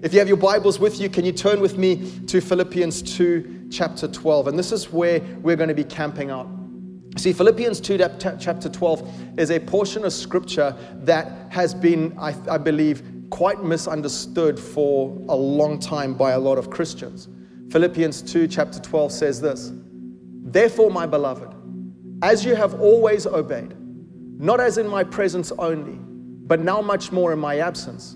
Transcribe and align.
If 0.00 0.12
you 0.12 0.20
have 0.20 0.28
your 0.28 0.36
Bibles 0.36 0.78
with 0.78 1.00
you, 1.00 1.10
can 1.10 1.24
you 1.24 1.32
turn 1.32 1.60
with 1.60 1.76
me 1.76 2.20
to 2.28 2.40
Philippians 2.40 3.02
2, 3.16 3.66
chapter 3.68 4.06
12? 4.06 4.46
And 4.46 4.56
this 4.56 4.70
is 4.70 4.92
where 4.92 5.20
we're 5.42 5.56
going 5.56 5.70
to 5.70 5.74
be 5.74 5.82
camping 5.82 6.30
out. 6.30 6.48
See, 7.16 7.32
Philippians 7.32 7.80
2, 7.80 7.98
chapter 8.38 8.68
12 8.68 9.38
is 9.40 9.50
a 9.50 9.58
portion 9.58 10.04
of 10.04 10.12
scripture 10.12 10.76
that 10.98 11.50
has 11.50 11.74
been, 11.74 12.16
I, 12.16 12.32
I 12.48 12.58
believe, 12.58 13.02
quite 13.30 13.64
misunderstood 13.64 14.60
for 14.60 15.08
a 15.28 15.34
long 15.34 15.80
time 15.80 16.14
by 16.14 16.30
a 16.30 16.38
lot 16.38 16.58
of 16.58 16.70
Christians. 16.70 17.28
Philippians 17.72 18.22
2, 18.22 18.46
chapter 18.46 18.78
12 18.78 19.10
says 19.10 19.40
this 19.40 19.72
Therefore, 19.72 20.92
my 20.92 21.06
beloved, 21.06 21.52
as 22.22 22.44
you 22.44 22.54
have 22.54 22.80
always 22.80 23.26
obeyed, 23.26 23.74
not 24.38 24.60
as 24.60 24.78
in 24.78 24.86
my 24.86 25.02
presence 25.02 25.50
only, 25.58 25.98
but 26.46 26.60
now 26.60 26.80
much 26.80 27.10
more 27.10 27.32
in 27.32 27.40
my 27.40 27.58
absence, 27.58 28.14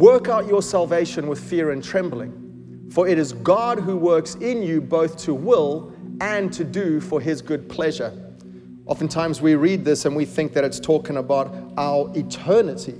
work 0.00 0.28
out 0.28 0.46
your 0.46 0.62
salvation 0.62 1.26
with 1.28 1.38
fear 1.38 1.70
and 1.70 1.84
trembling, 1.84 2.88
for 2.90 3.06
it 3.06 3.18
is 3.18 3.34
God 3.34 3.78
who 3.78 3.96
works 3.96 4.34
in 4.36 4.62
you 4.62 4.80
both 4.80 5.16
to 5.18 5.34
will 5.34 5.92
and 6.20 6.52
to 6.52 6.64
do 6.64 7.00
for 7.00 7.20
his 7.20 7.42
good 7.42 7.68
pleasure. 7.68 8.12
Oftentimes 8.86 9.40
we 9.40 9.54
read 9.54 9.84
this 9.84 10.06
and 10.06 10.16
we 10.16 10.24
think 10.24 10.52
that 10.54 10.64
it's 10.64 10.80
talking 10.80 11.18
about 11.18 11.54
our 11.76 12.10
eternity 12.16 12.94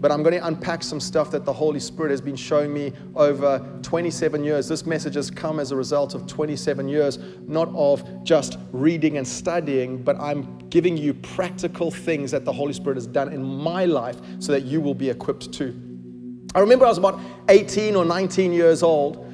but 0.00 0.10
I'm 0.10 0.22
going 0.22 0.34
to 0.34 0.46
unpack 0.46 0.82
some 0.82 0.98
stuff 0.98 1.30
that 1.32 1.44
the 1.44 1.52
Holy 1.52 1.78
Spirit 1.78 2.10
has 2.10 2.22
been 2.22 2.36
showing 2.36 2.72
me 2.72 2.92
over 3.14 3.58
27 3.82 4.42
years. 4.42 4.66
This 4.66 4.86
message 4.86 5.14
has 5.14 5.30
come 5.30 5.60
as 5.60 5.72
a 5.72 5.76
result 5.76 6.14
of 6.14 6.26
27 6.26 6.88
years, 6.88 7.18
not 7.46 7.68
of 7.74 8.24
just 8.24 8.56
reading 8.72 9.18
and 9.18 9.28
studying, 9.28 10.02
but 10.02 10.18
I'm 10.18 10.58
giving 10.70 10.96
you 10.96 11.12
practical 11.12 11.90
things 11.90 12.30
that 12.30 12.46
the 12.46 12.52
Holy 12.52 12.72
Spirit 12.72 12.96
has 12.96 13.06
done 13.06 13.30
in 13.30 13.44
my 13.44 13.84
life 13.84 14.16
so 14.38 14.52
that 14.52 14.62
you 14.62 14.80
will 14.80 14.94
be 14.94 15.10
equipped 15.10 15.52
too. 15.52 15.89
I 16.54 16.60
remember 16.60 16.84
I 16.84 16.88
was 16.88 16.98
about 16.98 17.20
18 17.48 17.94
or 17.96 18.04
19 18.04 18.52
years 18.52 18.82
old. 18.82 19.26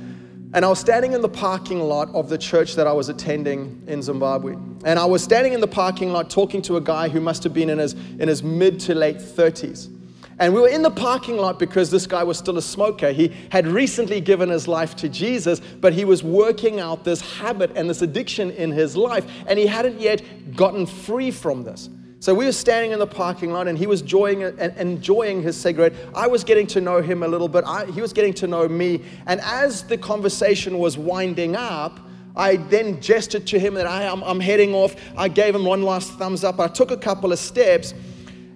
And 0.55 0.65
I 0.65 0.69
was 0.69 0.79
standing 0.79 1.13
in 1.13 1.21
the 1.21 1.29
parking 1.29 1.81
lot 1.81 2.09
of 2.15 2.29
the 2.29 2.39
church 2.39 2.77
that 2.77 2.87
I 2.87 2.93
was 2.93 3.09
attending 3.09 3.83
in 3.87 4.01
Zimbabwe. 4.01 4.55
And 4.85 4.99
I 4.99 5.05
was 5.05 5.23
standing 5.23 5.53
in 5.53 5.61
the 5.61 5.69
parking 5.69 6.13
lot 6.13 6.31
talking 6.31 6.63
to 6.63 6.77
a 6.77 6.81
guy 6.81 7.09
who 7.09 7.21
must 7.21 7.43
have 7.45 7.53
been 7.53 7.69
in 7.69 7.79
his, 7.79 7.93
in 7.93 8.29
his 8.29 8.43
mid 8.43 8.81
to 8.81 8.95
late 8.95 9.19
30s. 9.19 9.93
And 10.39 10.55
we 10.55 10.61
were 10.61 10.69
in 10.69 10.83
the 10.83 10.91
parking 10.91 11.37
lot 11.37 11.59
because 11.59 11.91
this 11.91 12.07
guy 12.07 12.23
was 12.23 12.37
still 12.37 12.59
a 12.59 12.63
smoker. 12.63 13.11
He 13.11 13.35
had 13.51 13.67
recently 13.67 14.21
given 14.21 14.51
his 14.51 14.69
life 14.69 14.95
to 14.97 15.09
Jesus, 15.09 15.61
but 15.61 15.95
he 15.95 16.05
was 16.05 16.23
working 16.23 16.79
out 16.79 17.05
this 17.05 17.21
habit 17.21 17.73
and 17.75 17.89
this 17.89 18.03
addiction 18.03 18.51
in 18.51 18.71
his 18.71 18.97
life, 18.97 19.27
and 19.47 19.59
he 19.59 19.67
hadn't 19.67 19.99
yet 19.99 20.23
gotten 20.55 20.85
free 20.85 21.31
from 21.31 21.65
this. 21.65 21.89
So 22.27 22.35
we 22.35 22.45
were 22.45 22.51
standing 22.51 22.91
in 22.91 22.99
the 22.99 23.07
parking 23.07 23.53
lot, 23.53 23.69
and 23.69 23.79
he 23.79 23.87
was 23.87 24.01
enjoying, 24.01 24.41
enjoying 24.41 25.43
his 25.43 25.57
cigarette. 25.57 25.93
I 26.13 26.27
was 26.27 26.43
getting 26.43 26.67
to 26.67 26.81
know 26.81 27.01
him 27.01 27.23
a 27.23 27.29
little 27.29 27.47
bit. 27.47 27.63
I, 27.65 27.87
he 27.87 28.01
was 28.01 28.13
getting 28.13 28.35
to 28.35 28.49
know 28.49 28.69
me. 28.69 29.05
And 29.29 29.41
as 29.43 29.85
the 29.85 29.97
conversation 29.97 30.79
was 30.79 30.99
winding 30.99 31.55
up, 31.55 32.01
I 32.35 32.57
then 32.57 33.01
gestured 33.01 33.47
to 33.47 33.61
him 33.61 33.75
that 33.75 33.87
I, 33.87 34.03
am 34.03 34.25
I'm 34.25 34.41
heading 34.41 34.75
off. 34.75 34.97
I 35.17 35.29
gave 35.29 35.55
him 35.55 35.65
one 35.65 35.83
last 35.83 36.15
thumbs 36.15 36.43
up. 36.43 36.59
I 36.59 36.67
took 36.67 36.91
a 36.91 36.97
couple 36.97 37.31
of 37.31 37.39
steps. 37.39 37.95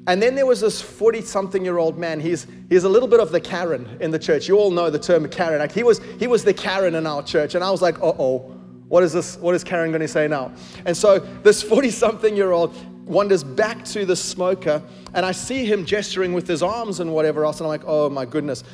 And 0.08 0.20
then 0.20 0.34
there 0.34 0.46
was 0.46 0.60
this 0.62 0.82
40 0.82 1.20
something 1.20 1.64
year 1.64 1.78
old 1.78 1.96
man. 1.96 2.18
He's, 2.18 2.48
he's 2.68 2.82
a 2.82 2.88
little 2.88 3.08
bit 3.08 3.20
of 3.20 3.30
the 3.30 3.40
Karen 3.40 3.88
in 4.00 4.10
the 4.10 4.18
church. 4.18 4.48
You 4.48 4.58
all 4.58 4.72
know 4.72 4.90
the 4.90 4.98
term 4.98 5.28
Karen. 5.28 5.60
Like 5.60 5.70
he 5.70 5.84
was, 5.84 6.00
he 6.18 6.26
was 6.26 6.42
the 6.42 6.54
Karen 6.54 6.96
in 6.96 7.06
our 7.06 7.22
church. 7.22 7.54
And 7.54 7.62
I 7.62 7.70
was 7.70 7.82
like, 7.82 8.00
uh 8.00 8.14
oh, 8.18 8.56
what 8.88 9.04
is 9.04 9.12
this? 9.12 9.36
What 9.36 9.54
is 9.54 9.62
Karen 9.62 9.92
going 9.92 10.00
to 10.00 10.08
say 10.08 10.26
now? 10.26 10.50
And 10.84 10.96
so 10.96 11.20
this 11.20 11.62
40 11.62 11.92
something 11.92 12.34
year 12.34 12.50
old 12.50 12.74
wanders 13.10 13.44
back 13.44 13.84
to 13.86 14.06
the 14.06 14.16
smoker. 14.16 14.82
And 15.14 15.26
I 15.26 15.32
see 15.32 15.64
him 15.64 15.84
gesturing 15.84 16.32
with 16.32 16.46
his 16.46 16.62
arms 16.62 17.00
and 17.00 17.12
whatever 17.12 17.44
else. 17.44 17.58
And 17.60 17.66
I'm 17.66 17.68
like, 17.68 17.84
oh 17.86 18.08
my 18.08 18.24
goodness. 18.24 18.64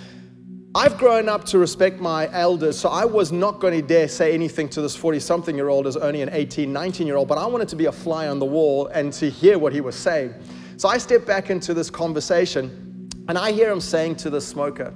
I've 0.75 0.99
grown 0.99 1.27
up 1.27 1.45
to 1.47 1.59
respect 1.59 2.01
my 2.01 2.31
elders, 2.33 2.79
so 2.79 2.91
I 2.91 3.07
was 3.07 3.33
not 3.33 3.61
going 3.61 3.73
to 3.73 3.81
dare 3.81 4.09
say 4.09 4.35
anything 4.35 4.69
to 4.69 4.83
this 4.83 4.95
40 4.95 5.21
something 5.21 5.57
year 5.57 5.71
old 5.71 5.87
as 5.87 5.97
only 5.97 6.21
an 6.21 6.29
18, 6.31 6.71
19 6.71 7.07
year 7.07 7.17
old, 7.17 7.29
but 7.29 7.39
I 7.39 7.47
wanted 7.47 7.69
to 7.69 7.77
be 7.77 7.87
a 7.87 7.93
fly 7.93 8.29
on 8.29 8.39
the 8.39 8.45
wall 8.45 8.89
and 8.89 9.11
to 9.15 9.31
hear 9.31 9.59
what 9.59 9.73
he 9.73 9.81
was 9.81 9.97
saying. 9.97 10.35
So 10.77 10.91
I 10.91 10.99
step 10.99 11.25
back 11.25 11.49
into 11.49 11.73
this 11.73 11.89
conversation 11.89 13.09
and 13.27 13.39
I 13.39 13.53
hear 13.53 13.71
him 13.71 13.81
saying 13.81 14.17
to 14.17 14.29
the 14.29 14.39
smoker, 14.39 14.93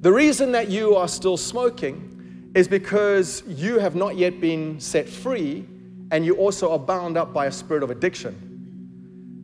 The 0.00 0.10
reason 0.10 0.50
that 0.52 0.68
you 0.68 0.96
are 0.96 1.08
still 1.08 1.36
smoking 1.36 2.50
is 2.54 2.66
because 2.66 3.42
you 3.46 3.78
have 3.80 3.94
not 3.94 4.16
yet 4.16 4.40
been 4.40 4.80
set 4.80 5.06
free 5.06 5.66
and 6.10 6.24
you 6.24 6.36
also 6.36 6.72
are 6.72 6.78
bound 6.78 7.18
up 7.18 7.34
by 7.34 7.46
a 7.46 7.52
spirit 7.52 7.82
of 7.82 7.90
addiction. 7.90 8.51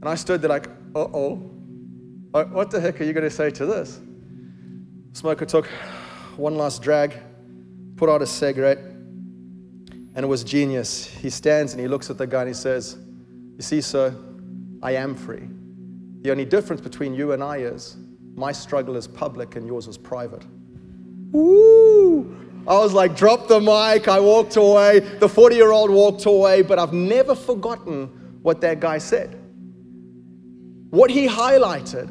And 0.00 0.08
I 0.08 0.14
stood 0.14 0.40
there 0.42 0.48
like, 0.48 0.68
uh 0.94 1.00
oh, 1.12 1.36
what 2.30 2.70
the 2.70 2.80
heck 2.80 3.00
are 3.00 3.04
you 3.04 3.12
going 3.12 3.24
to 3.24 3.30
say 3.30 3.50
to 3.50 3.66
this? 3.66 4.00
Smoker 5.12 5.44
took 5.44 5.66
one 6.36 6.56
last 6.56 6.82
drag, 6.82 7.16
put 7.96 8.08
out 8.08 8.22
a 8.22 8.26
cigarette, 8.26 8.78
and 8.78 10.18
it 10.24 10.26
was 10.26 10.44
genius. 10.44 11.06
He 11.06 11.30
stands 11.30 11.72
and 11.72 11.80
he 11.80 11.88
looks 11.88 12.10
at 12.10 12.18
the 12.18 12.26
guy 12.26 12.42
and 12.42 12.48
he 12.48 12.54
says, 12.54 12.98
You 13.56 13.62
see, 13.62 13.80
sir, 13.80 14.14
I 14.82 14.92
am 14.92 15.14
free. 15.14 15.48
The 16.22 16.30
only 16.30 16.44
difference 16.44 16.80
between 16.80 17.14
you 17.14 17.32
and 17.32 17.42
I 17.42 17.58
is 17.58 17.96
my 18.34 18.52
struggle 18.52 18.96
is 18.96 19.08
public 19.08 19.56
and 19.56 19.66
yours 19.66 19.88
is 19.88 19.98
private. 19.98 20.44
Woo! 21.32 22.36
I 22.66 22.78
was 22.78 22.92
like, 22.92 23.16
drop 23.16 23.48
the 23.48 23.60
mic. 23.60 24.08
I 24.08 24.20
walked 24.20 24.56
away. 24.56 25.00
The 25.00 25.28
40 25.28 25.56
year 25.56 25.72
old 25.72 25.90
walked 25.90 26.26
away, 26.26 26.62
but 26.62 26.78
I've 26.78 26.92
never 26.92 27.34
forgotten 27.34 28.38
what 28.42 28.60
that 28.60 28.78
guy 28.78 28.98
said. 28.98 29.36
What 30.90 31.10
he 31.10 31.26
highlighted 31.28 32.10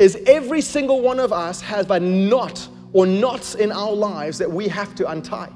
is 0.00 0.16
every 0.26 0.60
single 0.60 1.00
one 1.00 1.20
of 1.20 1.32
us 1.32 1.60
has 1.60 1.88
a 1.90 2.00
knot 2.00 2.66
or 2.92 3.06
knots 3.06 3.54
in 3.54 3.72
our 3.72 3.92
lives 3.92 4.38
that 4.38 4.50
we 4.50 4.68
have 4.68 4.94
to 4.94 5.10
untie. 5.10 5.52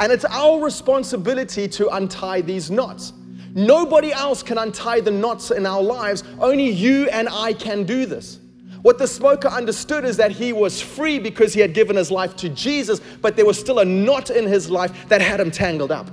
And 0.00 0.10
it's 0.10 0.24
our 0.24 0.62
responsibility 0.62 1.68
to 1.68 1.88
untie 1.90 2.40
these 2.40 2.70
knots. 2.70 3.12
Nobody 3.54 4.12
else 4.12 4.42
can 4.42 4.56
untie 4.56 5.00
the 5.00 5.10
knots 5.10 5.50
in 5.50 5.66
our 5.66 5.82
lives. 5.82 6.24
Only 6.40 6.70
you 6.70 7.08
and 7.10 7.28
I 7.30 7.52
can 7.52 7.84
do 7.84 8.06
this. 8.06 8.40
What 8.80 8.98
the 8.98 9.06
smoker 9.06 9.48
understood 9.48 10.04
is 10.04 10.16
that 10.16 10.32
he 10.32 10.52
was 10.52 10.80
free 10.80 11.18
because 11.18 11.52
he 11.52 11.60
had 11.60 11.74
given 11.74 11.94
his 11.94 12.10
life 12.10 12.34
to 12.36 12.48
Jesus, 12.48 13.00
but 13.20 13.36
there 13.36 13.44
was 13.44 13.58
still 13.58 13.80
a 13.80 13.84
knot 13.84 14.30
in 14.30 14.46
his 14.46 14.70
life 14.70 15.08
that 15.08 15.20
had 15.20 15.38
him 15.38 15.50
tangled 15.50 15.92
up. 15.92 16.10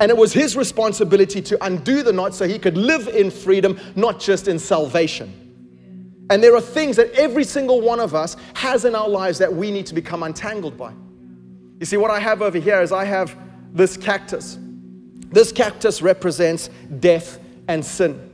And 0.00 0.10
it 0.10 0.16
was 0.16 0.32
his 0.32 0.56
responsibility 0.56 1.42
to 1.42 1.62
undo 1.64 2.02
the 2.02 2.12
knot 2.12 2.34
so 2.34 2.48
he 2.48 2.58
could 2.58 2.76
live 2.76 3.06
in 3.08 3.30
freedom, 3.30 3.78
not 3.94 4.18
just 4.18 4.48
in 4.48 4.58
salvation. 4.58 5.36
And 6.30 6.42
there 6.42 6.54
are 6.56 6.60
things 6.60 6.96
that 6.96 7.10
every 7.12 7.44
single 7.44 7.80
one 7.82 8.00
of 8.00 8.14
us 8.14 8.36
has 8.54 8.84
in 8.84 8.94
our 8.94 9.08
lives 9.08 9.38
that 9.38 9.52
we 9.52 9.70
need 9.70 9.86
to 9.86 9.94
become 9.94 10.22
untangled 10.22 10.78
by. 10.78 10.92
You 11.80 11.86
see, 11.86 11.98
what 11.98 12.10
I 12.10 12.18
have 12.18 12.40
over 12.40 12.58
here 12.58 12.80
is 12.80 12.92
I 12.92 13.04
have 13.04 13.36
this 13.72 13.96
cactus. 13.96 14.58
This 15.30 15.52
cactus 15.52 16.00
represents 16.00 16.70
death 16.98 17.38
and 17.68 17.84
sin. 17.84 18.28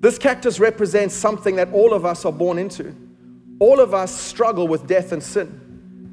This 0.00 0.18
cactus 0.18 0.60
represents 0.60 1.14
something 1.14 1.56
that 1.56 1.72
all 1.72 1.92
of 1.92 2.04
us 2.04 2.24
are 2.24 2.32
born 2.32 2.58
into. 2.58 2.94
All 3.58 3.80
of 3.80 3.92
us 3.92 4.18
struggle 4.18 4.68
with 4.68 4.86
death 4.86 5.12
and 5.12 5.22
sin. 5.22 5.67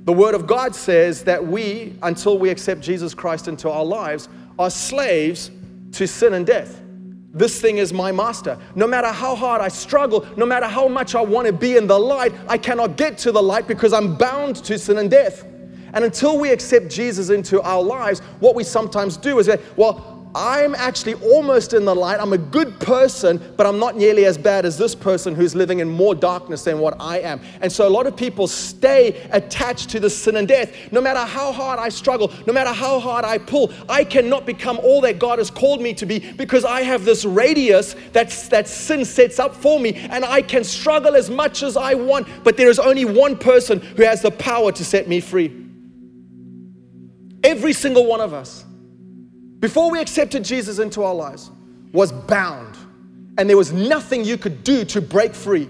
The 0.05 0.13
Word 0.13 0.35
of 0.35 0.45
God 0.45 0.75
says 0.75 1.23
that 1.23 1.45
we, 1.45 1.95
until 2.03 2.37
we 2.37 2.49
accept 2.49 2.81
Jesus 2.81 3.15
Christ 3.15 3.47
into 3.47 3.69
our 3.69 3.83
lives, 3.83 4.29
are 4.59 4.69
slaves 4.69 5.49
to 5.93 6.07
sin 6.07 6.35
and 6.35 6.45
death. 6.45 6.79
This 7.33 7.59
thing 7.59 7.79
is 7.79 7.91
my 7.91 8.11
master. 8.11 8.57
No 8.75 8.87
matter 8.87 9.07
how 9.07 9.35
hard 9.35 9.61
I 9.61 9.67
struggle, 9.67 10.25
no 10.37 10.45
matter 10.45 10.67
how 10.67 10.87
much 10.87 11.15
I 11.15 11.21
want 11.21 11.47
to 11.47 11.53
be 11.53 11.75
in 11.75 11.87
the 11.87 11.99
light, 11.99 12.33
I 12.47 12.57
cannot 12.57 12.97
get 12.97 13.17
to 13.19 13.31
the 13.31 13.41
light 13.41 13.67
because 13.67 13.93
I'm 13.93 14.15
bound 14.15 14.57
to 14.63 14.77
sin 14.77 14.99
and 14.99 15.09
death. 15.09 15.43
And 15.93 16.05
until 16.05 16.37
we 16.37 16.51
accept 16.51 16.87
Jesus 16.89 17.31
into 17.31 17.61
our 17.61 17.81
lives, 17.81 18.19
what 18.39 18.53
we 18.53 18.63
sometimes 18.63 19.17
do 19.17 19.39
is, 19.39 19.47
that, 19.47 19.59
well, 19.75 20.14
I'm 20.35 20.75
actually 20.75 21.13
almost 21.13 21.73
in 21.73 21.85
the 21.85 21.95
light. 21.95 22.19
I'm 22.19 22.33
a 22.33 22.37
good 22.37 22.77
person, 22.81 23.41
but 23.55 23.65
I'm 23.65 23.79
not 23.79 23.95
nearly 23.95 24.25
as 24.25 24.37
bad 24.37 24.65
as 24.65 24.77
this 24.77 24.93
person 24.93 25.33
who's 25.33 25.55
living 25.55 25.79
in 25.79 25.89
more 25.89 26.13
darkness 26.13 26.65
than 26.65 26.79
what 26.79 26.93
I 26.99 27.19
am. 27.19 27.39
And 27.61 27.71
so 27.71 27.87
a 27.87 27.89
lot 27.89 28.05
of 28.05 28.17
people 28.17 28.45
stay 28.45 29.25
attached 29.31 29.89
to 29.91 29.99
the 30.01 30.09
sin 30.09 30.35
and 30.35 30.45
death. 30.45 30.91
No 30.91 30.99
matter 30.99 31.21
how 31.21 31.53
hard 31.53 31.79
I 31.79 31.87
struggle, 31.87 32.33
no 32.45 32.51
matter 32.51 32.73
how 32.73 32.99
hard 32.99 33.23
I 33.23 33.37
pull, 33.37 33.71
I 33.87 34.03
cannot 34.03 34.45
become 34.45 34.77
all 34.79 34.99
that 35.01 35.19
God 35.19 35.39
has 35.39 35.49
called 35.49 35.81
me 35.81 35.93
to 35.93 36.05
be 36.05 36.19
because 36.33 36.65
I 36.65 36.81
have 36.81 37.05
this 37.05 37.23
radius 37.23 37.95
that's, 38.11 38.49
that 38.49 38.67
sin 38.67 39.05
sets 39.05 39.39
up 39.39 39.55
for 39.55 39.79
me. 39.79 39.93
And 39.95 40.25
I 40.25 40.41
can 40.41 40.65
struggle 40.65 41.15
as 41.15 41.29
much 41.29 41.63
as 41.63 41.77
I 41.77 41.93
want, 41.93 42.27
but 42.43 42.57
there 42.57 42.69
is 42.69 42.77
only 42.77 43.05
one 43.05 43.37
person 43.37 43.79
who 43.79 44.03
has 44.03 44.21
the 44.21 44.31
power 44.31 44.73
to 44.73 44.83
set 44.83 45.07
me 45.07 45.21
free. 45.21 45.65
Every 47.41 47.71
single 47.71 48.05
one 48.05 48.19
of 48.19 48.33
us, 48.33 48.65
before 49.65 49.89
we 49.89 49.99
accepted 49.99 50.43
Jesus 50.43 50.77
into 50.77 51.01
our 51.01 51.15
lives, 51.15 51.49
was 51.91 52.11
bound. 52.11 52.77
And 53.39 53.49
there 53.49 53.57
was 53.57 53.73
nothing 53.73 54.23
you 54.23 54.37
could 54.37 54.63
do 54.63 54.85
to 54.85 55.01
break 55.01 55.33
free. 55.33 55.67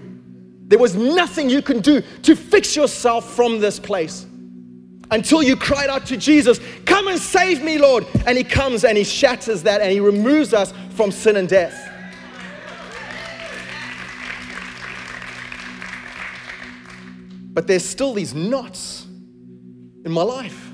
There 0.68 0.78
was 0.78 0.94
nothing 0.94 1.48
you 1.48 1.62
can 1.62 1.80
do 1.80 2.02
to 2.22 2.36
fix 2.36 2.76
yourself 2.76 3.34
from 3.34 3.58
this 3.58 3.80
place 3.80 4.26
until 5.10 5.42
you 5.42 5.56
cried 5.56 5.88
out 5.88 6.04
to 6.06 6.18
Jesus, 6.18 6.60
Come 6.84 7.08
and 7.08 7.18
save 7.18 7.62
me, 7.62 7.78
Lord. 7.78 8.06
And 8.26 8.36
He 8.36 8.44
comes 8.44 8.84
and 8.84 8.98
He 8.98 9.04
shatters 9.04 9.62
that 9.62 9.80
and 9.80 9.90
He 9.90 10.00
removes 10.00 10.52
us 10.52 10.74
from 10.90 11.10
sin 11.10 11.36
and 11.36 11.48
death. 11.48 11.90
but 17.56 17.66
there's 17.66 17.86
still 17.86 18.12
these 18.12 18.34
knots 18.34 19.06
in 20.04 20.12
my 20.12 20.22
life. 20.22 20.65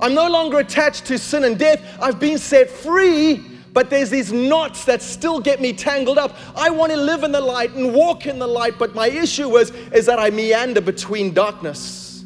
I'm 0.00 0.14
no 0.14 0.28
longer 0.28 0.58
attached 0.58 1.06
to 1.06 1.18
sin 1.18 1.44
and 1.44 1.58
death. 1.58 1.80
I've 2.00 2.20
been 2.20 2.38
set 2.38 2.68
free, 2.68 3.44
but 3.72 3.90
there's 3.90 4.10
these 4.10 4.32
knots 4.32 4.84
that 4.84 5.02
still 5.02 5.40
get 5.40 5.60
me 5.60 5.72
tangled 5.72 6.18
up. 6.18 6.36
I 6.54 6.70
want 6.70 6.92
to 6.92 6.98
live 6.98 7.24
in 7.24 7.32
the 7.32 7.40
light 7.40 7.72
and 7.72 7.94
walk 7.94 8.26
in 8.26 8.38
the 8.38 8.46
light, 8.46 8.78
but 8.78 8.94
my 8.94 9.08
issue 9.08 9.56
is, 9.56 9.70
is 9.92 10.06
that 10.06 10.18
I 10.18 10.30
meander 10.30 10.80
between 10.80 11.32
darkness 11.32 12.24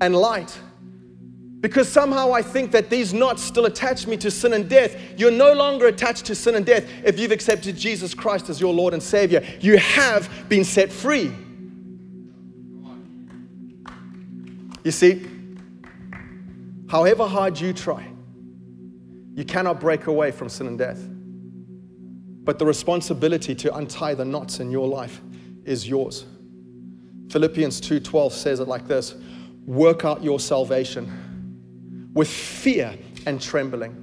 and 0.00 0.14
light. 0.14 0.58
Because 1.60 1.88
somehow 1.88 2.32
I 2.32 2.42
think 2.42 2.72
that 2.72 2.90
these 2.90 3.14
knots 3.14 3.40
still 3.40 3.66
attach 3.66 4.08
me 4.08 4.16
to 4.16 4.32
sin 4.32 4.52
and 4.52 4.68
death. 4.68 4.96
You're 5.16 5.30
no 5.30 5.52
longer 5.52 5.86
attached 5.86 6.26
to 6.26 6.34
sin 6.34 6.56
and 6.56 6.66
death 6.66 6.84
if 7.04 7.20
you've 7.20 7.30
accepted 7.30 7.76
Jesus 7.76 8.14
Christ 8.14 8.50
as 8.50 8.60
your 8.60 8.74
Lord 8.74 8.94
and 8.94 9.02
Savior. 9.02 9.44
You 9.60 9.78
have 9.78 10.28
been 10.48 10.64
set 10.64 10.92
free. 10.92 11.32
You 14.82 14.90
see, 14.90 15.24
however 16.92 17.26
hard 17.26 17.58
you 17.58 17.72
try, 17.72 18.06
you 19.34 19.46
cannot 19.46 19.80
break 19.80 20.08
away 20.08 20.30
from 20.30 20.50
sin 20.50 20.66
and 20.66 20.76
death. 20.76 21.00
But 22.44 22.58
the 22.58 22.66
responsibility 22.66 23.54
to 23.54 23.74
untie 23.74 24.12
the 24.12 24.26
knots 24.26 24.60
in 24.60 24.70
your 24.70 24.86
life 24.86 25.22
is 25.64 25.88
yours. 25.88 26.26
Philippians 27.30 27.80
2:12 27.80 28.34
says 28.34 28.60
it 28.60 28.68
like 28.68 28.86
this: 28.86 29.14
Work 29.64 30.04
out 30.04 30.22
your 30.22 30.38
salvation 30.38 32.10
with 32.12 32.28
fear 32.28 32.98
and 33.24 33.40
trembling. 33.40 33.96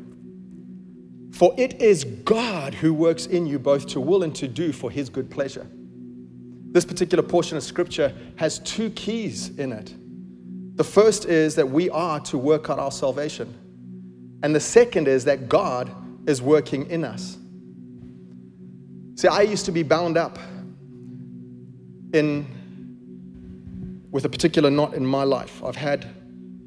For 1.32 1.54
it 1.58 1.80
is 1.80 2.06
God 2.06 2.74
who 2.74 2.92
works 2.92 3.28
in 3.28 3.46
you 3.46 3.60
both 3.60 3.86
to 3.90 4.02
will 4.02 4.24
and 4.24 4.34
to 4.34 4.48
do 4.48 4.72
for 4.72 4.90
his 4.90 5.10
good 5.10 5.30
pleasure. 5.30 5.68
This 6.72 6.86
particular 6.86 7.22
portion 7.22 7.56
of 7.56 7.62
scripture 7.62 8.16
has 8.38 8.58
two 8.60 8.90
keys 8.90 9.50
in 9.60 9.74
it. 9.74 9.94
The 10.80 10.86
first 10.86 11.26
is 11.26 11.56
that 11.56 11.70
we 11.70 11.90
are 11.90 12.22
to 12.22 12.38
work 12.38 12.70
out 12.70 12.80
our 12.80 12.90
salvation, 12.90 13.54
and 14.42 14.56
the 14.56 14.62
second 14.62 15.10
is 15.10 15.26
that 15.26 15.50
God 15.50 15.92
is 16.26 16.42
working 16.42 16.90
in 16.90 17.04
us. 17.04 17.38
See, 19.16 19.28
I 19.28 19.42
used 19.42 19.66
to 19.66 19.74
be 19.74 19.84
bound 19.84 20.16
up 20.16 20.40
in 22.14 22.48
with 24.10 24.24
a 24.24 24.30
particular 24.30 24.72
knot 24.72 24.94
in 24.94 25.06
my 25.06 25.26
life. 25.26 25.62
I've 25.66 25.76
had 25.76 26.08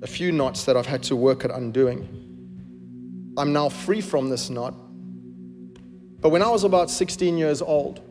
a 0.02 0.06
few 0.06 0.30
knots 0.30 0.64
that 0.64 0.76
I've 0.76 0.84
had 0.84 1.02
to 1.04 1.16
work 1.16 1.46
at 1.46 1.50
undoing. 1.50 2.06
I'm 3.38 3.54
now 3.54 3.70
free 3.70 4.02
from 4.02 4.28
this 4.28 4.50
knot. 4.50 4.74
But 6.20 6.28
when 6.28 6.42
I 6.42 6.50
was 6.50 6.64
about 6.64 6.90
16 6.90 7.38
years 7.38 7.62
old, 7.62 8.02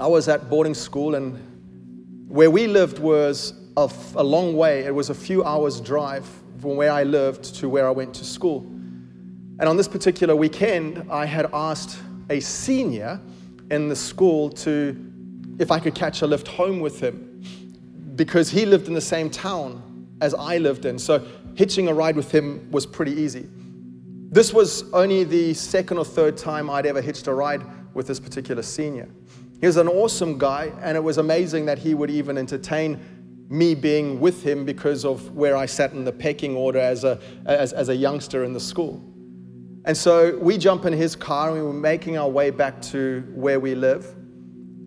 I 0.00 0.06
was 0.06 0.28
at 0.28 0.48
boarding 0.48 0.72
school, 0.72 1.14
and 1.14 2.26
where 2.26 2.50
we 2.50 2.66
lived 2.68 3.00
was 3.00 3.52
a, 3.76 3.90
a 4.16 4.22
long 4.22 4.56
way. 4.56 4.84
It 4.84 4.94
was 4.94 5.10
a 5.10 5.14
few 5.14 5.44
hours' 5.44 5.80
drive 5.80 6.24
from 6.60 6.76
where 6.76 6.92
I 6.92 7.02
lived 7.02 7.54
to 7.56 7.68
where 7.68 7.86
I 7.86 7.90
went 7.90 8.14
to 8.14 8.24
school. 8.24 8.60
And 9.58 9.68
on 9.68 9.76
this 9.76 9.88
particular 9.88 10.34
weekend, 10.34 11.06
I 11.10 11.26
had 11.26 11.48
asked 11.52 11.98
a 12.30 12.40
senior 12.40 13.20
in 13.70 13.88
the 13.88 13.96
school 13.96 14.50
to 14.50 14.96
if 15.58 15.70
I 15.70 15.78
could 15.78 15.94
catch 15.94 16.22
a 16.22 16.26
lift 16.26 16.48
home 16.48 16.80
with 16.80 17.00
him 17.00 17.42
because 18.16 18.50
he 18.50 18.66
lived 18.66 18.88
in 18.88 18.94
the 18.94 19.00
same 19.00 19.30
town 19.30 20.08
as 20.20 20.34
I 20.34 20.58
lived 20.58 20.84
in. 20.84 20.98
So 20.98 21.24
hitching 21.54 21.88
a 21.88 21.94
ride 21.94 22.16
with 22.16 22.32
him 22.32 22.68
was 22.70 22.86
pretty 22.86 23.12
easy. 23.12 23.48
This 24.30 24.52
was 24.52 24.92
only 24.92 25.22
the 25.22 25.54
second 25.54 25.98
or 25.98 26.04
third 26.04 26.36
time 26.36 26.68
I'd 26.68 26.86
ever 26.86 27.00
hitched 27.00 27.28
a 27.28 27.34
ride 27.34 27.62
with 27.94 28.08
this 28.08 28.18
particular 28.18 28.62
senior. 28.62 29.08
He 29.60 29.66
was 29.66 29.76
an 29.76 29.86
awesome 29.86 30.38
guy, 30.38 30.72
and 30.82 30.96
it 30.96 31.00
was 31.00 31.18
amazing 31.18 31.66
that 31.66 31.78
he 31.78 31.94
would 31.94 32.10
even 32.10 32.36
entertain 32.36 33.00
me 33.54 33.74
being 33.74 34.20
with 34.20 34.42
him 34.42 34.64
because 34.64 35.04
of 35.04 35.30
where 35.34 35.56
I 35.56 35.66
sat 35.66 35.92
in 35.92 36.04
the 36.04 36.12
pecking 36.12 36.56
order 36.56 36.80
as 36.80 37.04
a, 37.04 37.20
as, 37.46 37.72
as 37.72 37.88
a 37.88 37.94
youngster 37.94 38.44
in 38.44 38.52
the 38.52 38.60
school. 38.60 39.02
And 39.84 39.96
so 39.96 40.36
we 40.38 40.58
jump 40.58 40.86
in 40.86 40.92
his 40.92 41.14
car 41.14 41.50
and 41.50 41.58
we 41.58 41.62
were 41.62 41.72
making 41.72 42.18
our 42.18 42.28
way 42.28 42.50
back 42.50 42.80
to 42.82 43.24
where 43.34 43.60
we 43.60 43.74
live. 43.74 44.06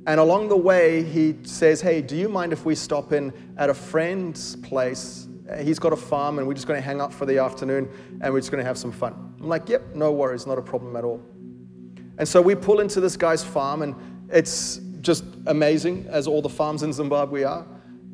And 0.06 0.20
along 0.20 0.50
the 0.50 0.58
way, 0.58 1.04
he 1.04 1.36
says, 1.44 1.82
Hey, 1.82 2.02
do 2.02 2.16
you 2.16 2.30
mind 2.30 2.52
if 2.52 2.66
we 2.66 2.76
stop 2.76 3.14
in 3.14 3.32
at 3.58 3.70
a 3.70 3.74
friend's 3.74 4.56
place? 4.58 5.28
He's 5.62 5.80
got 5.80 5.94
a 5.94 5.98
farm, 5.98 6.40
and 6.40 6.48
we're 6.48 6.56
just 6.56 6.68
going 6.68 6.80
to 6.80 6.86
hang 6.86 7.00
out 7.00 7.14
for 7.14 7.26
the 7.26 7.38
afternoon 7.38 7.90
and 8.20 8.34
we're 8.34 8.42
just 8.42 8.52
going 8.52 8.62
to 8.62 8.68
have 8.68 8.78
some 8.78 8.92
fun. 8.92 9.14
I'm 9.40 9.48
like, 9.48 9.70
Yep, 9.70 9.96
no 9.96 10.12
worries, 10.12 10.46
not 10.46 10.58
a 10.58 10.62
problem 10.62 10.96
at 10.96 11.04
all. 11.04 11.24
And 12.18 12.28
so 12.28 12.42
we 12.42 12.56
pull 12.56 12.80
into 12.80 13.00
this 13.00 13.16
guy's 13.16 13.44
farm, 13.44 13.82
and 13.82 13.96
it's 14.30 14.78
just 15.02 15.24
amazing, 15.46 16.08
as 16.10 16.28
all 16.28 16.42
the 16.42 16.50
farms 16.50 16.84
in 16.84 16.92
Zimbabwe 16.92 17.44
are. 17.44 17.66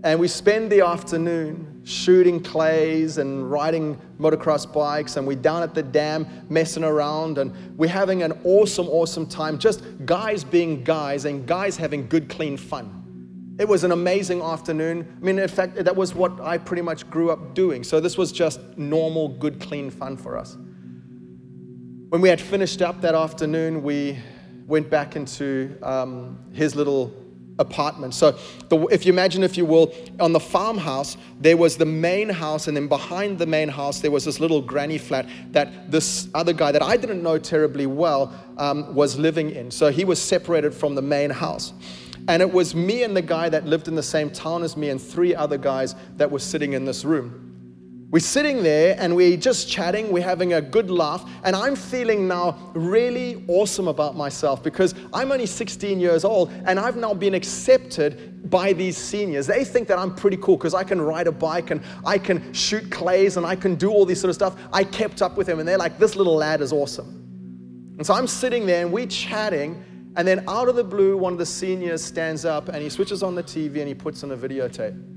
And 0.04 0.20
we 0.20 0.28
spend 0.28 0.70
the 0.70 0.82
afternoon 0.82 1.82
shooting 1.86 2.44
clays 2.44 3.20
and 3.20 3.50
riding 3.50 3.98
motocross 4.20 4.72
bikes, 4.72 5.16
and 5.16 5.26
we're 5.26 5.38
down 5.38 5.64
at 5.64 5.74
the 5.74 5.82
dam 5.82 6.28
messing 6.50 6.84
around, 6.84 7.38
and 7.38 7.78
we're 7.78 7.90
having 7.90 8.22
an 8.22 8.34
awesome, 8.44 8.90
awesome 8.90 9.26
time. 9.26 9.58
Just 9.58 9.82
guys 10.06 10.44
being 10.44 10.84
guys 10.84 11.24
and 11.24 11.48
guys 11.48 11.78
having 11.78 12.06
good, 12.10 12.28
clean 12.28 12.58
fun. 12.58 13.56
It 13.58 13.68
was 13.68 13.86
an 13.86 13.94
amazing 13.94 14.42
afternoon. 14.42 15.08
I 15.22 15.24
mean, 15.24 15.40
in 15.40 15.48
fact, 15.48 15.76
that 15.76 15.96
was 15.96 16.14
what 16.14 16.42
I 16.42 16.58
pretty 16.58 16.82
much 16.82 17.10
grew 17.10 17.32
up 17.32 17.54
doing. 17.54 17.82
So 17.86 18.02
this 18.02 18.18
was 18.18 18.34
just 18.34 18.60
normal, 18.78 19.30
good, 19.30 19.62
clean 19.62 19.90
fun 19.90 20.18
for 20.18 20.38
us. 20.38 20.58
When 22.10 22.20
we 22.20 22.28
had 22.28 22.42
finished 22.42 22.82
up 22.82 23.00
that 23.02 23.16
afternoon, 23.16 23.84
we 23.84 24.20
went 24.68 24.90
back 24.90 25.16
into 25.16 25.78
um, 25.82 26.40
his 26.52 26.76
little 26.76 27.23
apartment. 27.60 28.14
So, 28.14 28.38
the, 28.70 28.80
if 28.88 29.06
you 29.06 29.14
imagine, 29.14 29.44
if 29.44 29.58
you 29.58 29.66
will, 29.66 29.94
on 30.20 30.34
the 30.34 30.40
farmhouse, 30.40 31.18
there 31.40 31.58
was 31.58 31.78
the 31.78 31.86
main 31.86 32.30
house, 32.30 32.68
and 32.68 32.76
then 32.76 32.88
behind 32.88 33.38
the 33.38 33.46
main 33.46 33.70
house, 33.70 34.00
there 34.00 34.12
was 34.12 34.26
this 34.26 34.40
little 34.40 34.62
granny 34.62 34.98
flat 34.98 35.28
that 35.52 35.92
this 35.92 36.30
other 36.34 36.54
guy 36.54 36.72
that 36.72 36.82
I 36.82 36.98
didn't 36.98 37.22
know 37.22 37.38
terribly 37.38 37.86
well 37.86 38.34
um, 38.58 38.94
was 38.96 39.18
living 39.18 39.52
in. 39.52 39.72
So, 39.72 39.92
he 39.92 40.06
was 40.06 40.22
separated 40.22 40.74
from 40.74 40.96
the 40.96 41.02
main 41.02 41.30
house. 41.30 41.74
And 42.28 42.42
it 42.42 42.52
was 42.52 42.74
me 42.74 43.04
and 43.04 43.16
the 43.18 43.22
guy 43.22 43.50
that 43.50 43.66
lived 43.66 43.90
in 43.90 43.96
the 43.96 44.04
same 44.04 44.30
town 44.30 44.64
as 44.64 44.78
me, 44.78 44.90
and 44.90 45.02
three 45.02 45.36
other 45.36 45.58
guys 45.58 45.96
that 46.18 46.32
were 46.32 46.40
sitting 46.40 46.74
in 46.74 46.86
this 46.86 47.04
room. 47.04 47.43
We're 48.14 48.20
sitting 48.20 48.62
there 48.62 48.96
and 49.00 49.16
we're 49.16 49.38
just 49.38 49.68
chatting, 49.68 50.12
we're 50.12 50.22
having 50.22 50.54
a 50.54 50.62
good 50.62 50.92
laugh, 50.92 51.28
and 51.44 51.56
I'm 51.56 51.76
feeling 51.76 52.28
now 52.28 52.72
really 52.76 53.44
awesome 53.48 53.88
about 53.88 54.16
myself 54.16 54.62
because 54.62 54.94
I'm 55.12 55.32
only 55.32 55.48
16 55.48 56.00
years 56.00 56.24
old 56.24 56.52
and 56.68 56.80
I've 56.80 56.96
now 56.96 57.16
been 57.16 57.34
accepted 57.34 58.52
by 58.52 58.72
these 58.72 58.98
seniors. 58.98 59.48
They 59.48 59.66
think 59.66 59.88
that 59.88 59.98
I'm 59.98 60.14
pretty 60.14 60.38
cool 60.38 60.58
because 60.58 60.76
I 60.76 60.84
can 60.84 61.02
ride 61.02 61.26
a 61.26 61.32
bike 61.32 61.72
and 61.72 61.82
I 62.06 62.20
can 62.20 62.54
shoot 62.54 62.92
clays 62.92 63.38
and 63.38 63.48
I 63.48 63.56
can 63.56 63.74
do 63.74 63.90
all 63.90 64.06
this 64.06 64.22
sort 64.22 64.30
of 64.30 64.36
stuff. 64.36 64.60
I 64.72 64.84
kept 64.84 65.24
up 65.24 65.36
with 65.36 65.48
them 65.48 65.58
and 65.58 65.68
they're 65.68 65.80
like, 65.80 65.98
this 65.98 66.16
little 66.16 66.36
lad 66.36 66.62
is 66.62 66.72
awesome. 66.72 67.96
And 67.98 68.06
so 68.06 68.14
I'm 68.14 68.28
sitting 68.28 68.68
there 68.68 68.84
and 68.84 68.94
we're 68.94 69.08
chatting, 69.08 69.84
and 70.18 70.28
then 70.28 70.48
out 70.48 70.70
of 70.70 70.76
the 70.76 70.84
blue, 70.84 71.18
one 71.18 71.34
of 71.34 71.40
the 71.40 71.48
seniors 71.48 72.04
stands 72.04 72.46
up 72.46 72.68
and 72.70 72.78
he 72.78 72.92
switches 72.92 73.24
on 73.24 73.34
the 73.34 73.42
TV 73.42 73.80
and 73.80 73.88
he 73.88 73.96
puts 73.96 74.24
on 74.24 74.30
a 74.30 74.38
videotape. 74.38 75.13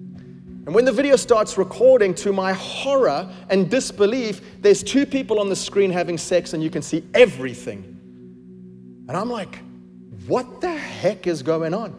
And 0.67 0.75
when 0.75 0.85
the 0.85 0.93
video 0.93 1.15
starts 1.15 1.57
recording, 1.57 2.13
to 2.17 2.33
my 2.33 2.53
horror 2.53 3.33
and 3.51 3.71
disbelief, 3.71 4.41
there's 4.61 4.83
two 4.83 5.07
people 5.07 5.39
on 5.39 5.49
the 5.49 5.55
screen 5.55 5.93
having 5.93 6.19
sex 6.19 6.55
and 6.55 6.63
you 6.63 6.71
can 6.71 6.83
see 6.83 7.05
everything. 7.15 7.85
And 9.09 9.17
I'm 9.17 9.31
like, 9.31 9.61
what 10.27 10.61
the 10.61 10.77
heck 10.77 11.29
is 11.29 11.41
going 11.41 11.73
on? 11.73 11.95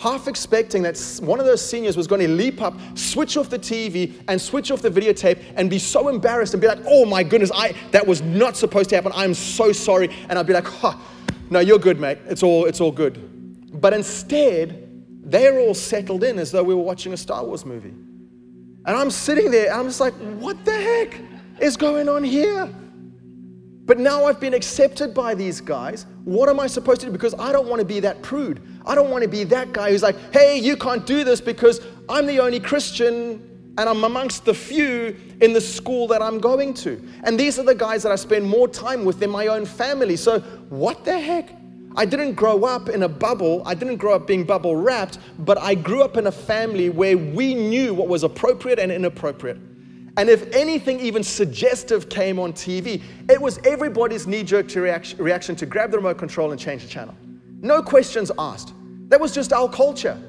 Half 0.00 0.26
expecting 0.26 0.82
that 0.84 0.96
one 1.22 1.38
of 1.38 1.44
those 1.44 1.60
seniors 1.60 1.98
was 1.98 2.06
going 2.06 2.22
to 2.22 2.28
leap 2.28 2.62
up, 2.62 2.78
switch 2.94 3.36
off 3.36 3.50
the 3.50 3.58
TV, 3.58 4.14
and 4.28 4.40
switch 4.40 4.70
off 4.70 4.80
the 4.80 4.90
videotape 4.90 5.42
and 5.56 5.68
be 5.68 5.78
so 5.78 6.08
embarrassed 6.08 6.54
and 6.54 6.62
be 6.62 6.68
like, 6.68 6.78
oh 6.86 7.04
my 7.04 7.22
goodness, 7.22 7.50
I, 7.54 7.74
that 7.90 8.06
was 8.06 8.22
not 8.22 8.56
supposed 8.56 8.88
to 8.90 8.96
happen. 8.96 9.12
I'm 9.14 9.34
so 9.34 9.70
sorry. 9.70 10.08
And 10.30 10.38
I'd 10.38 10.46
be 10.46 10.54
like, 10.54 10.66
huh, 10.66 10.96
no, 11.50 11.60
you're 11.60 11.78
good, 11.78 12.00
mate. 12.00 12.18
It's 12.26 12.42
all, 12.42 12.64
it's 12.64 12.80
all 12.80 12.92
good. 12.92 13.80
But 13.82 13.92
instead, 13.92 14.87
they're 15.30 15.58
all 15.58 15.74
settled 15.74 16.24
in 16.24 16.38
as 16.38 16.50
though 16.50 16.62
we 16.62 16.74
were 16.74 16.82
watching 16.82 17.12
a 17.12 17.16
Star 17.16 17.44
Wars 17.44 17.66
movie. 17.66 17.90
And 17.90 18.96
I'm 18.96 19.10
sitting 19.10 19.50
there, 19.50 19.70
and 19.70 19.80
I'm 19.80 19.86
just 19.86 20.00
like, 20.00 20.14
what 20.14 20.64
the 20.64 20.72
heck 20.72 21.20
is 21.60 21.76
going 21.76 22.08
on 22.08 22.24
here? 22.24 22.72
But 23.84 23.98
now 23.98 24.24
I've 24.24 24.40
been 24.40 24.54
accepted 24.54 25.14
by 25.14 25.34
these 25.34 25.60
guys. 25.60 26.06
What 26.24 26.48
am 26.48 26.60
I 26.60 26.66
supposed 26.66 27.00
to 27.00 27.06
do? 27.06 27.12
Because 27.12 27.34
I 27.38 27.52
don't 27.52 27.68
want 27.68 27.80
to 27.80 27.86
be 27.86 28.00
that 28.00 28.22
prude. 28.22 28.62
I 28.86 28.94
don't 28.94 29.10
want 29.10 29.22
to 29.22 29.28
be 29.28 29.44
that 29.44 29.72
guy 29.72 29.90
who's 29.90 30.02
like, 30.02 30.16
hey, 30.32 30.58
you 30.58 30.76
can't 30.76 31.06
do 31.06 31.24
this 31.24 31.40
because 31.40 31.80
I'm 32.08 32.26
the 32.26 32.38
only 32.40 32.60
Christian 32.60 33.44
and 33.78 33.88
I'm 33.88 34.04
amongst 34.04 34.44
the 34.44 34.52
few 34.52 35.16
in 35.40 35.52
the 35.52 35.60
school 35.60 36.06
that 36.08 36.20
I'm 36.20 36.38
going 36.38 36.74
to. 36.74 37.02
And 37.24 37.38
these 37.38 37.58
are 37.58 37.62
the 37.62 37.74
guys 37.74 38.02
that 38.02 38.12
I 38.12 38.16
spend 38.16 38.44
more 38.44 38.68
time 38.68 39.04
with 39.04 39.20
than 39.20 39.30
my 39.30 39.46
own 39.46 39.64
family. 39.64 40.16
So, 40.16 40.40
what 40.68 41.04
the 41.04 41.18
heck? 41.18 41.54
I 41.98 42.04
didn't 42.04 42.34
grow 42.34 42.62
up 42.62 42.88
in 42.88 43.02
a 43.02 43.08
bubble. 43.08 43.60
I 43.66 43.74
didn't 43.74 43.96
grow 43.96 44.14
up 44.14 44.28
being 44.28 44.44
bubble 44.44 44.76
wrapped, 44.76 45.18
but 45.40 45.58
I 45.58 45.74
grew 45.74 46.04
up 46.04 46.16
in 46.16 46.28
a 46.28 46.32
family 46.32 46.90
where 46.90 47.18
we 47.18 47.56
knew 47.56 47.92
what 47.92 48.06
was 48.06 48.22
appropriate 48.22 48.78
and 48.78 48.92
inappropriate. 48.92 49.56
And 50.16 50.30
if 50.30 50.54
anything 50.54 51.00
even 51.00 51.24
suggestive 51.24 52.08
came 52.08 52.38
on 52.38 52.52
TV, 52.52 53.02
it 53.28 53.40
was 53.40 53.58
everybody's 53.64 54.28
knee 54.28 54.44
jerk 54.44 54.72
reaction 54.76 55.56
to 55.56 55.66
grab 55.66 55.90
the 55.90 55.96
remote 55.96 56.18
control 56.18 56.52
and 56.52 56.60
change 56.60 56.82
the 56.82 56.88
channel. 56.88 57.16
No 57.62 57.82
questions 57.82 58.30
asked. 58.38 58.74
That 59.08 59.20
was 59.20 59.34
just 59.34 59.52
our 59.52 59.68
culture. 59.68 60.22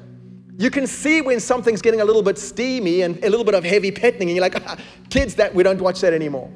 You 0.58 0.70
can 0.70 0.88
see 0.88 1.20
when 1.20 1.38
something's 1.38 1.82
getting 1.82 2.00
a 2.00 2.04
little 2.04 2.22
bit 2.22 2.36
steamy 2.36 3.02
and 3.02 3.16
a 3.24 3.30
little 3.30 3.44
bit 3.44 3.54
of 3.54 3.62
heavy 3.62 3.92
petting, 3.92 4.22
and 4.22 4.32
you're 4.32 4.40
like, 4.40 4.60
ah, 4.66 4.76
kids, 5.08 5.36
that 5.36 5.54
we 5.54 5.62
don't 5.62 5.80
watch 5.80 6.00
that 6.00 6.14
anymore. 6.14 6.50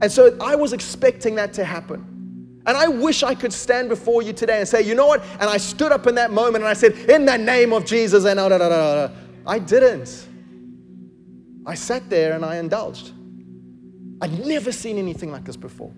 And 0.00 0.10
so 0.10 0.38
I 0.40 0.54
was 0.54 0.72
expecting 0.72 1.34
that 1.34 1.52
to 1.52 1.64
happen. 1.64 2.11
And 2.66 2.76
I 2.76 2.86
wish 2.86 3.22
I 3.22 3.34
could 3.34 3.52
stand 3.52 3.88
before 3.88 4.22
you 4.22 4.32
today 4.32 4.58
and 4.58 4.68
say, 4.68 4.82
you 4.82 4.94
know 4.94 5.06
what? 5.06 5.24
And 5.40 5.50
I 5.50 5.56
stood 5.56 5.90
up 5.90 6.06
in 6.06 6.14
that 6.14 6.30
moment 6.30 6.62
and 6.62 6.66
I 6.66 6.74
said, 6.74 6.92
in 7.10 7.24
the 7.24 7.36
name 7.36 7.72
of 7.72 7.84
Jesus, 7.84 8.24
and 8.24 8.38
oh, 8.38 8.48
da. 8.48 9.10
I 9.46 9.58
didn't. 9.58 10.28
I 11.66 11.74
sat 11.74 12.08
there 12.08 12.34
and 12.34 12.44
I 12.44 12.56
indulged. 12.56 13.12
I'd 14.20 14.46
never 14.46 14.70
seen 14.70 14.98
anything 14.98 15.32
like 15.32 15.44
this 15.44 15.56
before. 15.56 15.92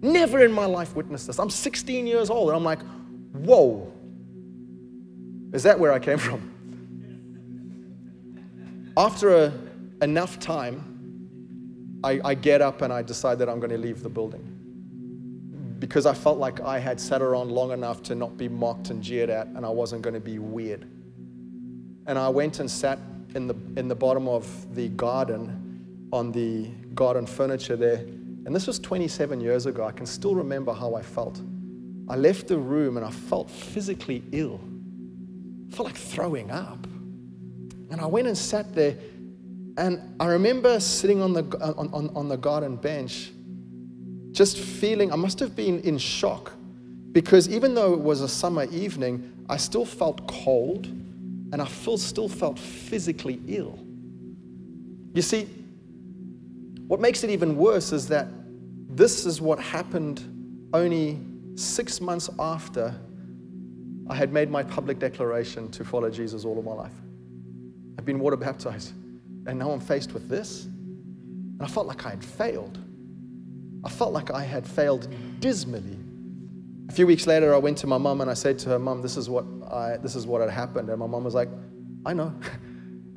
Never 0.00 0.44
in 0.44 0.52
my 0.52 0.66
life 0.66 0.94
witnessed 0.94 1.26
this. 1.26 1.40
I'm 1.40 1.50
16 1.50 2.06
years 2.06 2.30
old 2.30 2.50
and 2.50 2.56
I'm 2.56 2.64
like, 2.64 2.82
whoa. 3.32 3.92
Is 5.52 5.64
that 5.64 5.78
where 5.78 5.92
I 5.92 5.98
came 5.98 6.18
from? 6.28 6.52
After 8.96 9.36
a, 9.36 9.52
enough 10.02 10.38
time, 10.38 12.00
I, 12.04 12.20
I 12.24 12.34
get 12.34 12.62
up 12.62 12.82
and 12.82 12.92
I 12.92 13.02
decide 13.02 13.40
that 13.40 13.48
I'm 13.48 13.58
going 13.58 13.70
to 13.70 13.78
leave 13.78 14.04
the 14.04 14.08
building 14.08 14.55
because 15.78 16.06
I 16.06 16.14
felt 16.14 16.38
like 16.38 16.60
I 16.60 16.78
had 16.78 17.00
sat 17.00 17.22
around 17.22 17.50
long 17.50 17.72
enough 17.72 18.02
to 18.04 18.14
not 18.14 18.36
be 18.36 18.48
mocked 18.48 18.90
and 18.90 19.02
jeered 19.02 19.30
at, 19.30 19.46
and 19.48 19.64
I 19.66 19.68
wasn't 19.68 20.02
going 20.02 20.14
to 20.14 20.20
be 20.20 20.38
weird. 20.38 20.82
And 22.06 22.18
I 22.18 22.28
went 22.28 22.60
and 22.60 22.70
sat 22.70 22.98
in 23.34 23.46
the, 23.46 23.54
in 23.76 23.88
the 23.88 23.94
bottom 23.94 24.28
of 24.28 24.74
the 24.74 24.88
garden 24.88 26.08
on 26.12 26.32
the 26.32 26.68
garden 26.94 27.26
furniture 27.26 27.76
there. 27.76 27.98
And 28.46 28.54
this 28.54 28.66
was 28.66 28.78
27 28.78 29.40
years 29.40 29.66
ago. 29.66 29.84
I 29.84 29.92
can 29.92 30.06
still 30.06 30.34
remember 30.34 30.72
how 30.72 30.94
I 30.94 31.02
felt. 31.02 31.40
I 32.08 32.16
left 32.16 32.46
the 32.46 32.58
room 32.58 32.96
and 32.96 33.04
I 33.04 33.10
felt 33.10 33.50
physically 33.50 34.22
ill. 34.32 34.60
I 35.68 35.74
felt 35.74 35.88
like 35.88 35.96
throwing 35.96 36.50
up. 36.50 36.86
And 37.90 38.00
I 38.00 38.06
went 38.06 38.28
and 38.28 38.38
sat 38.38 38.74
there. 38.74 38.96
And 39.76 40.00
I 40.20 40.26
remember 40.26 40.78
sitting 40.80 41.20
on 41.20 41.32
the, 41.32 41.42
on, 41.60 41.92
on, 41.92 42.10
on 42.16 42.28
the 42.28 42.36
garden 42.36 42.76
bench, 42.76 43.32
just 44.36 44.58
feeling, 44.58 45.10
I 45.12 45.16
must 45.16 45.40
have 45.40 45.56
been 45.56 45.80
in 45.80 45.96
shock 45.96 46.52
because 47.12 47.48
even 47.48 47.74
though 47.74 47.94
it 47.94 48.00
was 48.00 48.20
a 48.20 48.28
summer 48.28 48.64
evening, 48.64 49.32
I 49.48 49.56
still 49.56 49.86
felt 49.86 50.26
cold 50.26 50.84
and 50.86 51.62
I 51.62 51.64
feel, 51.64 51.96
still 51.96 52.28
felt 52.28 52.58
physically 52.58 53.40
ill. 53.48 53.78
You 55.14 55.22
see, 55.22 55.48
what 56.86 57.00
makes 57.00 57.24
it 57.24 57.30
even 57.30 57.56
worse 57.56 57.92
is 57.92 58.08
that 58.08 58.28
this 58.90 59.24
is 59.24 59.40
what 59.40 59.58
happened 59.58 60.68
only 60.74 61.18
six 61.54 62.02
months 62.02 62.28
after 62.38 62.94
I 64.10 64.14
had 64.14 64.34
made 64.34 64.50
my 64.50 64.62
public 64.62 64.98
declaration 64.98 65.70
to 65.70 65.82
follow 65.82 66.10
Jesus 66.10 66.44
all 66.44 66.58
of 66.58 66.64
my 66.66 66.72
life. 66.74 66.92
I've 67.98 68.04
been 68.04 68.18
water 68.18 68.36
baptized, 68.36 68.92
and 69.46 69.58
now 69.58 69.70
I'm 69.70 69.80
faced 69.80 70.12
with 70.12 70.28
this. 70.28 70.66
And 70.66 71.62
I 71.62 71.66
felt 71.66 71.86
like 71.86 72.04
I 72.04 72.10
had 72.10 72.22
failed. 72.22 72.78
I 73.86 73.88
felt 73.88 74.12
like 74.12 74.32
I 74.32 74.42
had 74.42 74.66
failed 74.66 75.06
dismally. 75.38 75.96
A 76.88 76.92
few 76.92 77.06
weeks 77.06 77.24
later, 77.28 77.54
I 77.54 77.58
went 77.58 77.78
to 77.78 77.86
my 77.86 77.98
mom 77.98 78.20
and 78.20 78.28
I 78.28 78.34
said 78.34 78.58
to 78.60 78.70
her, 78.70 78.80
Mom, 78.80 79.00
this 79.00 79.16
is 79.16 79.30
what, 79.30 79.44
I, 79.70 79.96
this 79.98 80.16
is 80.16 80.26
what 80.26 80.40
had 80.40 80.50
happened. 80.50 80.90
And 80.90 80.98
my 80.98 81.06
mom 81.06 81.22
was 81.22 81.36
like, 81.36 81.48
I 82.04 82.12
know. 82.12 82.34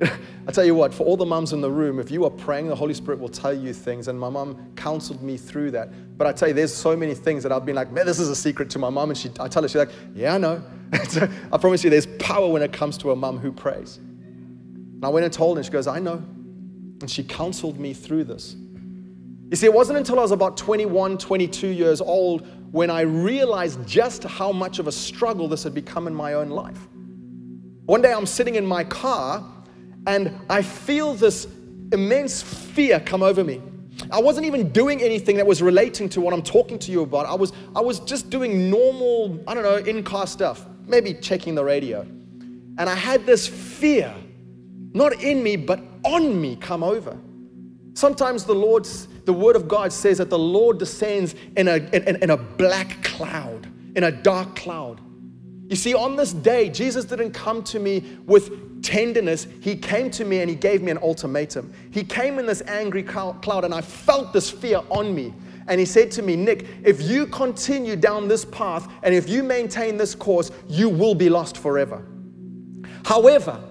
I 0.46 0.52
tell 0.52 0.64
you 0.64 0.76
what, 0.76 0.94
for 0.94 1.02
all 1.02 1.16
the 1.16 1.26
moms 1.26 1.52
in 1.52 1.60
the 1.60 1.70
room, 1.70 1.98
if 1.98 2.08
you 2.08 2.24
are 2.24 2.30
praying, 2.30 2.68
the 2.68 2.76
Holy 2.76 2.94
Spirit 2.94 3.18
will 3.18 3.28
tell 3.28 3.52
you 3.52 3.72
things. 3.72 4.06
And 4.06 4.18
my 4.18 4.28
mom 4.28 4.72
counseled 4.76 5.24
me 5.24 5.36
through 5.36 5.72
that. 5.72 6.16
But 6.16 6.28
I 6.28 6.32
tell 6.32 6.46
you, 6.46 6.54
there's 6.54 6.72
so 6.72 6.96
many 6.96 7.14
things 7.14 7.42
that 7.42 7.50
I've 7.50 7.66
been 7.66 7.74
like, 7.74 7.90
man, 7.90 8.06
this 8.06 8.20
is 8.20 8.28
a 8.28 8.36
secret 8.36 8.70
to 8.70 8.78
my 8.78 8.90
mom. 8.90 9.10
And 9.10 9.18
she, 9.18 9.28
I 9.40 9.48
tell 9.48 9.62
her, 9.62 9.68
she's 9.68 9.74
like, 9.74 9.90
yeah, 10.14 10.36
I 10.36 10.38
know. 10.38 10.62
so 11.08 11.28
I 11.52 11.58
promise 11.58 11.82
you, 11.82 11.90
there's 11.90 12.06
power 12.20 12.48
when 12.48 12.62
it 12.62 12.72
comes 12.72 12.96
to 12.98 13.10
a 13.10 13.16
mom 13.16 13.38
who 13.38 13.50
prays. 13.50 13.96
And 13.96 15.04
I 15.04 15.08
went 15.08 15.24
and 15.24 15.32
told 15.32 15.56
her, 15.56 15.58
and 15.58 15.66
she 15.66 15.72
goes, 15.72 15.88
I 15.88 15.98
know. 15.98 16.22
And 17.00 17.10
she 17.10 17.24
counseled 17.24 17.80
me 17.80 17.92
through 17.92 18.22
this. 18.22 18.54
You 19.50 19.56
see, 19.56 19.66
it 19.66 19.74
wasn't 19.74 19.98
until 19.98 20.20
I 20.20 20.22
was 20.22 20.30
about 20.30 20.56
21, 20.56 21.18
22 21.18 21.66
years 21.66 22.00
old 22.00 22.46
when 22.70 22.88
I 22.88 23.00
realized 23.00 23.84
just 23.84 24.22
how 24.22 24.52
much 24.52 24.78
of 24.78 24.86
a 24.86 24.92
struggle 24.92 25.48
this 25.48 25.64
had 25.64 25.74
become 25.74 26.06
in 26.06 26.14
my 26.14 26.34
own 26.34 26.50
life. 26.50 26.78
One 27.86 28.00
day 28.00 28.12
I'm 28.12 28.26
sitting 28.26 28.54
in 28.54 28.64
my 28.64 28.84
car 28.84 29.44
and 30.06 30.32
I 30.48 30.62
feel 30.62 31.14
this 31.14 31.48
immense 31.90 32.40
fear 32.40 33.00
come 33.00 33.24
over 33.24 33.42
me. 33.42 33.60
I 34.12 34.20
wasn't 34.20 34.46
even 34.46 34.70
doing 34.70 35.02
anything 35.02 35.36
that 35.38 35.46
was 35.46 35.60
relating 35.60 36.08
to 36.10 36.20
what 36.20 36.32
I'm 36.32 36.42
talking 36.42 36.78
to 36.78 36.92
you 36.92 37.02
about. 37.02 37.26
I 37.26 37.34
was, 37.34 37.52
I 37.74 37.80
was 37.80 37.98
just 37.98 38.30
doing 38.30 38.70
normal, 38.70 39.42
I 39.48 39.54
don't 39.54 39.64
know, 39.64 39.78
in 39.78 40.04
car 40.04 40.28
stuff, 40.28 40.64
maybe 40.86 41.12
checking 41.12 41.56
the 41.56 41.64
radio. 41.64 42.02
And 42.02 42.82
I 42.82 42.94
had 42.94 43.26
this 43.26 43.48
fear, 43.48 44.14
not 44.94 45.20
in 45.20 45.42
me, 45.42 45.56
but 45.56 45.80
on 46.04 46.40
me, 46.40 46.54
come 46.54 46.84
over. 46.84 47.18
Sometimes 47.94 48.44
the 48.44 48.54
Lord's 48.54 49.08
the 49.24 49.32
word 49.32 49.54
of 49.54 49.68
God 49.68 49.92
says 49.92 50.18
that 50.18 50.30
the 50.30 50.38
Lord 50.38 50.78
descends 50.78 51.34
in 51.56 51.68
a, 51.68 51.76
in, 51.76 52.16
in 52.22 52.30
a 52.30 52.36
black 52.36 53.02
cloud, 53.04 53.68
in 53.94 54.04
a 54.04 54.10
dark 54.10 54.56
cloud. 54.56 55.00
You 55.68 55.76
see, 55.76 55.94
on 55.94 56.16
this 56.16 56.32
day, 56.32 56.68
Jesus 56.68 57.04
didn't 57.04 57.30
come 57.30 57.62
to 57.64 57.78
me 57.78 58.18
with 58.26 58.82
tenderness. 58.82 59.46
He 59.60 59.76
came 59.76 60.10
to 60.10 60.24
me 60.24 60.40
and 60.40 60.50
he 60.50 60.56
gave 60.56 60.82
me 60.82 60.90
an 60.90 60.98
ultimatum. 60.98 61.72
He 61.92 62.02
came 62.02 62.40
in 62.40 62.46
this 62.46 62.60
angry 62.62 63.04
cloud, 63.04 63.64
and 63.64 63.72
I 63.72 63.80
felt 63.80 64.32
this 64.32 64.50
fear 64.50 64.80
on 64.90 65.14
me. 65.14 65.32
And 65.68 65.78
he 65.78 65.86
said 65.86 66.10
to 66.12 66.22
me, 66.22 66.34
Nick, 66.34 66.66
if 66.82 67.00
you 67.00 67.26
continue 67.26 67.94
down 67.94 68.26
this 68.26 68.44
path 68.44 68.90
and 69.04 69.14
if 69.14 69.28
you 69.28 69.44
maintain 69.44 69.96
this 69.96 70.16
course, 70.16 70.50
you 70.66 70.88
will 70.88 71.14
be 71.14 71.28
lost 71.28 71.56
forever. 71.56 72.04
However, 73.04 73.62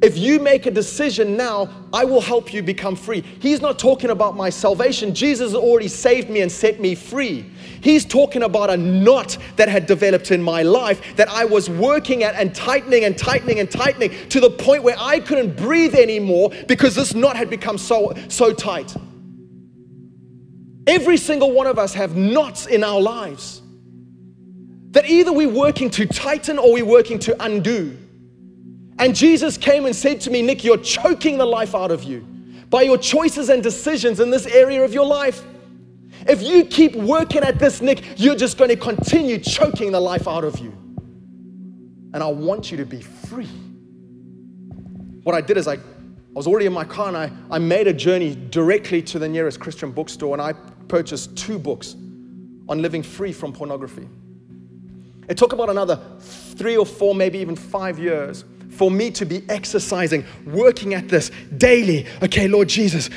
if 0.00 0.16
you 0.16 0.38
make 0.38 0.66
a 0.66 0.70
decision 0.70 1.36
now, 1.36 1.68
I 1.92 2.04
will 2.04 2.20
help 2.20 2.52
you 2.52 2.62
become 2.62 2.94
free. 2.94 3.20
He's 3.40 3.60
not 3.60 3.80
talking 3.80 4.10
about 4.10 4.36
my 4.36 4.48
salvation. 4.48 5.12
Jesus 5.12 5.54
already 5.54 5.88
saved 5.88 6.30
me 6.30 6.40
and 6.40 6.52
set 6.52 6.78
me 6.78 6.94
free. 6.94 7.50
He's 7.80 8.04
talking 8.04 8.44
about 8.44 8.70
a 8.70 8.76
knot 8.76 9.36
that 9.56 9.68
had 9.68 9.86
developed 9.86 10.30
in 10.30 10.40
my 10.40 10.62
life 10.62 11.16
that 11.16 11.28
I 11.28 11.44
was 11.44 11.68
working 11.68 12.22
at 12.22 12.36
and 12.36 12.54
tightening 12.54 13.04
and 13.04 13.18
tightening 13.18 13.58
and 13.58 13.68
tightening 13.68 14.10
to 14.28 14.38
the 14.38 14.50
point 14.50 14.84
where 14.84 14.96
I 14.96 15.18
couldn't 15.18 15.56
breathe 15.56 15.96
anymore 15.96 16.50
because 16.68 16.94
this 16.94 17.12
knot 17.12 17.36
had 17.36 17.50
become 17.50 17.76
so, 17.76 18.14
so 18.28 18.52
tight. 18.52 18.94
Every 20.86 21.16
single 21.16 21.50
one 21.50 21.66
of 21.66 21.76
us 21.76 21.92
have 21.94 22.16
knots 22.16 22.66
in 22.66 22.84
our 22.84 23.00
lives 23.00 23.62
that 24.92 25.06
either 25.06 25.32
we're 25.32 25.48
working 25.48 25.90
to 25.90 26.06
tighten 26.06 26.56
or 26.56 26.72
we're 26.72 26.84
working 26.84 27.18
to 27.20 27.44
undo. 27.44 27.96
And 28.98 29.14
Jesus 29.14 29.56
came 29.56 29.86
and 29.86 29.94
said 29.94 30.20
to 30.22 30.30
me, 30.30 30.42
Nick, 30.42 30.64
you're 30.64 30.78
choking 30.78 31.38
the 31.38 31.46
life 31.46 31.74
out 31.74 31.90
of 31.90 32.02
you 32.02 32.20
by 32.68 32.82
your 32.82 32.98
choices 32.98 33.48
and 33.48 33.62
decisions 33.62 34.20
in 34.20 34.30
this 34.30 34.46
area 34.46 34.84
of 34.84 34.92
your 34.92 35.06
life. 35.06 35.44
If 36.26 36.42
you 36.42 36.64
keep 36.64 36.96
working 36.96 37.42
at 37.42 37.58
this, 37.58 37.80
Nick, 37.80 38.18
you're 38.18 38.34
just 38.34 38.58
going 38.58 38.70
to 38.70 38.76
continue 38.76 39.38
choking 39.38 39.92
the 39.92 40.00
life 40.00 40.26
out 40.26 40.44
of 40.44 40.58
you. 40.58 40.72
And 42.12 42.22
I 42.22 42.26
want 42.26 42.70
you 42.70 42.76
to 42.78 42.84
be 42.84 43.00
free. 43.00 43.48
What 45.22 45.34
I 45.34 45.40
did 45.40 45.56
is 45.56 45.68
I, 45.68 45.74
I 45.74 45.78
was 46.32 46.46
already 46.46 46.66
in 46.66 46.72
my 46.72 46.84
car 46.84 47.08
and 47.08 47.16
I, 47.16 47.30
I 47.50 47.58
made 47.58 47.86
a 47.86 47.92
journey 47.92 48.34
directly 48.50 49.00
to 49.02 49.18
the 49.18 49.28
nearest 49.28 49.60
Christian 49.60 49.92
bookstore 49.92 50.34
and 50.34 50.42
I 50.42 50.54
purchased 50.88 51.36
two 51.36 51.58
books 51.58 51.94
on 52.68 52.82
living 52.82 53.02
free 53.02 53.32
from 53.32 53.52
pornography. 53.52 54.08
It 55.28 55.36
took 55.36 55.52
about 55.52 55.70
another 55.70 56.00
three 56.20 56.76
or 56.76 56.86
four, 56.86 57.14
maybe 57.14 57.38
even 57.38 57.54
five 57.54 57.98
years 57.98 58.44
for 58.78 58.92
me 58.92 59.10
to 59.10 59.26
be 59.26 59.42
exercising, 59.48 60.24
working 60.46 60.94
at 60.94 61.08
this 61.08 61.32
daily. 61.56 62.06
Okay, 62.22 62.46
Lord 62.46 62.68
Jesus, 62.68 63.10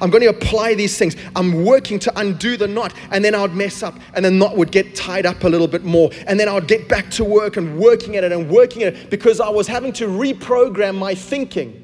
I'm 0.00 0.10
going 0.10 0.22
to 0.22 0.28
apply 0.28 0.74
these 0.74 0.98
things. 0.98 1.16
I'm 1.36 1.64
working 1.64 2.00
to 2.00 2.18
undo 2.18 2.56
the 2.56 2.66
knot, 2.66 2.92
and 3.12 3.24
then 3.24 3.32
I 3.34 3.42
would 3.42 3.54
mess 3.54 3.84
up, 3.84 3.94
and 4.14 4.24
the 4.24 4.30
knot 4.30 4.56
would 4.56 4.72
get 4.72 4.96
tied 4.96 5.24
up 5.24 5.44
a 5.44 5.48
little 5.48 5.68
bit 5.68 5.84
more. 5.84 6.10
And 6.26 6.38
then 6.38 6.48
I 6.48 6.54
would 6.54 6.66
get 6.66 6.88
back 6.88 7.10
to 7.12 7.24
work 7.24 7.56
and 7.56 7.78
working 7.78 8.16
at 8.16 8.24
it 8.24 8.32
and 8.32 8.50
working 8.50 8.82
at 8.82 8.94
it 8.94 9.08
because 9.08 9.40
I 9.40 9.48
was 9.48 9.68
having 9.68 9.92
to 9.94 10.08
reprogram 10.08 10.96
my 10.98 11.14
thinking. 11.14 11.80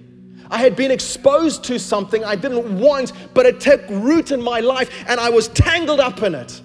I 0.50 0.58
had 0.58 0.74
been 0.74 0.90
exposed 0.90 1.62
to 1.64 1.78
something 1.78 2.24
I 2.24 2.34
didn't 2.34 2.80
want, 2.80 3.12
but 3.32 3.46
it 3.46 3.60
took 3.60 3.80
root 3.88 4.32
in 4.32 4.42
my 4.42 4.58
life, 4.58 5.04
and 5.06 5.20
I 5.20 5.30
was 5.30 5.46
tangled 5.48 6.00
up 6.00 6.24
in 6.24 6.34
it. 6.34 6.60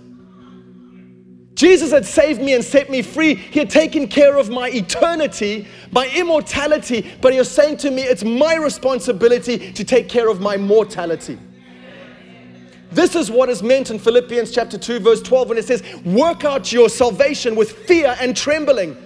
Jesus 1.56 1.92
had 1.92 2.06
saved 2.06 2.42
me 2.42 2.54
and 2.54 2.64
set 2.64 2.90
me 2.90 3.02
free. 3.02 3.34
He 3.36 3.60
had 3.60 3.70
taken 3.70 4.08
care 4.08 4.38
of 4.38 4.50
my 4.50 4.70
eternity, 4.70 5.68
my 5.92 6.08
immortality, 6.10 7.10
but 7.22 7.32
He 7.32 7.40
was 7.40 7.50
saying 7.50 7.78
to 7.78 7.92
me, 7.92 8.04
it's 8.04 8.26
my 8.26 8.56
responsibility 8.56 9.72
to 9.72 9.84
take 9.84 10.10
care 10.10 10.30
of 10.30 10.42
my 10.42 10.58
mortality. 10.58 11.40
This 12.92 13.16
is 13.16 13.32
what 13.32 13.50
is 13.50 13.64
meant 13.64 13.90
in 13.90 14.00
Philippians 14.00 14.52
chapter 14.52 14.78
2, 14.78 15.00
verse 15.00 15.22
12, 15.22 15.50
when 15.50 15.58
it 15.58 15.66
says, 15.66 15.82
Work 16.06 16.44
out 16.44 16.72
your 16.72 16.90
salvation 16.90 17.56
with 17.56 17.72
fear 17.72 18.16
and 18.20 18.36
trembling. 18.36 18.98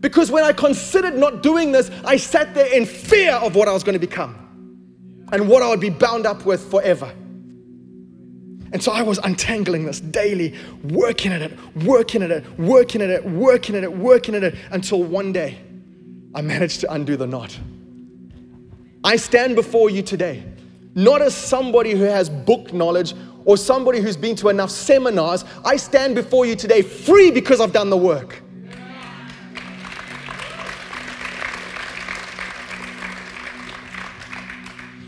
Because 0.00 0.30
when 0.30 0.44
I 0.44 0.52
considered 0.52 1.16
not 1.16 1.42
doing 1.42 1.72
this, 1.72 1.90
I 2.04 2.18
sat 2.18 2.54
there 2.54 2.72
in 2.74 2.84
fear 2.84 3.32
of 3.32 3.56
what 3.56 3.68
I 3.68 3.72
was 3.72 3.82
going 3.82 3.94
to 3.94 3.98
become 3.98 4.34
and 5.32 5.48
what 5.48 5.62
I 5.62 5.68
would 5.68 5.80
be 5.80 5.90
bound 5.90 6.26
up 6.26 6.44
with 6.44 6.70
forever. 6.70 7.10
And 8.72 8.82
so 8.82 8.92
I 8.92 9.02
was 9.02 9.18
untangling 9.18 9.84
this 9.84 10.00
daily, 10.00 10.54
working 10.82 11.32
at 11.32 11.42
it, 11.42 11.56
working 11.84 12.22
at 12.22 12.30
it, 12.30 12.44
working 12.58 13.02
at 13.02 13.10
it, 13.10 13.24
working 13.24 13.76
at 13.76 13.84
it, 13.84 13.92
working 13.92 14.34
at 14.34 14.42
it, 14.42 14.56
until 14.72 15.02
one 15.02 15.32
day 15.32 15.58
I 16.34 16.42
managed 16.42 16.80
to 16.80 16.92
undo 16.92 17.16
the 17.16 17.26
knot. 17.26 17.56
I 19.04 19.16
stand 19.16 19.54
before 19.54 19.90
you 19.90 20.02
today, 20.02 20.42
not 20.94 21.22
as 21.22 21.34
somebody 21.34 21.92
who 21.92 22.04
has 22.04 22.28
book 22.28 22.72
knowledge 22.72 23.14
or 23.44 23.56
somebody 23.56 24.00
who's 24.00 24.16
been 24.16 24.34
to 24.36 24.48
enough 24.48 24.70
seminars. 24.70 25.44
I 25.64 25.76
stand 25.76 26.14
before 26.14 26.46
you 26.46 26.56
today 26.56 26.82
free 26.82 27.30
because 27.30 27.60
I've 27.60 27.72
done 27.72 27.90
the 27.90 27.96
work. 27.96 28.42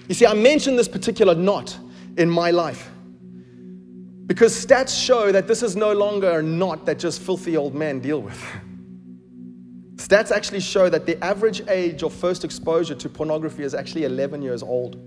You 0.08 0.14
see, 0.14 0.26
I 0.26 0.34
mentioned 0.34 0.78
this 0.78 0.86
particular 0.86 1.34
knot 1.34 1.76
in 2.16 2.30
my 2.30 2.52
life 2.52 2.90
because 4.26 4.52
stats 4.52 5.04
show 5.04 5.30
that 5.30 5.46
this 5.46 5.62
is 5.62 5.76
no 5.76 5.92
longer 5.92 6.40
a 6.40 6.42
knot 6.42 6.84
that 6.86 6.98
just 6.98 7.20
filthy 7.22 7.56
old 7.56 7.74
men 7.74 8.00
deal 8.00 8.20
with. 8.20 8.42
Stats 9.96 10.30
actually 10.30 10.60
show 10.60 10.88
that 10.88 11.06
the 11.06 11.22
average 11.24 11.62
age 11.68 12.02
of 12.02 12.12
first 12.12 12.44
exposure 12.44 12.94
to 12.94 13.08
pornography 13.08 13.62
is 13.62 13.74
actually 13.74 14.04
11 14.04 14.42
years 14.42 14.62
old. 14.62 15.00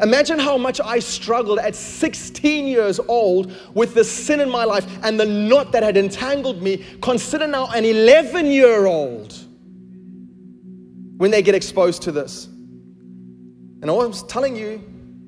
Imagine 0.00 0.38
how 0.38 0.56
much 0.56 0.80
I 0.80 0.98
struggled 0.98 1.58
at 1.58 1.74
16 1.74 2.66
years 2.66 2.98
old 3.00 3.52
with 3.74 3.94
the 3.94 4.04
sin 4.04 4.40
in 4.40 4.48
my 4.50 4.64
life 4.64 4.86
and 5.02 5.18
the 5.18 5.26
knot 5.26 5.72
that 5.72 5.82
had 5.82 5.96
entangled 5.96 6.62
me. 6.62 6.84
Consider 7.00 7.46
now 7.46 7.66
an 7.72 7.84
11 7.84 8.46
year 8.46 8.86
old 8.86 9.34
when 11.16 11.30
they 11.30 11.42
get 11.42 11.54
exposed 11.54 12.02
to 12.02 12.12
this. 12.12 12.46
And 12.46 13.90
I 13.90 13.92
was 13.92 14.22
telling 14.24 14.56
you, 14.56 14.82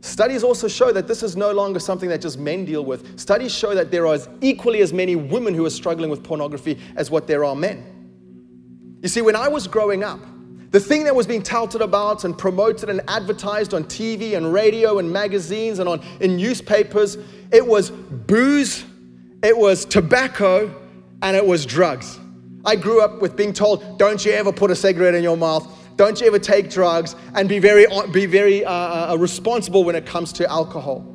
studies 0.04 0.44
also 0.44 0.68
show 0.68 0.92
that 0.92 1.08
this 1.08 1.22
is 1.22 1.36
no 1.36 1.50
longer 1.52 1.80
something 1.80 2.08
that 2.10 2.20
just 2.20 2.38
men 2.38 2.64
deal 2.64 2.84
with. 2.84 3.18
Studies 3.18 3.52
show 3.52 3.74
that 3.74 3.90
there 3.90 4.06
are 4.06 4.18
equally 4.40 4.82
as 4.82 4.92
many 4.92 5.16
women 5.16 5.54
who 5.54 5.64
are 5.64 5.70
struggling 5.70 6.10
with 6.10 6.22
pornography 6.22 6.78
as 6.96 7.10
what 7.10 7.26
there 7.26 7.44
are 7.44 7.56
men. 7.56 8.98
You 9.02 9.08
see, 9.08 9.22
when 9.22 9.36
I 9.36 9.48
was 9.48 9.66
growing 9.66 10.04
up, 10.04 10.20
the 10.70 10.80
thing 10.80 11.04
that 11.04 11.14
was 11.14 11.26
being 11.26 11.42
touted 11.42 11.80
about 11.80 12.24
and 12.24 12.36
promoted 12.36 12.90
and 12.90 13.00
advertised 13.08 13.74
on 13.74 13.84
TV 13.84 14.36
and 14.36 14.52
radio 14.52 14.98
and 14.98 15.10
magazines 15.10 15.78
and 15.78 15.88
on 15.88 16.02
in 16.20 16.36
newspapers, 16.36 17.16
it 17.52 17.66
was 17.66 17.90
booze, 17.90 18.84
it 19.42 19.56
was 19.56 19.84
tobacco, 19.84 20.74
and 21.22 21.36
it 21.36 21.46
was 21.46 21.64
drugs. 21.64 22.18
I 22.64 22.76
grew 22.76 23.00
up 23.00 23.22
with 23.22 23.36
being 23.36 23.52
told, 23.52 23.98
don't 23.98 24.24
you 24.24 24.32
ever 24.32 24.52
put 24.52 24.70
a 24.70 24.76
cigarette 24.76 25.14
in 25.14 25.22
your 25.22 25.36
mouth, 25.36 25.70
don't 25.96 26.20
you 26.20 26.26
ever 26.26 26.38
take 26.38 26.70
drugs, 26.70 27.16
and 27.34 27.48
be 27.48 27.58
very, 27.58 27.86
be 28.12 28.26
very 28.26 28.64
uh, 28.64 28.70
uh, 28.70 29.06
uh 29.10 29.16
responsible 29.16 29.84
when 29.84 29.94
it 29.94 30.06
comes 30.06 30.32
to 30.34 30.50
alcohol. 30.50 31.06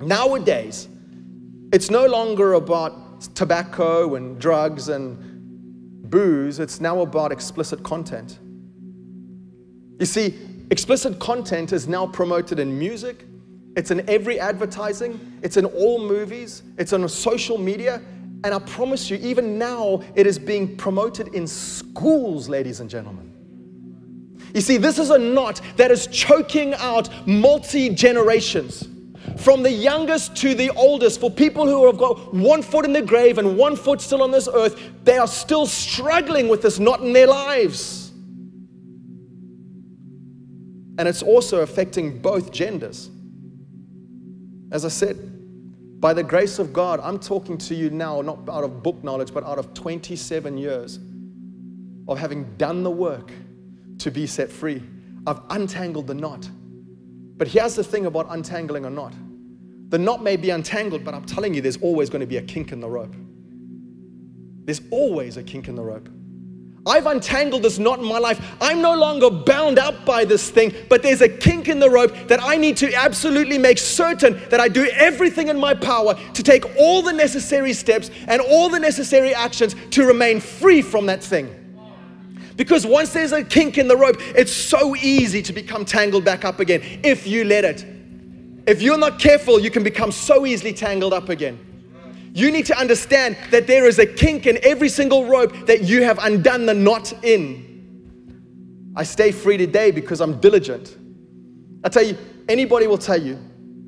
Nowadays, 0.00 0.88
it's 1.72 1.90
no 1.90 2.06
longer 2.06 2.54
about 2.54 3.22
tobacco 3.34 4.14
and 4.14 4.40
drugs 4.40 4.88
and 4.88 6.10
booze, 6.10 6.58
it's 6.58 6.80
now 6.80 7.00
about 7.00 7.32
explicit 7.32 7.82
content. 7.82 8.38
You 9.98 10.06
see, 10.06 10.38
explicit 10.70 11.18
content 11.18 11.72
is 11.72 11.86
now 11.86 12.06
promoted 12.06 12.58
in 12.58 12.78
music, 12.78 13.24
it's 13.76 13.90
in 13.90 14.08
every 14.08 14.40
advertising, 14.40 15.20
it's 15.42 15.56
in 15.56 15.64
all 15.66 16.00
movies, 16.00 16.62
it's 16.78 16.92
on 16.92 17.06
social 17.08 17.58
media, 17.58 18.02
and 18.42 18.54
I 18.54 18.58
promise 18.60 19.10
you, 19.10 19.18
even 19.18 19.58
now, 19.58 20.02
it 20.14 20.26
is 20.26 20.38
being 20.38 20.76
promoted 20.76 21.28
in 21.34 21.46
schools, 21.46 22.48
ladies 22.48 22.80
and 22.80 22.88
gentlemen. 22.88 23.29
You 24.54 24.60
see, 24.60 24.76
this 24.76 24.98
is 24.98 25.10
a 25.10 25.18
knot 25.18 25.60
that 25.76 25.90
is 25.90 26.06
choking 26.08 26.74
out 26.74 27.08
multi 27.26 27.90
generations. 27.90 28.88
From 29.36 29.62
the 29.62 29.70
youngest 29.70 30.36
to 30.36 30.54
the 30.54 30.70
oldest, 30.70 31.20
for 31.20 31.30
people 31.30 31.66
who 31.66 31.86
have 31.86 31.98
got 31.98 32.34
one 32.34 32.62
foot 32.62 32.84
in 32.84 32.92
the 32.92 33.02
grave 33.02 33.38
and 33.38 33.56
one 33.56 33.76
foot 33.76 34.00
still 34.00 34.22
on 34.22 34.30
this 34.30 34.48
earth, 34.52 34.80
they 35.04 35.18
are 35.18 35.28
still 35.28 35.66
struggling 35.66 36.48
with 36.48 36.62
this 36.62 36.78
knot 36.78 37.00
in 37.00 37.12
their 37.12 37.26
lives. 37.26 38.10
And 40.98 41.08
it's 41.08 41.22
also 41.22 41.60
affecting 41.60 42.18
both 42.18 42.52
genders. 42.52 43.10
As 44.72 44.84
I 44.84 44.88
said, 44.88 45.16
by 46.00 46.12
the 46.12 46.22
grace 46.22 46.58
of 46.58 46.72
God, 46.72 47.00
I'm 47.00 47.18
talking 47.18 47.56
to 47.58 47.74
you 47.74 47.90
now, 47.90 48.20
not 48.20 48.48
out 48.48 48.64
of 48.64 48.82
book 48.82 49.02
knowledge, 49.04 49.32
but 49.32 49.44
out 49.44 49.58
of 49.58 49.72
27 49.74 50.58
years 50.58 50.98
of 52.08 52.18
having 52.18 52.44
done 52.56 52.82
the 52.82 52.90
work 52.90 53.32
to 54.00 54.10
be 54.10 54.26
set 54.26 54.50
free. 54.50 54.82
I've 55.26 55.40
untangled 55.50 56.06
the 56.06 56.14
knot. 56.14 56.48
But 57.36 57.48
here's 57.48 57.74
the 57.74 57.84
thing 57.84 58.06
about 58.06 58.26
untangling 58.30 58.84
a 58.84 58.90
knot 58.90 59.14
the 59.90 59.98
knot 59.98 60.22
may 60.22 60.36
be 60.36 60.50
untangled, 60.50 61.04
but 61.04 61.14
I'm 61.14 61.24
telling 61.24 61.52
you, 61.52 61.60
there's 61.60 61.78
always 61.78 62.08
going 62.08 62.20
to 62.20 62.26
be 62.26 62.36
a 62.36 62.42
kink 62.42 62.70
in 62.70 62.78
the 62.78 62.88
rope. 62.88 63.12
There's 64.64 64.80
always 64.92 65.36
a 65.36 65.42
kink 65.42 65.66
in 65.66 65.74
the 65.74 65.82
rope. 65.82 66.08
I've 66.86 67.06
untangled 67.06 67.64
this 67.64 67.78
knot 67.80 67.98
in 67.98 68.04
my 68.04 68.18
life. 68.18 68.40
I'm 68.60 68.80
no 68.80 68.94
longer 68.94 69.30
bound 69.30 69.80
up 69.80 70.06
by 70.06 70.24
this 70.24 70.48
thing, 70.48 70.72
but 70.88 71.02
there's 71.02 71.22
a 71.22 71.28
kink 71.28 71.68
in 71.68 71.80
the 71.80 71.90
rope 71.90 72.14
that 72.28 72.40
I 72.40 72.56
need 72.56 72.76
to 72.78 72.94
absolutely 72.94 73.58
make 73.58 73.78
certain 73.78 74.40
that 74.48 74.60
I 74.60 74.68
do 74.68 74.86
everything 74.94 75.48
in 75.48 75.58
my 75.58 75.74
power 75.74 76.14
to 76.34 76.42
take 76.42 76.64
all 76.78 77.02
the 77.02 77.12
necessary 77.12 77.72
steps 77.72 78.12
and 78.28 78.40
all 78.40 78.68
the 78.68 78.78
necessary 78.78 79.34
actions 79.34 79.74
to 79.90 80.06
remain 80.06 80.38
free 80.38 80.82
from 80.82 81.06
that 81.06 81.22
thing. 81.22 81.59
Because 82.60 82.84
once 82.84 83.14
there's 83.14 83.32
a 83.32 83.42
kink 83.42 83.78
in 83.78 83.88
the 83.88 83.96
rope, 83.96 84.16
it's 84.20 84.52
so 84.52 84.94
easy 84.94 85.40
to 85.40 85.50
become 85.50 85.82
tangled 85.82 86.26
back 86.26 86.44
up 86.44 86.60
again 86.60 86.82
if 87.02 87.26
you 87.26 87.42
let 87.44 87.64
it. 87.64 87.86
If 88.66 88.82
you're 88.82 88.98
not 88.98 89.18
careful, 89.18 89.58
you 89.58 89.70
can 89.70 89.82
become 89.82 90.12
so 90.12 90.44
easily 90.44 90.74
tangled 90.74 91.14
up 91.14 91.30
again. 91.30 91.58
You 92.34 92.50
need 92.50 92.66
to 92.66 92.78
understand 92.78 93.38
that 93.50 93.66
there 93.66 93.86
is 93.86 93.98
a 93.98 94.04
kink 94.04 94.46
in 94.46 94.58
every 94.62 94.90
single 94.90 95.24
rope 95.24 95.68
that 95.68 95.84
you 95.84 96.02
have 96.02 96.18
undone 96.18 96.66
the 96.66 96.74
knot 96.74 97.14
in. 97.24 98.92
I 98.94 99.04
stay 99.04 99.32
free 99.32 99.56
today 99.56 99.90
because 99.90 100.20
I'm 100.20 100.38
diligent. 100.38 100.98
I 101.82 101.88
tell 101.88 102.02
you, 102.02 102.18
anybody 102.46 102.86
will 102.86 102.98
tell 102.98 103.22
you 103.22 103.38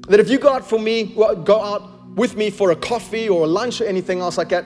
that 0.09 0.19
if 0.19 0.31
you 0.31 0.39
go 0.39 0.51
out 0.51 0.67
for 0.67 0.79
me, 0.79 1.15
go 1.15 1.63
out 1.63 1.93
with 2.17 2.37
me 2.37 2.49
for 2.49 2.71
a 2.71 2.77
coffee 2.77 3.29
or 3.29 3.45
a 3.45 3.49
lunch 3.49 3.83
or 3.83 3.85
anything 3.85 4.21
else 4.21 4.39
like 4.39 4.49
that, 4.49 4.65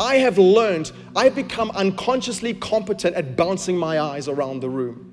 I 0.00 0.16
have 0.16 0.38
learned, 0.38 0.92
I've 1.14 1.34
become 1.34 1.70
unconsciously 1.72 2.54
competent 2.54 3.14
at 3.16 3.36
bouncing 3.36 3.76
my 3.76 4.00
eyes 4.00 4.28
around 4.28 4.60
the 4.60 4.68
room. 4.68 5.10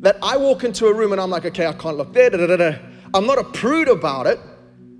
That 0.00 0.18
I 0.22 0.36
walk 0.36 0.64
into 0.64 0.86
a 0.86 0.94
room 0.94 1.12
and 1.12 1.20
I'm 1.20 1.30
like, 1.30 1.46
okay, 1.46 1.66
I 1.66 1.72
can't 1.72 1.96
look 1.96 2.12
there, 2.12 2.30
da, 2.30 2.46
da, 2.46 2.56
da, 2.56 2.78
I'm 3.14 3.26
not 3.26 3.38
a 3.38 3.44
prude 3.44 3.88
about 3.88 4.26
it, 4.26 4.38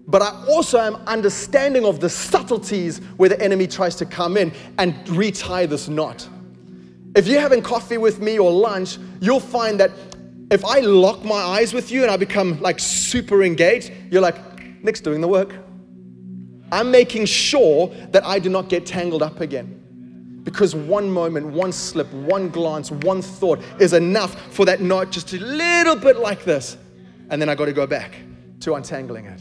but 0.06 0.22
I 0.22 0.44
also 0.48 0.78
am 0.78 0.96
understanding 1.06 1.84
of 1.84 2.00
the 2.00 2.08
subtleties 2.08 2.98
where 3.16 3.28
the 3.28 3.40
enemy 3.40 3.66
tries 3.66 3.96
to 3.96 4.06
come 4.06 4.36
in 4.36 4.52
and 4.78 5.08
retie 5.10 5.66
this 5.66 5.88
knot. 5.88 6.28
If 7.14 7.26
you're 7.26 7.40
having 7.40 7.62
coffee 7.62 7.98
with 7.98 8.20
me 8.20 8.38
or 8.38 8.50
lunch, 8.50 8.98
you'll 9.20 9.40
find 9.40 9.78
that 9.80 9.90
if 10.50 10.64
I 10.64 10.80
lock 10.80 11.24
my 11.24 11.40
eyes 11.40 11.72
with 11.72 11.90
you 11.90 12.02
and 12.02 12.10
I 12.10 12.16
become 12.16 12.60
like 12.60 12.78
super 12.78 13.42
engaged, 13.42 13.92
you're 14.10 14.22
like, 14.22 14.36
Nick's 14.82 15.00
doing 15.00 15.20
the 15.20 15.28
work. 15.28 15.54
I'm 16.74 16.90
making 16.90 17.26
sure 17.26 17.88
that 18.10 18.24
I 18.24 18.38
do 18.38 18.48
not 18.48 18.68
get 18.68 18.84
tangled 18.84 19.22
up 19.22 19.40
again. 19.40 19.80
Because 20.42 20.74
one 20.74 21.10
moment, 21.10 21.46
one 21.46 21.72
slip, 21.72 22.12
one 22.12 22.50
glance, 22.50 22.90
one 22.90 23.22
thought 23.22 23.60
is 23.80 23.94
enough 23.94 24.38
for 24.52 24.66
that 24.66 24.80
knot 24.80 25.10
just 25.10 25.32
a 25.32 25.38
little 25.38 25.96
bit 25.96 26.18
like 26.18 26.44
this. 26.44 26.76
And 27.30 27.40
then 27.40 27.48
I 27.48 27.54
got 27.54 27.66
to 27.66 27.72
go 27.72 27.86
back 27.86 28.14
to 28.60 28.74
untangling 28.74 29.26
it 29.26 29.40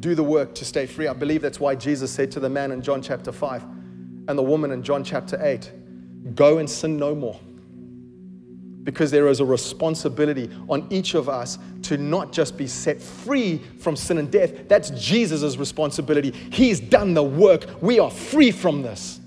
do 0.00 0.14
the 0.14 0.22
work 0.22 0.54
to 0.54 0.64
stay 0.64 0.86
free. 0.86 1.08
I 1.08 1.12
believe 1.12 1.42
that's 1.42 1.60
why 1.60 1.74
Jesus 1.74 2.10
said 2.10 2.30
to 2.32 2.40
the 2.40 2.48
man 2.48 2.72
in 2.72 2.82
John 2.82 3.02
chapter 3.02 3.32
5 3.32 3.62
and 4.28 4.38
the 4.38 4.42
woman 4.42 4.70
in 4.70 4.82
John 4.82 5.02
chapter 5.02 5.38
8, 5.44 6.34
Go 6.34 6.58
and 6.58 6.68
sin 6.68 6.96
no 6.98 7.14
more. 7.14 7.40
Because 8.88 9.10
there 9.10 9.28
is 9.28 9.40
a 9.40 9.44
responsibility 9.44 10.48
on 10.66 10.86
each 10.88 11.12
of 11.12 11.28
us 11.28 11.58
to 11.82 11.98
not 11.98 12.32
just 12.32 12.56
be 12.56 12.66
set 12.66 13.02
free 13.02 13.58
from 13.80 13.96
sin 13.96 14.16
and 14.16 14.30
death. 14.30 14.66
That's 14.66 14.88
Jesus' 14.88 15.58
responsibility. 15.58 16.30
He's 16.30 16.80
done 16.80 17.12
the 17.12 17.22
work. 17.22 17.66
We 17.82 17.98
are 17.98 18.10
free 18.10 18.50
from 18.50 18.80
this. 18.80 19.20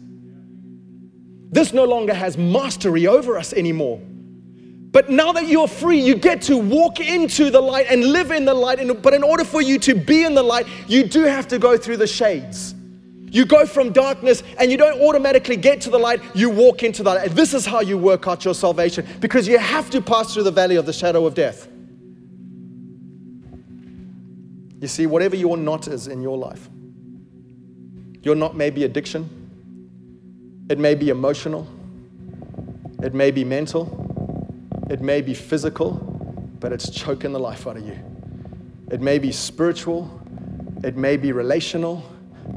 This 1.51 1.73
no 1.73 1.85
longer 1.85 2.11
has 2.11 2.39
mastery 2.39 3.05
over 3.05 3.37
us 3.37 3.53
anymore. 3.53 4.01
But 4.91 5.11
now 5.11 5.31
that 5.33 5.47
you're 5.47 5.67
free, 5.67 5.99
you 5.99 6.15
get 6.15 6.41
to 6.43 6.57
walk 6.57 6.99
into 6.99 7.51
the 7.51 7.61
light 7.61 7.85
and 7.87 8.03
live 8.03 8.31
in 8.31 8.45
the 8.45 8.55
light. 8.55 8.79
But 9.03 9.13
in 9.13 9.21
order 9.21 9.43
for 9.43 9.61
you 9.61 9.77
to 9.77 9.93
be 9.93 10.23
in 10.23 10.33
the 10.33 10.41
light, 10.41 10.65
you 10.87 11.03
do 11.03 11.25
have 11.25 11.47
to 11.49 11.59
go 11.59 11.77
through 11.77 11.97
the 11.97 12.07
shades. 12.07 12.73
You 13.31 13.45
go 13.45 13.65
from 13.65 13.93
darkness 13.93 14.43
and 14.59 14.69
you 14.69 14.75
don't 14.75 15.01
automatically 15.01 15.55
get 15.55 15.79
to 15.81 15.89
the 15.89 15.97
light, 15.97 16.21
you 16.35 16.49
walk 16.49 16.83
into 16.83 17.01
the 17.01 17.13
light. 17.15 17.31
This 17.31 17.53
is 17.53 17.65
how 17.65 17.79
you 17.79 17.97
work 17.97 18.27
out 18.27 18.43
your 18.43 18.53
salvation 18.53 19.07
because 19.21 19.47
you 19.47 19.57
have 19.57 19.89
to 19.91 20.01
pass 20.01 20.33
through 20.33 20.43
the 20.43 20.51
valley 20.51 20.75
of 20.75 20.85
the 20.85 20.91
shadow 20.91 21.25
of 21.25 21.33
death. 21.33 21.69
You 24.81 24.87
see, 24.87 25.05
whatever 25.05 25.37
your 25.37 25.55
knot 25.55 25.87
is 25.87 26.07
in 26.07 26.21
your 26.21 26.37
life, 26.37 26.69
your 28.21 28.35
knot 28.35 28.57
may 28.57 28.69
be 28.69 28.83
addiction, 28.83 29.29
it 30.69 30.77
may 30.77 30.93
be 30.93 31.07
emotional, 31.07 31.65
it 33.01 33.13
may 33.13 33.31
be 33.31 33.45
mental, 33.45 33.87
it 34.89 34.99
may 34.99 35.21
be 35.21 35.33
physical, 35.33 35.91
but 36.59 36.73
it's 36.73 36.89
choking 36.89 37.31
the 37.31 37.39
life 37.39 37.65
out 37.65 37.77
of 37.77 37.87
you. 37.87 37.97
It 38.91 38.99
may 38.99 39.19
be 39.19 39.31
spiritual, 39.31 40.21
it 40.83 40.97
may 40.97 41.15
be 41.15 41.31
relational, 41.31 42.03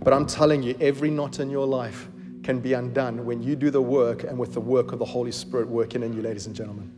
but 0.02 0.12
I'm 0.12 0.26
telling 0.26 0.62
you, 0.62 0.76
every 0.80 1.10
knot 1.10 1.40
in 1.40 1.50
your 1.50 1.66
life 1.66 2.08
can 2.42 2.60
be 2.60 2.74
undone 2.74 3.24
when 3.24 3.42
you 3.42 3.56
do 3.56 3.70
the 3.70 3.80
work 3.80 4.24
and 4.24 4.38
with 4.38 4.52
the 4.52 4.60
work 4.60 4.92
of 4.92 4.98
the 4.98 5.04
Holy 5.04 5.32
Spirit 5.32 5.68
working 5.68 6.02
in 6.02 6.12
you, 6.12 6.22
ladies 6.22 6.46
and 6.46 6.54
gentlemen. 6.54 6.92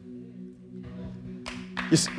You 1.90 1.96
see, 1.96 2.10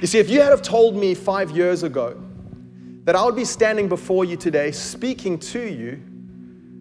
you 0.00 0.06
see, 0.06 0.18
if 0.20 0.30
you 0.30 0.40
had 0.40 0.50
have 0.50 0.62
told 0.62 0.94
me 0.94 1.14
five 1.14 1.50
years 1.50 1.82
ago 1.82 2.20
that 3.02 3.16
I 3.16 3.24
would 3.24 3.34
be 3.34 3.44
standing 3.44 3.88
before 3.88 4.24
you 4.24 4.36
today 4.36 4.70
speaking 4.70 5.38
to 5.40 5.60
you, 5.60 6.00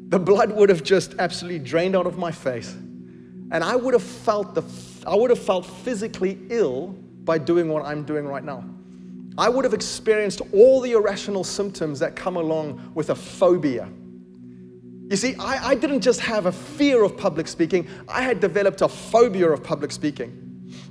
the 0.09 0.19
blood 0.19 0.51
would 0.51 0.69
have 0.69 0.83
just 0.83 1.15
absolutely 1.17 1.57
drained 1.57 1.95
out 1.95 2.05
of 2.05 2.19
my 2.19 2.31
face. 2.31 2.73
And 3.51 3.63
I 3.63 3.75
would 3.75 3.93
have 3.93 4.03
felt 4.03 4.53
the 4.53 4.63
I 5.07 5.15
would 5.15 5.31
have 5.31 5.39
felt 5.39 5.65
physically 5.65 6.37
ill 6.49 6.95
by 7.23 7.37
doing 7.37 7.69
what 7.69 7.85
I'm 7.85 8.03
doing 8.03 8.27
right 8.27 8.43
now. 8.43 8.63
I 9.37 9.49
would 9.49 9.65
have 9.65 9.73
experienced 9.73 10.41
all 10.53 10.79
the 10.81 10.91
irrational 10.91 11.43
symptoms 11.43 11.99
that 11.99 12.15
come 12.15 12.35
along 12.35 12.91
with 12.93 13.09
a 13.09 13.15
phobia. 13.15 13.89
You 15.09 15.17
see, 15.17 15.35
I, 15.39 15.69
I, 15.69 15.75
didn't 15.75 16.01
just 16.01 16.19
have 16.21 16.45
a 16.45 16.51
fear 16.51 17.03
of 17.03 17.17
public 17.17 17.47
speaking, 17.47 17.87
I 18.07 18.21
had 18.21 18.39
developed 18.39 18.81
a 18.81 18.87
phobia 18.87 19.49
of 19.49 19.63
public 19.63 19.91
speaking. 19.91 20.39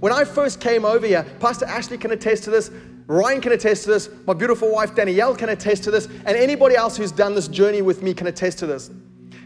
When 0.01 0.13
I 0.13 0.25
first 0.25 0.61
came 0.61 0.85
over 0.85 1.07
here, 1.07 1.25
Pastor 1.41 1.67
Ashley 1.67 1.99
can 1.99 2.11
attest 2.13 2.45
to 2.45 2.51
this, 2.51 2.71
Ryan 3.07 3.41
can 3.41 3.53
attest 3.53 3.85
to 3.85 3.91
this, 3.91 4.11
my 4.27 4.35
beautiful 4.35 4.71
wife 4.71 4.95
Danielle 4.95 5.35
can 5.35 5.49
attest 5.49 5.85
to 5.85 5.91
this, 5.91 6.07
and 6.07 6.37
anybody 6.37 6.77
else 6.77 6.97
who's 6.97 7.13
done 7.13 7.35
this 7.35 7.49
journey 7.49 7.83
with 7.83 8.03
me 8.03 8.15
can 8.15 8.27
attest 8.27 8.59
to 8.61 8.67
this. 8.67 8.91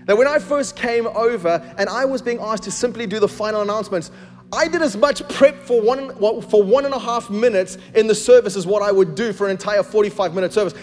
That 0.07 0.17
when 0.17 0.29
I 0.29 0.39
first 0.39 0.77
came 0.77 1.07
over 1.09 1.63
and 1.79 1.89
I 1.89 2.05
was 2.05 2.23
being 2.23 2.39
asked 2.41 2.63
to 2.65 2.71
simply 2.71 3.07
do 3.07 3.19
the 3.19 3.29
final 3.29 3.63
announcements, 3.63 4.11
I 4.53 4.69
did 4.69 4.83
as 4.83 4.97
much 4.97 5.27
prep 5.29 5.63
for 5.63 5.81
one, 5.81 6.13
for 6.43 6.63
one 6.63 6.85
and 6.85 6.95
a 6.95 6.99
half 6.99 7.31
minutes 7.31 7.79
in 7.95 8.07
the 8.07 8.15
service 8.15 8.57
as 8.57 8.67
what 8.67 8.83
I 8.83 8.93
would 8.93 9.15
do 9.15 9.33
for 9.33 9.47
an 9.47 9.51
entire 9.51 9.83
45 9.83 10.35
minute 10.35 10.53
service. 10.53 10.75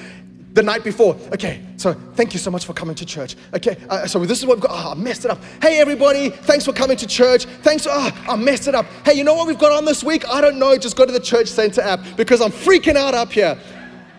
The 0.54 0.62
night 0.62 0.84
before, 0.84 1.16
okay, 1.34 1.64
so 1.78 1.94
thank 2.14 2.34
you 2.34 2.40
so 2.40 2.52
much 2.52 2.66
for 2.66 2.74
coming 2.74 2.94
to 2.96 3.06
church. 3.08 3.36
Okay, 3.56 3.76
uh, 3.90 4.06
so 4.06 4.24
this 4.24 4.38
is 4.38 4.46
what 4.46 4.58
we've 4.58 4.64
got. 4.64 4.72
Oh, 4.72 4.92
I 4.92 4.94
messed 4.94 5.26
it 5.26 5.32
up. 5.32 5.40
Hey, 5.64 5.80
everybody, 5.80 6.30
thanks 6.30 6.64
for 6.64 6.74
coming 6.74 6.96
to 6.98 7.08
church. 7.08 7.46
Thanks, 7.64 7.88
oh, 7.90 8.26
I 8.30 8.36
messed 8.36 8.68
it 8.68 8.76
up. 8.76 8.86
Hey, 9.04 9.14
you 9.14 9.24
know 9.24 9.34
what 9.34 9.48
we've 9.48 9.58
got 9.58 9.72
on 9.72 9.84
this 9.84 10.04
week? 10.04 10.30
I 10.30 10.42
don't 10.42 10.60
know, 10.60 10.78
just 10.78 10.96
go 10.96 11.08
to 11.08 11.12
the 11.12 11.20
Church 11.20 11.48
Center 11.48 11.82
app 11.82 12.02
because 12.18 12.40
I'm 12.40 12.52
freaking 12.52 12.96
out 12.96 13.16
up 13.16 13.32
here. 13.32 13.58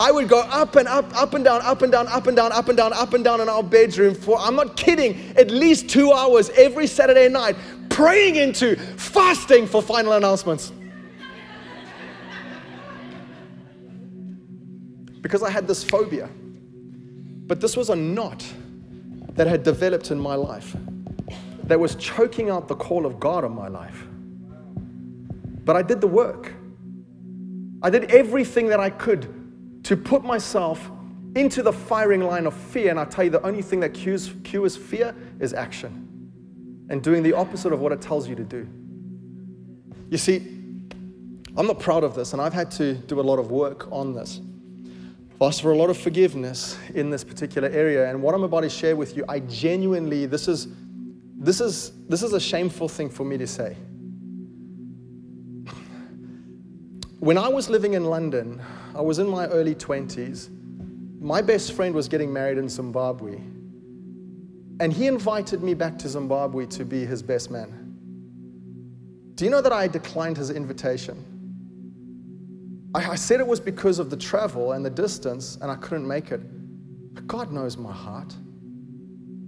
I 0.01 0.11
would 0.11 0.29
go 0.29 0.41
up 0.41 0.75
and 0.75 0.89
up, 0.89 1.15
up 1.17 1.35
and 1.35 1.45
down, 1.45 1.63
up 1.63 1.83
and 1.83 1.93
down, 1.93 2.09
up 2.09 2.27
and 2.27 2.37
down, 2.37 2.51
up 2.51 2.69
and 2.69 2.77
down, 2.77 2.93
up 2.93 3.15
and 3.15 3.23
down 3.23 3.41
in 3.41 3.49
our 3.49 3.63
bedroom 3.63 4.15
for, 4.15 4.37
I'm 4.39 4.57
not 4.57 4.77
kidding, 4.77 5.17
at 5.37 5.53
least 5.53 5.89
two 5.89 6.13
hours 6.13 6.51
every 6.51 6.89
Saturday 6.89 7.29
night, 7.29 7.55
praying 7.95 8.37
into, 8.37 8.77
fasting 8.97 9.67
for 9.67 9.81
final 9.81 10.13
announcements. 10.13 10.73
because 15.25 15.43
I 15.43 15.49
had 15.49 15.67
this 15.67 15.83
phobia. 15.83 16.29
But 17.47 17.59
this 17.59 17.79
was 17.79 17.89
a 17.89 17.97
knot 17.97 18.45
that 19.37 19.47
had 19.47 19.63
developed 19.63 20.11
in 20.11 20.21
my 20.21 20.35
life 20.35 20.77
that 21.63 21.81
was 21.81 21.95
choking 21.95 22.51
out 22.51 22.69
the 22.69 22.75
call 22.75 23.07
of 23.07 23.19
God 23.19 23.43
on 23.43 23.55
my 23.55 23.69
life. 23.69 24.07
But 25.65 25.77
I 25.77 25.83
did 25.83 26.03
the 26.03 26.07
work. 26.07 26.53
I 27.83 27.89
did 27.89 28.11
everything 28.11 28.67
that 28.67 28.81
I 28.81 28.91
could 28.91 29.83
to 29.85 29.97
put 29.97 30.23
myself 30.23 30.91
into 31.35 31.63
the 31.63 31.73
firing 31.73 32.21
line 32.21 32.47
of 32.47 32.53
fear. 32.53 32.91
And 32.91 33.01
I 33.01 33.07
tell 33.07 33.25
you, 33.25 33.31
the 33.31 33.43
only 33.47 33.63
thing 33.63 33.81
that 33.81 33.95
cures, 33.95 34.31
cures 34.45 34.77
fear 34.77 35.15
is 35.41 35.55
action 35.55 36.04
and 36.89 37.03
doing 37.03 37.23
the 37.23 37.33
opposite 37.33 37.73
of 37.73 37.81
what 37.81 37.93
it 37.93 38.01
tells 38.01 38.29
you 38.29 38.35
to 38.35 38.45
do. 38.45 38.69
You 40.11 40.19
see, 40.19 40.37
I'm 41.57 41.67
not 41.67 41.79
proud 41.79 42.05
of 42.05 42.15
this, 42.15 42.33
and 42.33 42.43
I've 42.43 42.53
had 42.53 42.71
to 42.73 42.95
do 42.95 43.21
a 43.21 43.23
lot 43.23 43.39
of 43.39 43.51
work 43.51 43.91
on 43.91 44.13
this. 44.13 44.41
I've 45.35 45.43
asked 45.43 45.63
for 45.63 45.73
a 45.73 45.77
lot 45.77 45.91
of 45.91 45.97
forgiveness 45.97 46.77
in 46.95 47.11
this 47.11 47.25
particular 47.25 47.69
area, 47.69 48.11
and 48.11 48.23
what 48.23 48.35
I'm 48.35 48.43
about 48.43 48.61
to 48.61 48.69
share 48.69 48.97
with 48.97 49.17
you, 49.17 49.25
I 49.29 49.41
genuinely, 49.41 50.27
this 50.27 50.49
is, 50.49 50.69
this 51.37 51.61
is, 51.61 51.93
this 52.09 52.23
is 52.23 52.33
a 52.33 52.41
shameful 52.41 52.89
thing 52.89 53.09
for 53.09 53.25
me 53.25 53.39
to 53.39 53.47
say. 53.47 53.77
When 57.21 57.39
I 57.39 57.49
was 57.49 57.71
living 57.71 57.95
in 57.95 58.05
London, 58.05 58.61
I 58.95 59.01
was 59.01 59.19
in 59.19 59.27
my 59.29 59.47
early 59.47 59.75
20s. 59.75 60.51
My 61.21 61.41
best 61.41 61.73
friend 61.73 61.95
was 61.95 62.07
getting 62.07 62.33
married 62.33 62.59
in 62.59 62.69
Zimbabwe. 62.69 63.41
And 64.81 64.93
he 64.93 65.07
invited 65.07 65.63
me 65.63 65.75
back 65.75 65.99
to 66.01 66.09
Zimbabwe 66.09 66.67
to 66.67 66.85
be 66.85 67.05
his 67.05 67.23
best 67.23 67.51
man. 67.51 67.81
Do 69.37 69.45
you 69.45 69.51
know 69.51 69.61
that 69.61 69.73
I 69.73 69.87
declined 69.87 70.37
his 70.37 70.51
invitation? 70.51 71.25
I, 72.95 73.13
I 73.13 73.15
said 73.15 73.41
it 73.41 73.47
was 73.47 73.61
because 73.61 73.99
of 73.99 74.11
the 74.11 74.17
travel 74.17 74.73
and 74.73 74.85
the 74.85 74.91
distance, 74.91 75.59
and 75.61 75.71
I 75.71 75.77
couldn't 75.77 76.07
make 76.07 76.31
it. 76.33 76.41
But 77.15 77.27
God 77.27 77.53
knows 77.53 77.77
my 77.77 77.93
heart. 77.93 78.35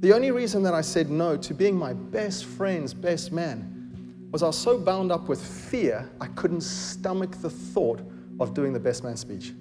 The 0.00 0.12
only 0.12 0.30
reason 0.30 0.62
that 0.64 0.74
I 0.74 0.80
said 0.80 1.10
no 1.10 1.36
to 1.38 1.54
being 1.54 1.76
my 1.76 1.92
best 1.92 2.44
friend's 2.44 2.94
best 2.94 3.32
man 3.32 4.28
was 4.30 4.42
I 4.42 4.46
was 4.46 4.58
so 4.58 4.78
bound 4.78 5.10
up 5.10 5.28
with 5.28 5.42
fear, 5.42 6.08
I 6.20 6.26
couldn't 6.28 6.60
stomach 6.60 7.40
the 7.40 7.50
thought 7.50 8.00
of 8.38 8.54
doing 8.54 8.72
the 8.72 8.80
best 8.80 9.02
man 9.02 9.16
speech. 9.16 9.52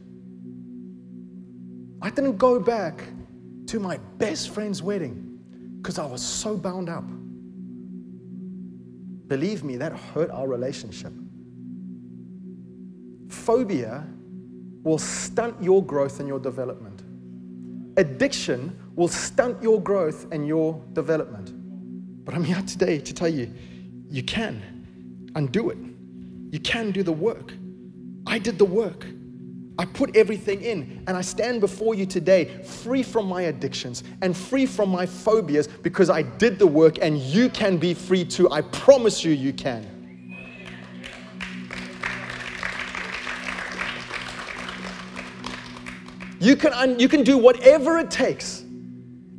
I 2.01 2.09
didn't 2.09 2.37
go 2.37 2.59
back 2.59 3.03
to 3.67 3.79
my 3.79 3.97
best 4.17 4.49
friend's 4.49 4.83
wedding 4.83 5.24
because 5.85 5.99
I 5.99 6.05
was 6.07 6.23
so 6.23 6.57
bound 6.57 6.89
up. 6.89 7.03
Believe 9.27 9.63
me, 9.63 9.77
that 9.77 9.91
hurt 9.93 10.31
our 10.31 10.47
relationship. 10.47 11.13
Phobia 13.29 14.03
will 14.81 14.97
stunt 14.97 15.61
your 15.61 15.85
growth 15.85 16.19
and 16.19 16.27
your 16.27 16.39
development. 16.39 17.03
Addiction 17.97 18.75
will 18.95 19.07
stunt 19.07 19.61
your 19.61 19.79
growth 19.79 20.25
and 20.31 20.47
your 20.47 20.81
development. 20.93 21.51
But 22.25 22.33
I'm 22.33 22.43
here 22.43 22.63
today 22.63 22.97
to 22.97 23.13
tell 23.13 23.29
you 23.29 23.53
you 24.09 24.23
can 24.23 25.29
undo 25.35 25.69
it. 25.69 25.77
You 26.49 26.61
can 26.61 26.89
do 26.89 27.03
the 27.03 27.13
work. 27.13 27.53
I 28.25 28.39
did 28.39 28.57
the 28.57 28.65
work. 28.65 29.05
I 29.77 29.85
put 29.85 30.15
everything 30.15 30.61
in, 30.61 31.03
and 31.07 31.17
I 31.17 31.21
stand 31.21 31.59
before 31.59 31.95
you 31.95 32.05
today 32.05 32.63
free 32.63 33.03
from 33.03 33.27
my 33.27 33.43
addictions 33.43 34.03
and 34.21 34.35
free 34.35 34.65
from 34.65 34.89
my 34.89 35.05
phobias 35.05 35.67
because 35.67 36.09
I 36.09 36.21
did 36.21 36.57
the 36.59 36.67
work, 36.67 36.99
and 37.01 37.17
you 37.17 37.49
can 37.49 37.77
be 37.77 37.93
free 37.93 38.23
too. 38.23 38.49
I 38.49 38.61
promise 38.61 39.23
you, 39.23 39.31
you 39.33 39.51
can. 39.51 39.91
You 46.39 46.55
can, 46.55 46.73
un- 46.73 46.99
you 46.99 47.09
can 47.09 47.23
do 47.23 47.37
whatever 47.37 47.97
it 47.97 48.11
takes 48.11 48.63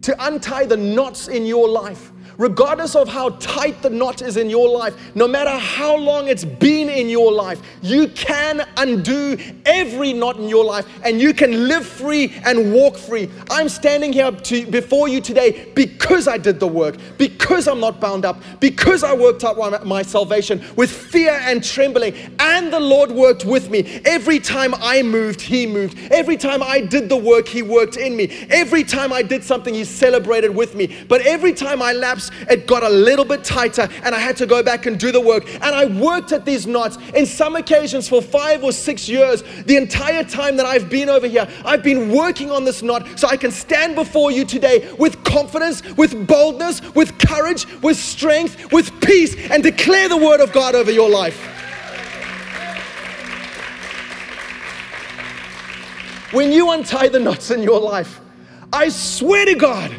to 0.02 0.26
untie 0.26 0.66
the 0.66 0.76
knots 0.76 1.28
in 1.28 1.46
your 1.46 1.68
life 1.68 2.10
regardless 2.38 2.94
of 2.94 3.08
how 3.08 3.30
tight 3.40 3.82
the 3.82 3.90
knot 3.90 4.22
is 4.22 4.36
in 4.36 4.50
your 4.50 4.68
life, 4.68 4.94
no 5.14 5.26
matter 5.26 5.50
how 5.50 5.96
long 5.96 6.28
it's 6.28 6.44
been 6.44 6.88
in 6.88 7.08
your 7.08 7.32
life, 7.32 7.60
you 7.82 8.08
can 8.08 8.66
undo 8.76 9.36
every 9.64 10.12
knot 10.12 10.36
in 10.36 10.48
your 10.48 10.64
life 10.64 10.86
and 11.04 11.20
you 11.20 11.32
can 11.32 11.68
live 11.68 11.86
free 11.86 12.34
and 12.44 12.72
walk 12.72 12.96
free. 12.96 13.30
I'm 13.50 13.68
standing 13.68 14.12
here 14.12 14.30
to, 14.30 14.66
before 14.66 15.08
you 15.08 15.20
today 15.20 15.70
because 15.74 16.28
I 16.28 16.38
did 16.38 16.60
the 16.60 16.68
work, 16.68 16.96
because 17.18 17.68
I'm 17.68 17.80
not 17.80 18.00
bound 18.00 18.24
up, 18.24 18.42
because 18.60 19.02
I 19.02 19.12
worked 19.14 19.44
out 19.44 19.56
my, 19.86 20.02
salvation 20.06 20.64
with 20.76 20.90
fear 20.90 21.32
and 21.32 21.64
trembling, 21.64 22.14
and 22.38 22.72
the 22.72 22.78
Lord 22.78 23.10
worked 23.10 23.44
with 23.44 23.70
me. 23.70 24.00
Every 24.04 24.38
time 24.38 24.72
I 24.76 25.02
moved, 25.02 25.40
He 25.40 25.66
moved. 25.66 25.98
Every 26.12 26.36
time 26.36 26.62
I 26.62 26.80
did 26.80 27.08
the 27.08 27.16
work, 27.16 27.48
He 27.48 27.62
worked 27.62 27.96
in 27.96 28.16
me. 28.16 28.46
Every 28.50 28.84
time 28.84 29.12
I 29.12 29.22
did 29.22 29.42
something, 29.42 29.74
He 29.74 29.84
celebrated 29.84 30.54
with 30.54 30.74
me. 30.74 31.04
But 31.08 31.22
every 31.22 31.52
time 31.52 31.82
I 31.82 31.92
lapsed, 31.92 32.25
it 32.50 32.66
got 32.66 32.82
a 32.82 32.88
little 32.88 33.24
bit 33.24 33.44
tighter 33.44 33.88
and 34.02 34.14
I 34.14 34.18
had 34.18 34.36
to 34.38 34.46
go 34.46 34.62
back 34.62 34.86
and 34.86 34.98
do 34.98 35.12
the 35.12 35.20
work. 35.20 35.46
And 35.54 35.64
I 35.64 35.86
worked 35.86 36.32
at 36.32 36.44
these 36.44 36.66
knots 36.66 36.98
in 37.14 37.26
some 37.26 37.56
occasions 37.56 38.08
for 38.08 38.22
five 38.22 38.62
or 38.64 38.72
six 38.72 39.08
years. 39.08 39.42
The 39.64 39.76
entire 39.76 40.24
time 40.24 40.56
that 40.56 40.66
I've 40.66 40.88
been 40.90 41.08
over 41.08 41.26
here, 41.26 41.48
I've 41.64 41.82
been 41.82 42.10
working 42.10 42.50
on 42.50 42.64
this 42.64 42.82
knot 42.82 43.18
so 43.18 43.28
I 43.28 43.36
can 43.36 43.50
stand 43.50 43.94
before 43.94 44.30
you 44.30 44.44
today 44.44 44.92
with 44.98 45.22
confidence, 45.24 45.82
with 45.96 46.26
boldness, 46.26 46.82
with 46.94 47.18
courage, 47.18 47.66
with 47.82 47.96
strength, 47.96 48.72
with 48.72 49.00
peace, 49.00 49.34
and 49.50 49.62
declare 49.62 50.08
the 50.08 50.16
word 50.16 50.40
of 50.40 50.52
God 50.52 50.74
over 50.74 50.90
your 50.90 51.10
life. 51.10 51.52
When 56.32 56.52
you 56.52 56.70
untie 56.72 57.08
the 57.08 57.20
knots 57.20 57.50
in 57.50 57.62
your 57.62 57.80
life, 57.80 58.20
I 58.72 58.88
swear 58.88 59.46
to 59.46 59.54
God, 59.54 59.94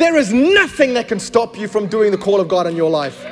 there 0.00 0.16
is 0.16 0.32
nothing 0.32 0.94
that 0.94 1.08
can 1.08 1.20
stop 1.20 1.58
you 1.58 1.68
from 1.68 1.86
doing 1.86 2.10
the 2.10 2.18
call 2.18 2.40
of 2.40 2.48
God 2.48 2.66
in 2.66 2.74
your 2.74 2.90
life. 2.90 3.24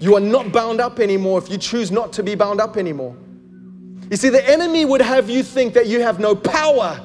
You 0.00 0.16
are 0.16 0.20
not 0.20 0.50
bound 0.50 0.80
up 0.80 0.98
anymore 0.98 1.38
if 1.38 1.48
you 1.48 1.56
choose 1.56 1.92
not 1.92 2.12
to 2.14 2.22
be 2.22 2.34
bound 2.34 2.60
up 2.60 2.76
anymore. 2.76 3.16
You 4.10 4.16
see, 4.16 4.28
the 4.28 4.46
enemy 4.46 4.84
would 4.84 5.00
have 5.00 5.30
you 5.30 5.44
think 5.44 5.72
that 5.74 5.86
you 5.86 6.00
have 6.02 6.18
no 6.18 6.34
power, 6.34 7.00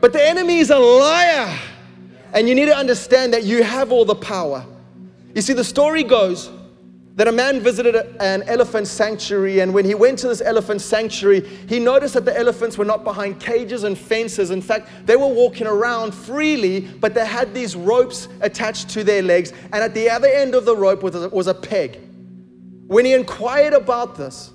but 0.00 0.14
the 0.14 0.26
enemy 0.26 0.58
is 0.58 0.70
a 0.70 0.78
liar. 0.78 1.56
And 2.32 2.48
you 2.48 2.54
need 2.54 2.66
to 2.66 2.76
understand 2.76 3.32
that 3.34 3.44
you 3.44 3.62
have 3.62 3.92
all 3.92 4.04
the 4.04 4.14
power. 4.14 4.64
You 5.34 5.42
see, 5.42 5.52
the 5.52 5.64
story 5.64 6.02
goes 6.02 6.50
that 7.18 7.26
a 7.26 7.32
man 7.32 7.58
visited 7.58 7.96
an 8.20 8.44
elephant 8.44 8.86
sanctuary, 8.86 9.58
and 9.58 9.74
when 9.74 9.84
he 9.84 9.92
went 9.92 10.20
to 10.20 10.28
this 10.28 10.40
elephant 10.40 10.80
sanctuary, 10.80 11.40
he 11.68 11.80
noticed 11.80 12.14
that 12.14 12.24
the 12.24 12.38
elephants 12.38 12.78
were 12.78 12.84
not 12.84 13.02
behind 13.02 13.40
cages 13.40 13.82
and 13.82 13.98
fences. 13.98 14.52
In 14.52 14.62
fact, 14.62 14.88
they 15.04 15.16
were 15.16 15.26
walking 15.26 15.66
around 15.66 16.14
freely, 16.14 16.82
but 16.82 17.14
they 17.14 17.26
had 17.26 17.52
these 17.52 17.74
ropes 17.74 18.28
attached 18.40 18.90
to 18.90 19.02
their 19.02 19.20
legs, 19.20 19.52
and 19.72 19.82
at 19.82 19.94
the 19.94 20.08
other 20.08 20.28
end 20.28 20.54
of 20.54 20.64
the 20.64 20.76
rope 20.76 21.02
was 21.02 21.16
a, 21.16 21.28
was 21.30 21.48
a 21.48 21.54
peg. 21.54 21.98
When 22.86 23.04
he 23.04 23.14
inquired 23.14 23.72
about 23.72 24.14
this, 24.14 24.52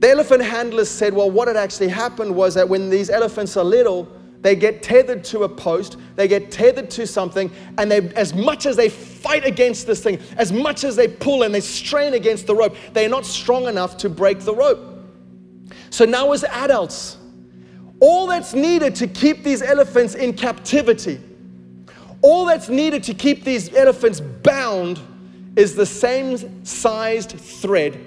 the 0.00 0.10
elephant 0.10 0.42
handlers 0.42 0.90
said, 0.90 1.14
Well, 1.14 1.30
what 1.30 1.46
had 1.46 1.56
actually 1.56 1.88
happened 1.88 2.34
was 2.34 2.54
that 2.54 2.68
when 2.68 2.90
these 2.90 3.08
elephants 3.08 3.56
are 3.56 3.64
little, 3.64 4.08
they 4.42 4.54
get 4.54 4.82
tethered 4.82 5.24
to 5.24 5.44
a 5.44 5.48
post, 5.48 5.96
they 6.14 6.28
get 6.28 6.50
tethered 6.50 6.90
to 6.90 7.06
something, 7.06 7.50
and 7.78 7.90
they, 7.90 8.08
as 8.14 8.34
much 8.34 8.66
as 8.66 8.76
they 8.76 8.88
fight 8.88 9.44
against 9.44 9.86
this 9.86 10.02
thing, 10.02 10.20
as 10.36 10.52
much 10.52 10.84
as 10.84 10.96
they 10.96 11.08
pull 11.08 11.42
and 11.42 11.54
they 11.54 11.60
strain 11.60 12.14
against 12.14 12.46
the 12.46 12.54
rope, 12.54 12.76
they're 12.92 13.08
not 13.08 13.26
strong 13.26 13.66
enough 13.66 13.96
to 13.98 14.08
break 14.08 14.40
the 14.40 14.54
rope. 14.54 14.78
So 15.90 16.04
now, 16.04 16.32
as 16.32 16.44
adults, 16.44 17.18
all 18.00 18.26
that's 18.26 18.54
needed 18.54 18.94
to 18.96 19.06
keep 19.06 19.42
these 19.42 19.62
elephants 19.62 20.14
in 20.14 20.34
captivity, 20.34 21.20
all 22.22 22.44
that's 22.44 22.68
needed 22.68 23.02
to 23.04 23.14
keep 23.14 23.44
these 23.44 23.74
elephants 23.74 24.20
bound 24.20 25.00
is 25.56 25.74
the 25.74 25.86
same 25.86 26.64
sized 26.64 27.32
thread 27.32 28.06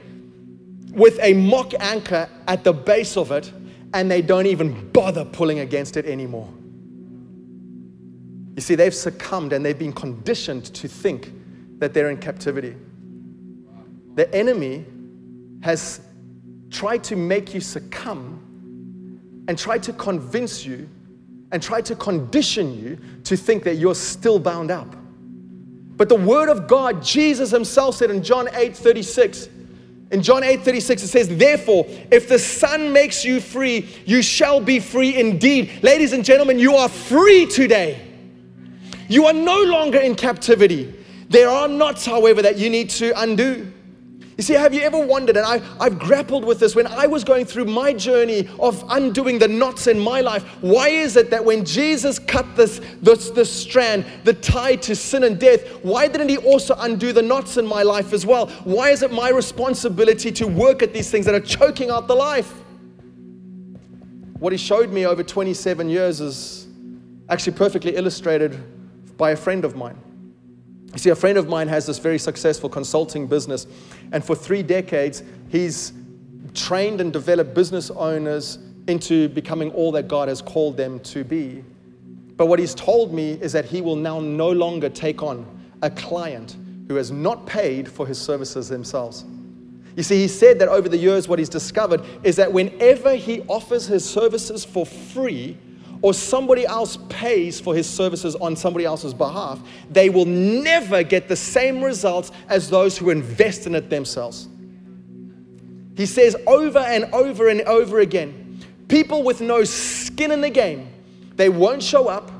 with 0.91 1.19
a 1.21 1.33
mock 1.33 1.73
anchor 1.79 2.29
at 2.47 2.63
the 2.63 2.73
base 2.73 3.17
of 3.17 3.31
it 3.31 3.51
and 3.93 4.09
they 4.09 4.21
don't 4.21 4.45
even 4.45 4.91
bother 4.91 5.25
pulling 5.25 5.59
against 5.59 5.97
it 5.97 6.05
anymore. 6.05 6.49
You 8.55 8.61
see, 8.61 8.75
they've 8.75 8.93
succumbed 8.93 9.53
and 9.53 9.65
they've 9.65 9.77
been 9.77 9.93
conditioned 9.93 10.65
to 10.75 10.87
think 10.87 11.31
that 11.79 11.93
they're 11.93 12.09
in 12.09 12.17
captivity. 12.17 12.75
The 14.15 14.33
enemy 14.35 14.85
has 15.61 16.01
tried 16.69 17.03
to 17.05 17.15
make 17.15 17.53
you 17.53 17.61
succumb 17.61 18.45
and 19.47 19.57
tried 19.57 19.81
to 19.83 19.93
convince 19.93 20.65
you 20.65 20.89
and 21.51 21.63
tried 21.63 21.85
to 21.85 21.95
condition 21.95 22.77
you 22.77 22.97
to 23.23 23.35
think 23.35 23.63
that 23.63 23.75
you're 23.75 23.95
still 23.95 24.39
bound 24.39 24.71
up. 24.71 24.95
But 25.95 26.07
the 26.07 26.15
word 26.15 26.49
of 26.49 26.67
God, 26.67 27.03
Jesus 27.03 27.51
himself 27.51 27.95
said 27.95 28.11
in 28.11 28.23
John 28.23 28.47
8 28.53 28.75
36, 28.75 29.49
in 30.11 30.23
John 30.23 30.43
8 30.43 30.61
36, 30.61 31.03
it 31.03 31.07
says, 31.07 31.37
Therefore, 31.37 31.85
if 32.11 32.27
the 32.27 32.39
Son 32.39 32.91
makes 32.91 33.23
you 33.23 33.39
free, 33.39 33.87
you 34.05 34.21
shall 34.21 34.59
be 34.59 34.79
free 34.79 35.19
indeed. 35.19 35.83
Ladies 35.83 36.13
and 36.13 36.25
gentlemen, 36.25 36.57
you 36.57 36.75
are 36.75 36.89
free 36.89 37.45
today. 37.45 38.05
You 39.07 39.25
are 39.25 39.33
no 39.33 39.61
longer 39.63 39.99
in 39.99 40.15
captivity. 40.15 40.95
There 41.29 41.49
are 41.49 41.67
knots, 41.67 42.05
however, 42.05 42.41
that 42.41 42.57
you 42.57 42.69
need 42.69 42.89
to 42.91 43.19
undo. 43.21 43.71
You 44.39 44.43
see, 44.43 44.53
have 44.53 44.73
you 44.73 44.79
ever 44.83 45.05
wondered, 45.05 45.35
and 45.35 45.45
I, 45.45 45.61
I've 45.81 45.99
grappled 45.99 46.45
with 46.45 46.61
this 46.61 46.73
when 46.73 46.87
I 46.87 47.07
was 47.07 47.25
going 47.25 47.43
through 47.43 47.65
my 47.65 47.91
journey 47.91 48.47
of 48.57 48.85
undoing 48.87 49.37
the 49.37 49.49
knots 49.49 49.87
in 49.87 49.99
my 49.99 50.21
life. 50.21 50.43
Why 50.61 50.87
is 50.87 51.17
it 51.17 51.29
that 51.31 51.43
when 51.43 51.65
Jesus 51.65 52.19
cut 52.19 52.55
this, 52.55 52.79
this, 53.01 53.31
this 53.31 53.51
strand, 53.51 54.05
the 54.23 54.33
tie 54.33 54.77
to 54.77 54.95
sin 54.95 55.25
and 55.25 55.37
death, 55.37 55.67
why 55.83 56.07
didn't 56.07 56.29
He 56.29 56.37
also 56.37 56.73
undo 56.79 57.11
the 57.11 57.21
knots 57.21 57.57
in 57.57 57.67
my 57.67 57.83
life 57.83 58.13
as 58.13 58.25
well? 58.25 58.47
Why 58.63 58.91
is 58.91 59.03
it 59.03 59.11
my 59.11 59.27
responsibility 59.29 60.31
to 60.31 60.47
work 60.47 60.81
at 60.83 60.93
these 60.93 61.11
things 61.11 61.25
that 61.25 61.35
are 61.35 61.41
choking 61.41 61.89
out 61.89 62.07
the 62.07 62.15
life? 62.15 62.49
What 64.39 64.53
He 64.53 64.57
showed 64.57 64.89
me 64.89 65.05
over 65.05 65.21
27 65.21 65.89
years 65.89 66.21
is 66.21 66.65
actually 67.27 67.57
perfectly 67.57 67.97
illustrated 67.97 68.57
by 69.17 69.31
a 69.31 69.35
friend 69.35 69.65
of 69.65 69.75
mine. 69.75 69.97
You 70.93 70.99
see, 70.99 71.09
a 71.11 71.15
friend 71.15 71.37
of 71.37 71.47
mine 71.47 71.67
has 71.67 71.85
this 71.85 71.99
very 71.99 72.17
successful 72.17 72.69
consulting 72.69 73.27
business, 73.27 73.67
and 74.11 74.23
for 74.23 74.35
three 74.35 74.63
decades, 74.63 75.23
he's 75.49 75.93
trained 76.53 76.99
and 76.99 77.13
developed 77.13 77.53
business 77.53 77.91
owners 77.91 78.57
into 78.87 79.29
becoming 79.29 79.71
all 79.71 79.91
that 79.91 80.07
God 80.07 80.27
has 80.29 80.41
called 80.41 80.77
them 80.77 80.99
to 81.01 81.23
be. 81.23 81.63
But 82.35 82.47
what 82.47 82.57
he's 82.57 82.73
told 82.73 83.13
me 83.13 83.33
is 83.33 83.51
that 83.51 83.65
he 83.65 83.81
will 83.81 83.95
now 83.95 84.19
no 84.19 84.49
longer 84.49 84.89
take 84.89 85.21
on 85.21 85.45
a 85.81 85.91
client 85.91 86.57
who 86.87 86.95
has 86.95 87.11
not 87.11 87.45
paid 87.45 87.87
for 87.87 88.07
his 88.07 88.17
services 88.17 88.67
themselves. 88.69 89.25
You 89.95 90.03
see, 90.03 90.15
he 90.15 90.27
said 90.27 90.57
that 90.59 90.69
over 90.69 90.89
the 90.89 90.97
years, 90.97 91.27
what 91.27 91.37
he's 91.37 91.49
discovered 91.49 92.01
is 92.23 92.35
that 92.37 92.51
whenever 92.51 93.15
he 93.15 93.41
offers 93.41 93.85
his 93.85 94.09
services 94.09 94.65
for 94.65 94.85
free, 94.85 95.57
or 96.01 96.13
somebody 96.13 96.65
else 96.65 96.97
pays 97.09 97.59
for 97.59 97.75
his 97.75 97.89
services 97.89 98.35
on 98.37 98.55
somebody 98.55 98.85
else's 98.85 99.13
behalf, 99.13 99.59
they 99.89 100.09
will 100.09 100.25
never 100.25 101.03
get 101.03 101.27
the 101.27 101.35
same 101.35 101.83
results 101.83 102.31
as 102.47 102.69
those 102.69 102.97
who 102.97 103.09
invest 103.09 103.67
in 103.67 103.75
it 103.75 103.89
themselves. 103.89 104.47
He 105.95 106.05
says 106.05 106.35
over 106.47 106.79
and 106.79 107.05
over 107.13 107.49
and 107.49 107.61
over 107.61 107.99
again 107.99 108.45
people 108.87 109.23
with 109.23 109.39
no 109.39 109.63
skin 109.63 110.31
in 110.31 110.41
the 110.41 110.49
game, 110.49 110.89
they 111.35 111.47
won't 111.47 111.81
show 111.81 112.07
up, 112.07 112.31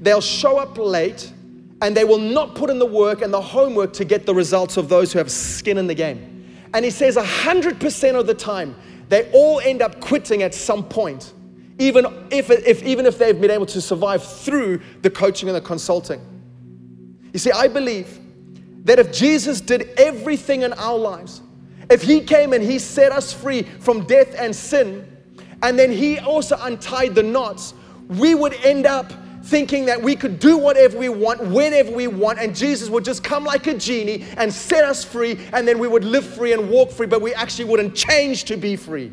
they'll 0.00 0.20
show 0.20 0.58
up 0.58 0.76
late, 0.78 1.32
and 1.80 1.96
they 1.96 2.04
will 2.04 2.18
not 2.18 2.54
put 2.54 2.70
in 2.70 2.78
the 2.78 2.86
work 2.86 3.22
and 3.22 3.32
the 3.32 3.40
homework 3.40 3.92
to 3.92 4.04
get 4.04 4.26
the 4.26 4.34
results 4.34 4.76
of 4.76 4.88
those 4.88 5.12
who 5.12 5.18
have 5.18 5.30
skin 5.30 5.78
in 5.78 5.86
the 5.86 5.94
game. 5.94 6.48
And 6.74 6.84
he 6.84 6.90
says 6.90 7.16
100% 7.16 8.18
of 8.18 8.26
the 8.26 8.34
time, 8.34 8.74
they 9.08 9.30
all 9.32 9.60
end 9.60 9.82
up 9.82 10.00
quitting 10.00 10.42
at 10.42 10.54
some 10.54 10.82
point 10.82 11.34
even 11.82 12.06
if, 12.30 12.48
if, 12.48 12.82
even 12.84 13.06
if 13.06 13.18
they've 13.18 13.40
been 13.40 13.50
able 13.50 13.66
to 13.66 13.80
survive 13.80 14.24
through 14.24 14.80
the 15.02 15.10
coaching 15.10 15.48
and 15.48 15.56
the 15.56 15.60
consulting. 15.60 16.20
You 17.32 17.40
see, 17.40 17.50
I 17.50 17.66
believe 17.66 18.20
that 18.84 19.00
if 19.00 19.12
Jesus 19.12 19.60
did 19.60 19.90
everything 19.96 20.62
in 20.62 20.72
our 20.74 20.96
lives, 20.96 21.42
if 21.90 22.02
He 22.02 22.20
came 22.20 22.52
and 22.52 22.62
He 22.62 22.78
set 22.78 23.10
us 23.10 23.32
free 23.32 23.62
from 23.62 24.06
death 24.06 24.34
and 24.38 24.54
sin, 24.54 25.08
and 25.62 25.76
then 25.76 25.90
He 25.90 26.20
also 26.20 26.56
untied 26.60 27.16
the 27.16 27.22
knots, 27.22 27.74
we 28.08 28.36
would 28.36 28.54
end 28.62 28.86
up 28.86 29.12
thinking 29.42 29.86
that 29.86 30.00
we 30.00 30.14
could 30.14 30.38
do 30.38 30.56
whatever 30.56 30.96
we 30.96 31.08
want, 31.08 31.40
whenever 31.40 31.90
we 31.90 32.06
want, 32.06 32.38
and 32.38 32.54
Jesus 32.54 32.88
would 32.88 33.04
just 33.04 33.24
come 33.24 33.44
like 33.44 33.66
a 33.66 33.74
genie 33.74 34.24
and 34.36 34.52
set 34.52 34.84
us 34.84 35.04
free, 35.04 35.36
and 35.52 35.66
then 35.66 35.80
we 35.80 35.88
would 35.88 36.04
live 36.04 36.24
free 36.24 36.52
and 36.52 36.70
walk 36.70 36.92
free, 36.92 37.08
but 37.08 37.20
we 37.20 37.34
actually 37.34 37.64
wouldn't 37.64 37.96
change 37.96 38.44
to 38.44 38.56
be 38.56 38.76
free. 38.76 39.10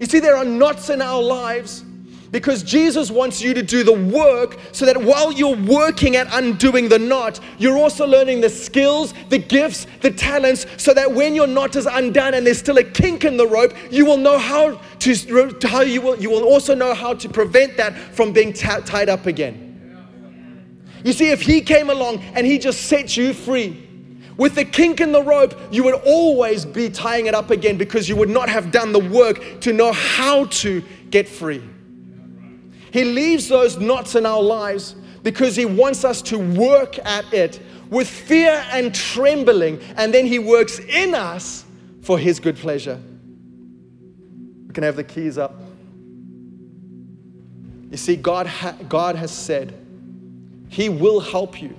You 0.00 0.06
see, 0.06 0.18
there 0.18 0.36
are 0.36 0.46
knots 0.46 0.88
in 0.88 1.02
our 1.02 1.22
lives 1.22 1.84
because 2.30 2.62
Jesus 2.62 3.10
wants 3.10 3.42
you 3.42 3.52
to 3.52 3.62
do 3.62 3.84
the 3.84 3.92
work 3.92 4.58
so 4.72 4.86
that 4.86 4.96
while 4.96 5.30
you're 5.30 5.56
working 5.56 6.16
at 6.16 6.26
undoing 6.32 6.88
the 6.88 6.98
knot, 6.98 7.38
you're 7.58 7.76
also 7.76 8.06
learning 8.06 8.40
the 8.40 8.48
skills, 8.48 9.12
the 9.28 9.38
gifts, 9.38 9.86
the 10.00 10.10
talents, 10.10 10.64
so 10.78 10.94
that 10.94 11.12
when 11.12 11.34
your 11.34 11.46
knot 11.46 11.76
is 11.76 11.84
undone 11.86 12.32
and 12.32 12.46
there's 12.46 12.58
still 12.58 12.78
a 12.78 12.84
kink 12.84 13.24
in 13.24 13.36
the 13.36 13.46
rope, 13.46 13.74
you 13.90 14.06
will 14.06 14.16
know 14.16 14.38
how 14.38 14.80
to, 15.00 15.58
how 15.64 15.82
you 15.82 16.00
will, 16.00 16.18
you 16.18 16.30
will 16.30 16.44
also 16.44 16.74
know 16.74 16.94
how 16.94 17.12
to 17.12 17.28
prevent 17.28 17.76
that 17.76 17.94
from 18.14 18.32
being 18.32 18.54
tied 18.54 19.08
up 19.10 19.26
again. 19.26 19.66
You 21.04 21.12
see, 21.12 21.30
if 21.30 21.42
he 21.42 21.60
came 21.60 21.90
along 21.90 22.20
and 22.34 22.46
he 22.46 22.58
just 22.58 22.86
set 22.86 23.16
you 23.18 23.34
free, 23.34 23.89
with 24.40 24.54
the 24.54 24.64
kink 24.64 25.02
in 25.02 25.12
the 25.12 25.22
rope, 25.22 25.54
you 25.70 25.84
would 25.84 26.00
always 26.06 26.64
be 26.64 26.88
tying 26.88 27.26
it 27.26 27.34
up 27.34 27.50
again 27.50 27.76
because 27.76 28.08
you 28.08 28.16
would 28.16 28.30
not 28.30 28.48
have 28.48 28.70
done 28.70 28.90
the 28.90 28.98
work 28.98 29.60
to 29.60 29.70
know 29.70 29.92
how 29.92 30.46
to 30.46 30.82
get 31.10 31.28
free. 31.28 31.62
He 32.90 33.04
leaves 33.04 33.48
those 33.48 33.76
knots 33.76 34.14
in 34.14 34.24
our 34.24 34.40
lives 34.40 34.94
because 35.22 35.56
He 35.56 35.66
wants 35.66 36.06
us 36.06 36.22
to 36.22 36.38
work 36.38 36.98
at 37.00 37.30
it 37.34 37.60
with 37.90 38.08
fear 38.08 38.64
and 38.72 38.94
trembling, 38.94 39.78
and 39.98 40.14
then 40.14 40.24
He 40.24 40.38
works 40.38 40.78
in 40.78 41.14
us 41.14 41.66
for 42.00 42.18
His 42.18 42.40
good 42.40 42.56
pleasure. 42.56 42.98
We 44.68 44.72
can 44.72 44.84
have 44.84 44.96
the 44.96 45.04
keys 45.04 45.36
up. 45.36 45.54
You 47.90 47.98
see, 47.98 48.16
God, 48.16 48.46
ha- 48.46 48.76
God 48.88 49.16
has 49.16 49.32
said 49.32 49.74
He 50.70 50.88
will 50.88 51.20
help 51.20 51.60
you. 51.60 51.76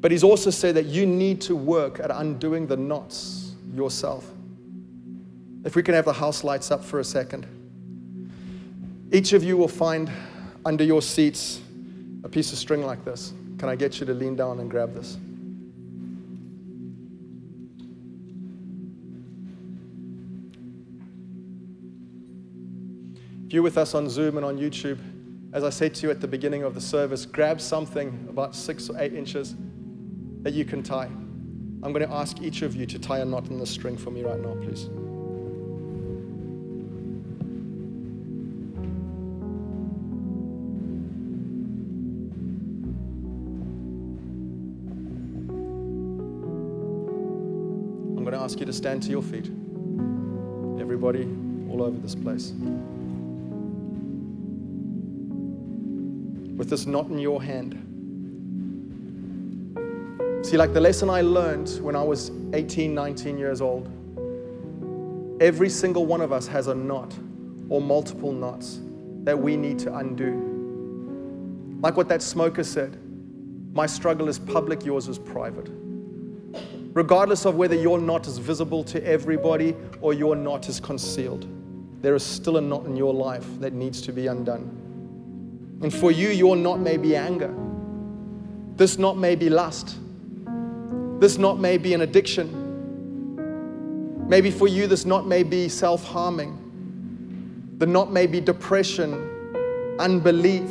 But 0.00 0.12
he's 0.12 0.22
also 0.22 0.50
said 0.50 0.76
that 0.76 0.86
you 0.86 1.06
need 1.06 1.40
to 1.42 1.56
work 1.56 1.98
at 1.98 2.10
undoing 2.10 2.66
the 2.66 2.76
knots 2.76 3.54
yourself. 3.74 4.30
If 5.64 5.74
we 5.74 5.82
can 5.82 5.94
have 5.94 6.04
the 6.04 6.12
house 6.12 6.44
lights 6.44 6.70
up 6.70 6.84
for 6.84 7.00
a 7.00 7.04
second. 7.04 7.46
Each 9.10 9.32
of 9.32 9.42
you 9.42 9.56
will 9.56 9.68
find 9.68 10.10
under 10.64 10.84
your 10.84 11.02
seats 11.02 11.60
a 12.22 12.28
piece 12.28 12.52
of 12.52 12.58
string 12.58 12.84
like 12.84 13.04
this. 13.04 13.32
Can 13.58 13.68
I 13.68 13.74
get 13.74 13.98
you 13.98 14.06
to 14.06 14.14
lean 14.14 14.36
down 14.36 14.60
and 14.60 14.70
grab 14.70 14.94
this? 14.94 15.16
If 23.46 23.54
you're 23.54 23.62
with 23.62 23.78
us 23.78 23.94
on 23.94 24.08
Zoom 24.10 24.36
and 24.36 24.44
on 24.44 24.58
YouTube, 24.58 24.98
as 25.54 25.64
I 25.64 25.70
said 25.70 25.94
to 25.96 26.06
you 26.06 26.10
at 26.10 26.20
the 26.20 26.28
beginning 26.28 26.62
of 26.62 26.74
the 26.74 26.80
service, 26.80 27.24
grab 27.24 27.60
something 27.60 28.26
about 28.28 28.54
six 28.54 28.90
or 28.90 29.00
eight 29.00 29.14
inches 29.14 29.56
that 30.48 30.54
you 30.54 30.64
can 30.64 30.82
tie. 30.82 31.10
I'm 31.82 31.92
going 31.92 32.08
to 32.08 32.10
ask 32.10 32.40
each 32.40 32.62
of 32.62 32.74
you 32.74 32.86
to 32.86 32.98
tie 32.98 33.18
a 33.18 33.24
knot 33.26 33.48
in 33.48 33.58
the 33.58 33.66
string 33.66 33.98
for 33.98 34.10
me 34.10 34.22
right 34.24 34.40
now, 34.40 34.54
please. 34.54 34.84
I'm 48.16 48.24
going 48.24 48.32
to 48.32 48.38
ask 48.38 48.58
you 48.58 48.64
to 48.64 48.72
stand 48.72 49.02
to 49.02 49.10
your 49.10 49.20
feet. 49.20 49.50
Everybody 50.80 51.24
all 51.68 51.82
over 51.82 51.98
this 51.98 52.14
place. 52.14 52.52
With 56.56 56.70
this 56.70 56.86
knot 56.86 57.08
in 57.08 57.18
your 57.18 57.42
hand. 57.42 57.97
See, 60.48 60.56
like 60.56 60.72
the 60.72 60.80
lesson 60.80 61.10
I 61.10 61.20
learned 61.20 61.68
when 61.82 61.94
I 61.94 62.02
was 62.02 62.30
18, 62.54 62.94
19 62.94 63.36
years 63.36 63.60
old, 63.60 63.86
every 65.42 65.68
single 65.68 66.06
one 66.06 66.22
of 66.22 66.32
us 66.32 66.46
has 66.46 66.68
a 66.68 66.74
knot 66.74 67.14
or 67.68 67.82
multiple 67.82 68.32
knots 68.32 68.80
that 69.24 69.38
we 69.38 69.58
need 69.58 69.78
to 69.80 69.94
undo. 69.94 71.76
Like 71.82 71.98
what 71.98 72.08
that 72.08 72.22
smoker 72.22 72.64
said 72.64 72.96
my 73.74 73.84
struggle 73.84 74.26
is 74.26 74.38
public, 74.38 74.86
yours 74.86 75.06
is 75.06 75.18
private. 75.18 75.68
Regardless 76.94 77.44
of 77.44 77.56
whether 77.56 77.76
your 77.76 77.98
knot 77.98 78.26
is 78.26 78.38
visible 78.38 78.82
to 78.84 79.06
everybody 79.06 79.76
or 80.00 80.14
your 80.14 80.34
knot 80.34 80.66
is 80.70 80.80
concealed, 80.80 81.46
there 82.00 82.14
is 82.14 82.22
still 82.22 82.56
a 82.56 82.62
knot 82.62 82.86
in 82.86 82.96
your 82.96 83.12
life 83.12 83.46
that 83.60 83.74
needs 83.74 84.00
to 84.00 84.12
be 84.12 84.28
undone. 84.28 85.78
And 85.82 85.92
for 85.92 86.10
you, 86.10 86.30
your 86.30 86.56
knot 86.56 86.80
may 86.80 86.96
be 86.96 87.16
anger. 87.16 87.54
This 88.76 88.96
knot 88.96 89.18
may 89.18 89.34
be 89.34 89.50
lust. 89.50 89.98
This 91.18 91.38
knot 91.38 91.58
may 91.58 91.78
be 91.78 91.94
an 91.94 92.02
addiction. 92.02 92.66
Maybe 94.28 94.50
for 94.50 94.68
you, 94.68 94.86
this 94.86 95.04
knot 95.04 95.26
may 95.26 95.42
be 95.42 95.68
self 95.68 96.04
harming. 96.04 96.56
The 97.78 97.86
knot 97.86 98.12
may 98.12 98.26
be 98.26 98.40
depression, 98.40 99.14
unbelief. 99.98 100.68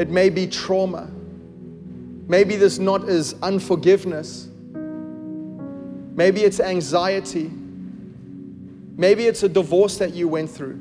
It 0.00 0.08
may 0.08 0.30
be 0.30 0.46
trauma. 0.46 1.10
Maybe 2.28 2.56
this 2.56 2.78
knot 2.78 3.08
is 3.08 3.34
unforgiveness. 3.42 4.48
Maybe 6.14 6.42
it's 6.42 6.60
anxiety. 6.60 7.50
Maybe 8.96 9.26
it's 9.26 9.42
a 9.42 9.48
divorce 9.48 9.98
that 9.98 10.14
you 10.14 10.28
went 10.28 10.50
through. 10.50 10.78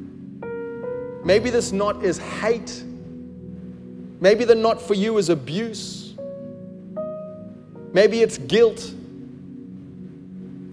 Maybe 1.25 1.49
this 1.49 1.71
knot 1.71 2.03
is 2.03 2.17
hate. 2.17 2.83
Maybe 4.21 4.45
the 4.45 4.55
knot 4.55 4.81
for 4.81 4.93
you 4.93 5.17
is 5.17 5.29
abuse. 5.29 5.98
Maybe 7.93 8.21
it's 8.21 8.37
guilt. 8.37 8.93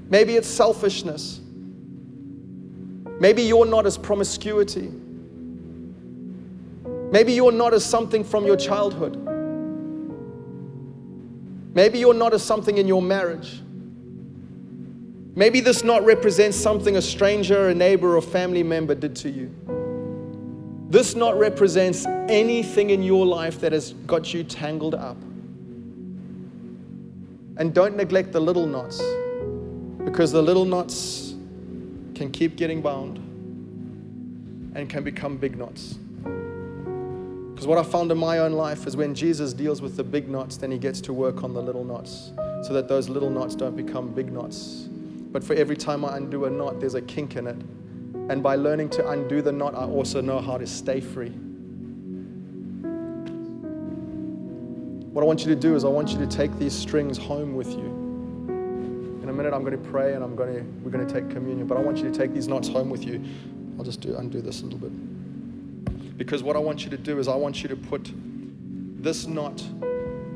Maybe 0.09 0.37
it's 0.37 0.49
selfishness. 0.49 1.41
Maybe 3.19 3.43
you're 3.43 3.67
not 3.67 3.87
as 3.87 3.97
promiscuity. 3.97 4.93
Maybe 7.11 7.33
you're 7.33 7.53
not 7.53 7.73
as 7.73 7.85
something 7.85 8.23
from 8.25 8.47
your 8.47 8.57
childhood. 8.57 9.17
Maybe 11.75 11.99
you're 11.99 12.15
not 12.15 12.35
as 12.35 12.43
something 12.43 12.79
in 12.79 12.89
your 12.89 13.03
marriage. 13.03 13.63
Maybe 15.35 15.61
this 15.61 15.85
knot 15.85 16.05
represents 16.05 16.57
something 16.57 16.97
a 16.97 17.03
stranger, 17.03 17.69
a 17.69 17.75
neighbor, 17.75 18.17
or 18.17 18.23
family 18.23 18.63
member 18.63 18.95
did 18.95 19.15
to 19.17 19.31
you. 19.31 19.55
This 20.89 21.15
knot 21.15 21.39
represents 21.39 22.07
anything 22.07 22.91
in 22.91 23.03
your 23.03 23.27
life 23.27 23.61
that 23.61 23.73
has 23.73 23.93
got 24.07 24.33
you 24.33 24.45
tangled 24.45 24.95
up. 24.95 25.17
And 27.59 27.73
don't 27.73 27.97
neglect 27.97 28.33
the 28.33 28.41
little 28.41 28.67
knots 28.67 29.01
because 30.05 30.31
the 30.33 30.43
little 30.43 30.65
knots 30.65 31.35
can 32.15 32.31
keep 32.31 32.57
getting 32.57 32.83
bound 32.83 33.19
and 34.75 34.89
can 34.89 35.03
become 35.03 35.37
big 35.37 35.57
knots. 35.57 35.99
Because 37.55 37.67
what 37.67 37.79
I 37.79 37.83
found 37.83 38.13
in 38.13 38.19
my 38.19 38.39
own 38.41 38.53
life 38.53 38.87
is 38.87 38.97
when 38.97 39.15
Jesus 39.15 39.55
deals 39.55 39.81
with 39.81 39.97
the 39.97 40.05
big 40.05 40.29
knots, 40.29 40.59
then 40.59 40.71
he 40.71 40.77
gets 40.77 41.01
to 41.03 41.15
work 41.15 41.43
on 41.43 41.55
the 41.55 41.63
little 41.63 41.85
knots 41.85 42.33
so 42.63 42.75
that 42.75 42.89
those 42.89 43.09
little 43.09 43.31
knots 43.31 43.55
don't 43.55 43.75
become 43.75 44.13
big 44.13 44.31
knots. 44.31 44.89
But 45.33 45.43
for 45.43 45.55
every 45.55 45.77
time 45.77 46.05
I 46.05 46.19
undo 46.19 46.45
a 46.45 46.51
knot, 46.51 46.81
there's 46.81 46.95
a 46.95 47.03
kink 47.03 47.37
in 47.37 47.47
it. 47.47 47.57
And 48.31 48.43
by 48.43 48.57
learning 48.57 48.91
to 48.91 49.09
undo 49.09 49.41
the 49.41 49.53
knot, 49.53 49.75
I 49.75 49.85
also 49.85 50.21
know 50.21 50.41
how 50.41 50.59
to 50.59 50.67
stay 50.67 51.01
free. 51.01 51.33
What 55.17 55.23
I 55.23 55.27
want 55.29 55.47
you 55.47 55.55
to 55.55 55.59
do 55.59 55.75
is 55.75 55.83
I 55.87 55.89
want 55.89 56.11
you 56.11 56.19
to 56.19 56.27
take 56.27 56.59
these 56.59 56.75
strings 56.75 57.17
home 57.17 57.55
with 57.55 57.71
you. 57.71 57.87
In 59.23 59.31
a 59.31 59.33
minute, 59.33 59.55
I'm 59.55 59.63
going 59.65 59.73
to 59.73 59.91
pray 59.91 60.13
and 60.13 60.23
I'm 60.23 60.37
going 60.37 60.55
to, 60.55 60.63
we're 60.85 60.91
going 60.91 61.07
to 61.07 61.11
take 61.11 61.31
communion. 61.31 61.67
But 61.67 61.79
I 61.79 61.81
want 61.81 61.97
you 61.97 62.03
to 62.03 62.13
take 62.13 62.35
these 62.35 62.49
knots 62.49 62.69
home 62.69 62.91
with 62.91 63.03
you. 63.03 63.25
I'll 63.79 63.85
just 63.87 64.03
do, 64.03 64.15
undo 64.15 64.43
this 64.43 64.61
a 64.61 64.65
little 64.65 64.79
bit. 64.79 66.19
Because 66.19 66.43
what 66.43 66.55
I 66.55 66.59
want 66.59 66.85
you 66.85 66.91
to 66.91 66.99
do 66.99 67.19
is 67.19 67.29
I 67.29 67.35
want 67.35 67.63
you 67.63 67.69
to 67.71 67.77
put 67.77 68.13
this 69.03 69.27
knot 69.27 69.65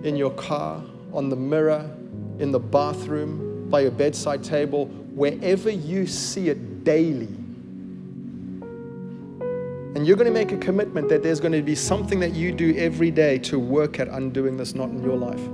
in 0.03 0.17
your 0.17 0.31
car, 0.31 0.83
on 1.13 1.29
the 1.29 1.37
mirror, 1.37 1.95
in 2.39 2.51
the 2.51 2.59
bathroom, 2.59 3.69
by 3.69 3.81
your 3.81 3.91
bedside 3.91 4.43
table, 4.43 4.87
wherever 4.87 5.69
you 5.69 6.07
see 6.07 6.49
it 6.49 6.85
daily. 6.85 7.29
And 10.01 10.07
you're 10.07 10.17
going 10.17 10.29
to 10.29 10.33
make 10.33 10.51
a 10.51 10.57
commitment 10.57 11.11
that 11.11 11.23
there's 11.23 11.41
going 11.41 11.53
to 11.53 11.61
be 11.61 11.75
something 11.75 12.21
that 12.21 12.33
you 12.33 12.53
do 12.53 12.75
every 12.79 13.11
day 13.11 13.37
to 13.41 13.59
work 13.59 14.01
at 14.01 14.09
undoing 14.09 14.57
this 14.57 14.75
knot 14.75 14.89
in 14.89 15.03
your 15.03 15.15
life. 15.15 15.45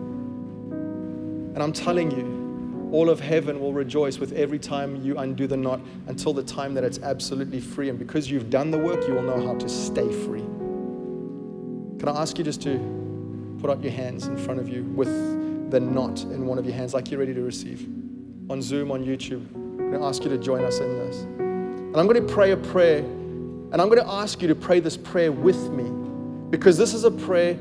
And 1.57 1.61
I'm 1.61 1.73
telling 1.73 2.13
you, 2.13 2.89
all 2.93 3.11
of 3.11 3.19
heaven 3.19 3.59
will 3.59 3.73
rejoice 3.73 4.19
with 4.19 4.31
every 4.35 4.61
time 4.61 5.03
you 5.03 5.19
undo 5.19 5.49
the 5.49 5.57
knot 5.57 5.81
until 6.07 6.33
the 6.33 6.45
time 6.45 6.75
that 6.75 6.85
it's 6.85 7.01
absolutely 7.01 7.59
free. 7.59 7.89
And 7.89 7.99
because 7.99 8.31
you've 8.31 8.49
done 8.49 8.71
the 8.71 8.79
work, 8.79 9.09
you 9.09 9.15
will 9.15 9.23
know 9.23 9.45
how 9.45 9.57
to 9.57 9.69
stay 9.69 10.13
free. 10.25 10.45
Can 11.99 12.05
I 12.07 12.23
ask 12.23 12.39
you 12.39 12.45
just 12.45 12.63
to 12.63 12.79
put 13.61 13.69
out 13.69 13.83
your 13.83 13.91
hands 13.91 14.29
in 14.29 14.37
front 14.37 14.61
of 14.61 14.69
you 14.69 14.85
with 14.95 15.73
the 15.73 15.81
knot 15.81 16.23
in 16.23 16.47
one 16.47 16.57
of 16.57 16.65
your 16.65 16.75
hands, 16.77 16.95
like 16.95 17.11
you're 17.11 17.19
ready 17.19 17.35
to 17.35 17.43
receive? 17.43 17.85
On 18.49 18.63
Zoom, 18.63 18.93
on 18.93 19.05
YouTube. 19.05 19.45
I'm 19.57 19.91
going 19.91 20.01
to 20.03 20.07
ask 20.07 20.23
you 20.23 20.31
to 20.31 20.39
join 20.39 20.63
us 20.63 20.79
in 20.79 20.99
this. 21.01 21.23
And 21.23 21.97
I'm 21.97 22.07
going 22.07 22.25
to 22.25 22.33
pray 22.33 22.53
a 22.53 22.57
prayer, 22.57 23.05
and 23.73 23.83
I'm 23.83 23.89
going 23.89 24.03
to 24.03 24.09
ask 24.09 24.41
you 24.41 24.49
to 24.49 24.55
pray 24.55 24.81
this 24.81 24.97
prayer 24.97 25.33
with 25.33 25.71
me 25.71 25.85
because 26.51 26.79
this 26.79 26.95
is 26.95 27.05
a 27.05 27.11
prayer 27.11 27.59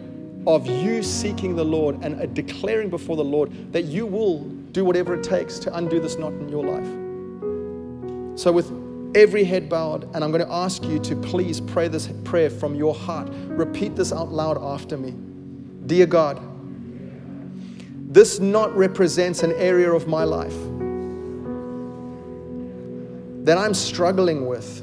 of 0.47 0.67
you 0.67 1.01
seeking 1.01 1.55
the 1.55 1.65
Lord 1.65 2.03
and 2.03 2.33
declaring 2.35 2.89
before 2.89 3.15
the 3.15 3.23
Lord 3.23 3.73
that 3.73 3.85
you 3.85 4.05
will 4.05 4.41
do 4.71 4.85
whatever 4.85 5.15
it 5.15 5.23
takes 5.23 5.57
to 5.59 5.75
undo 5.75 5.99
this 5.99 6.17
knot 6.17 6.33
in 6.33 6.49
your 6.49 6.63
life. 6.63 8.39
So, 8.39 8.51
with 8.51 8.71
every 9.15 9.43
head 9.43 9.69
bowed, 9.69 10.03
and 10.13 10.23
I'm 10.23 10.31
going 10.31 10.45
to 10.45 10.51
ask 10.51 10.83
you 10.83 10.99
to 10.99 11.15
please 11.15 11.61
pray 11.61 11.87
this 11.87 12.09
prayer 12.25 12.49
from 12.49 12.75
your 12.75 12.93
heart. 12.93 13.29
Repeat 13.31 13.95
this 13.95 14.11
out 14.11 14.31
loud 14.31 14.61
after 14.61 14.97
me. 14.97 15.15
Dear 15.87 16.05
God, 16.05 16.41
this 18.13 18.39
knot 18.39 18.75
represents 18.75 19.41
an 19.43 19.53
area 19.53 19.91
of 19.91 20.07
my 20.07 20.23
life 20.23 20.55
that 23.45 23.57
I'm 23.57 23.73
struggling 23.73 24.47
with. 24.47 24.81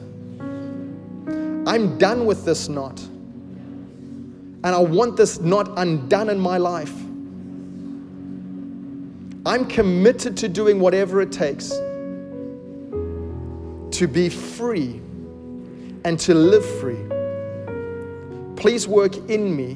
I'm 1.66 1.98
done 1.98 2.26
with 2.26 2.44
this 2.44 2.68
knot. 2.68 3.00
And 4.64 4.66
I 4.66 4.78
want 4.78 5.16
this 5.16 5.40
knot 5.40 5.72
undone 5.76 6.30
in 6.30 6.38
my 6.38 6.58
life. 6.58 6.94
I'm 9.44 9.66
committed 9.66 10.36
to 10.38 10.48
doing 10.48 10.78
whatever 10.78 11.20
it 11.20 11.32
takes 11.32 11.70
to 13.90 14.08
be 14.08 14.28
free 14.28 15.00
and 16.04 16.18
to 16.20 16.34
live 16.34 16.64
free. 16.80 17.04
Please 18.56 18.86
work 18.86 19.16
in 19.28 19.56
me 19.56 19.74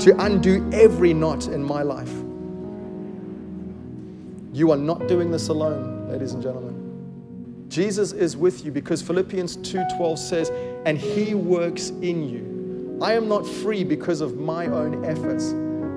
to 0.00 0.14
undo 0.18 0.68
every 0.72 1.14
knot 1.14 1.46
in 1.48 1.62
my 1.62 1.82
life. 1.82 2.12
You 4.52 4.70
are 4.70 4.76
not 4.76 5.08
doing 5.08 5.30
this 5.30 5.48
alone, 5.48 6.08
ladies 6.10 6.32
and 6.32 6.42
gentlemen. 6.42 6.85
Jesus 7.68 8.12
is 8.12 8.36
with 8.36 8.64
you 8.64 8.70
because 8.70 9.02
Philippians 9.02 9.56
2:12 9.56 10.18
says, 10.18 10.50
"And 10.84 10.96
he 10.96 11.34
works 11.34 11.90
in 12.02 12.28
you." 12.28 12.98
I 13.00 13.12
am 13.12 13.28
not 13.28 13.46
free 13.46 13.84
because 13.84 14.20
of 14.20 14.38
my 14.38 14.66
own 14.66 15.04
efforts. 15.04 15.52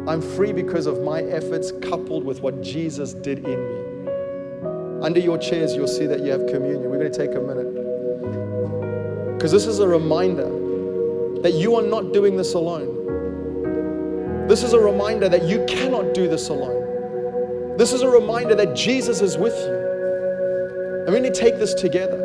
I'm 0.08 0.22
free 0.22 0.52
because 0.52 0.86
of 0.86 1.02
my 1.02 1.22
efforts 1.22 1.72
coupled 1.82 2.24
with 2.24 2.42
what 2.42 2.62
Jesus 2.62 3.14
did 3.14 3.40
in 3.48 3.58
me. 3.58 3.80
Under 5.02 5.20
your 5.20 5.38
chairs, 5.38 5.76
you'll 5.76 5.88
see 5.88 6.08
that 6.08 6.22
you 6.22 6.32
have 6.32 6.46
communion. 6.48 6.90
We're 6.90 6.98
going 6.98 7.12
to 7.12 7.18
take 7.18 7.36
a 7.36 7.40
minute. 7.40 7.74
Because 9.38 9.52
this 9.52 9.66
is 9.66 9.80
a 9.80 9.88
reminder 9.88 10.50
that 11.42 11.54
you 11.54 11.76
are 11.76 11.82
not 11.82 12.12
doing 12.12 12.36
this 12.36 12.54
alone. 12.54 14.48
This 14.50 14.64
is 14.64 14.74
a 14.74 14.80
reminder 14.80 15.30
that 15.30 15.44
you 15.44 15.64
cannot 15.68 16.14
do 16.14 16.28
this 16.28 16.50
alone. 16.50 17.78
This 17.78 17.94
is 17.94 18.02
a 18.02 18.10
reminder 18.10 18.56
that 18.56 18.76
Jesus 18.76 19.22
is 19.22 19.38
with 19.38 19.56
you. 19.58 19.79
And 21.10 21.16
we 21.16 21.22
need 21.22 21.34
to 21.34 21.42
take 21.42 21.58
this 21.58 21.74
together. 21.74 22.24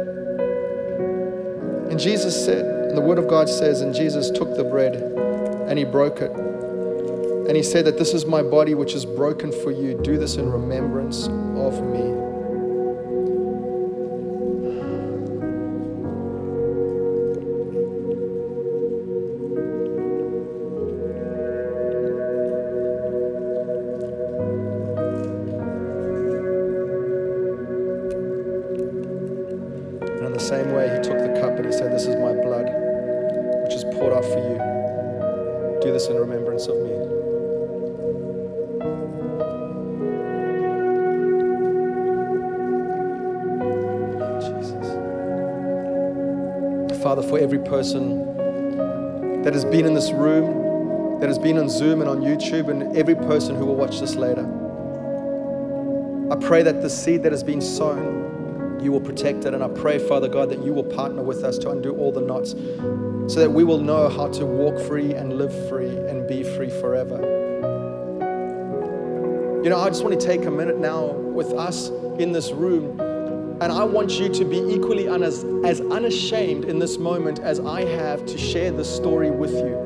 And 1.89 1.99
Jesus 1.99 2.45
said, 2.45 2.66
and 2.66 2.95
the 2.95 3.01
Word 3.01 3.18
of 3.18 3.26
God 3.28 3.49
says, 3.49 3.80
and 3.80 3.95
Jesus 3.95 4.28
took 4.28 4.59
the 4.59 4.62
bread 4.62 4.97
and 4.97 5.78
he 5.78 5.87
broke 5.87 6.18
it. 6.18 6.30
And 6.30 7.57
he 7.57 7.62
said 7.62 7.87
that 7.87 7.97
this 7.97 8.12
is 8.12 8.26
my 8.26 8.43
body 8.43 8.74
which 8.74 8.93
is 8.93 9.07
broken 9.07 9.53
for 9.53 9.70
you. 9.70 9.99
Do 10.03 10.18
this 10.18 10.37
in 10.37 10.53
remembrance 10.53 11.28
of 11.28 11.82
me. 11.82 12.24
Person 47.85 49.43
that 49.43 49.53
has 49.53 49.66
been 49.66 49.85
in 49.85 49.93
this 49.93 50.11
room, 50.11 51.20
that 51.20 51.28
has 51.28 51.39
been 51.39 51.59
on 51.59 51.68
Zoom 51.68 52.01
and 52.01 52.09
on 52.09 52.22
YouTube, 52.22 52.70
and 52.70 52.97
every 52.97 53.14
person 53.14 53.57
who 53.57 53.66
will 53.66 53.76
watch 53.76 54.01
this 54.01 54.14
later, 54.14 54.47
I 56.32 56.37
pray 56.37 56.62
that 56.62 56.80
the 56.80 56.89
seed 56.89 57.22
that 57.24 57.32
has 57.32 57.45
been 57.45 57.61
sown, 57.61 58.80
you 58.82 58.91
will 58.91 59.03
protect 59.03 59.45
it. 59.45 59.53
And 59.53 59.62
I 59.62 59.68
pray, 59.68 59.99
Father 59.99 60.28
God, 60.28 60.49
that 60.49 60.64
you 60.64 60.72
will 60.72 60.82
partner 60.85 61.22
with 61.22 61.45
us 61.45 61.59
to 61.59 61.70
undo 61.72 61.95
all 61.95 62.11
the 62.11 62.22
knots 62.22 62.53
so 63.30 63.41
that 63.41 63.51
we 63.51 63.64
will 63.64 63.80
know 63.80 64.09
how 64.09 64.28
to 64.28 64.47
walk 64.47 64.78
free 64.89 65.12
and 65.12 65.37
live 65.37 65.53
free 65.68 65.95
and 66.09 66.26
be 66.26 66.43
free 66.43 66.70
forever. 66.70 67.20
You 69.62 69.68
know, 69.68 69.78
I 69.78 69.91
just 69.91 70.03
want 70.03 70.18
to 70.18 70.26
take 70.26 70.47
a 70.47 70.51
minute 70.51 70.78
now 70.78 71.05
with 71.09 71.53
us 71.53 71.91
in 72.18 72.32
this 72.32 72.51
room, 72.51 72.99
and 73.61 73.70
I 73.70 73.84
want 73.84 74.18
you 74.18 74.28
to 74.28 74.44
be 74.44 74.59
equally 74.59 75.07
un- 75.07 75.22
as, 75.22 75.44
as 75.64 75.80
unashamed 75.80 76.64
in 76.64 76.78
this 76.78 76.98
moment 76.98 77.38
as 77.38 77.61
I 77.61 77.84
have 77.84 78.26
to 78.26 78.36
share 78.36 78.72
this 78.72 78.92
story 78.92 79.30
with 79.30 79.52
you. 79.52 79.76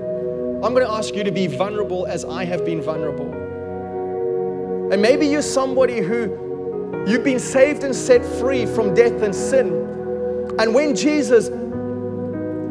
I'm 0.65 0.75
going 0.75 0.87
to 0.87 0.91
ask 0.91 1.15
you 1.15 1.23
to 1.23 1.31
be 1.31 1.47
vulnerable 1.47 2.07
as 2.07 2.25
I 2.25 2.45
have 2.45 2.65
been 2.65 2.81
vulnerable. 2.81 3.31
And 4.91 5.03
maybe 5.03 5.27
you're 5.27 5.43
somebody 5.43 6.01
who 6.01 7.05
you've 7.07 7.25
been 7.25 7.39
saved 7.39 7.85
and 7.85 7.95
set 7.95 8.25
free 8.25 8.65
from 8.65 8.95
death 8.95 9.23
and 9.23 9.35
sin. 9.35 9.67
And 10.59 10.75
when 10.75 10.97
Jesus 10.97 11.49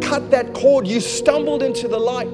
cut 0.01 0.31
that 0.31 0.53
cord, 0.53 0.87
you 0.87 0.99
stumbled 0.99 1.61
into 1.61 1.87
the 1.87 1.99
light. 1.99 2.27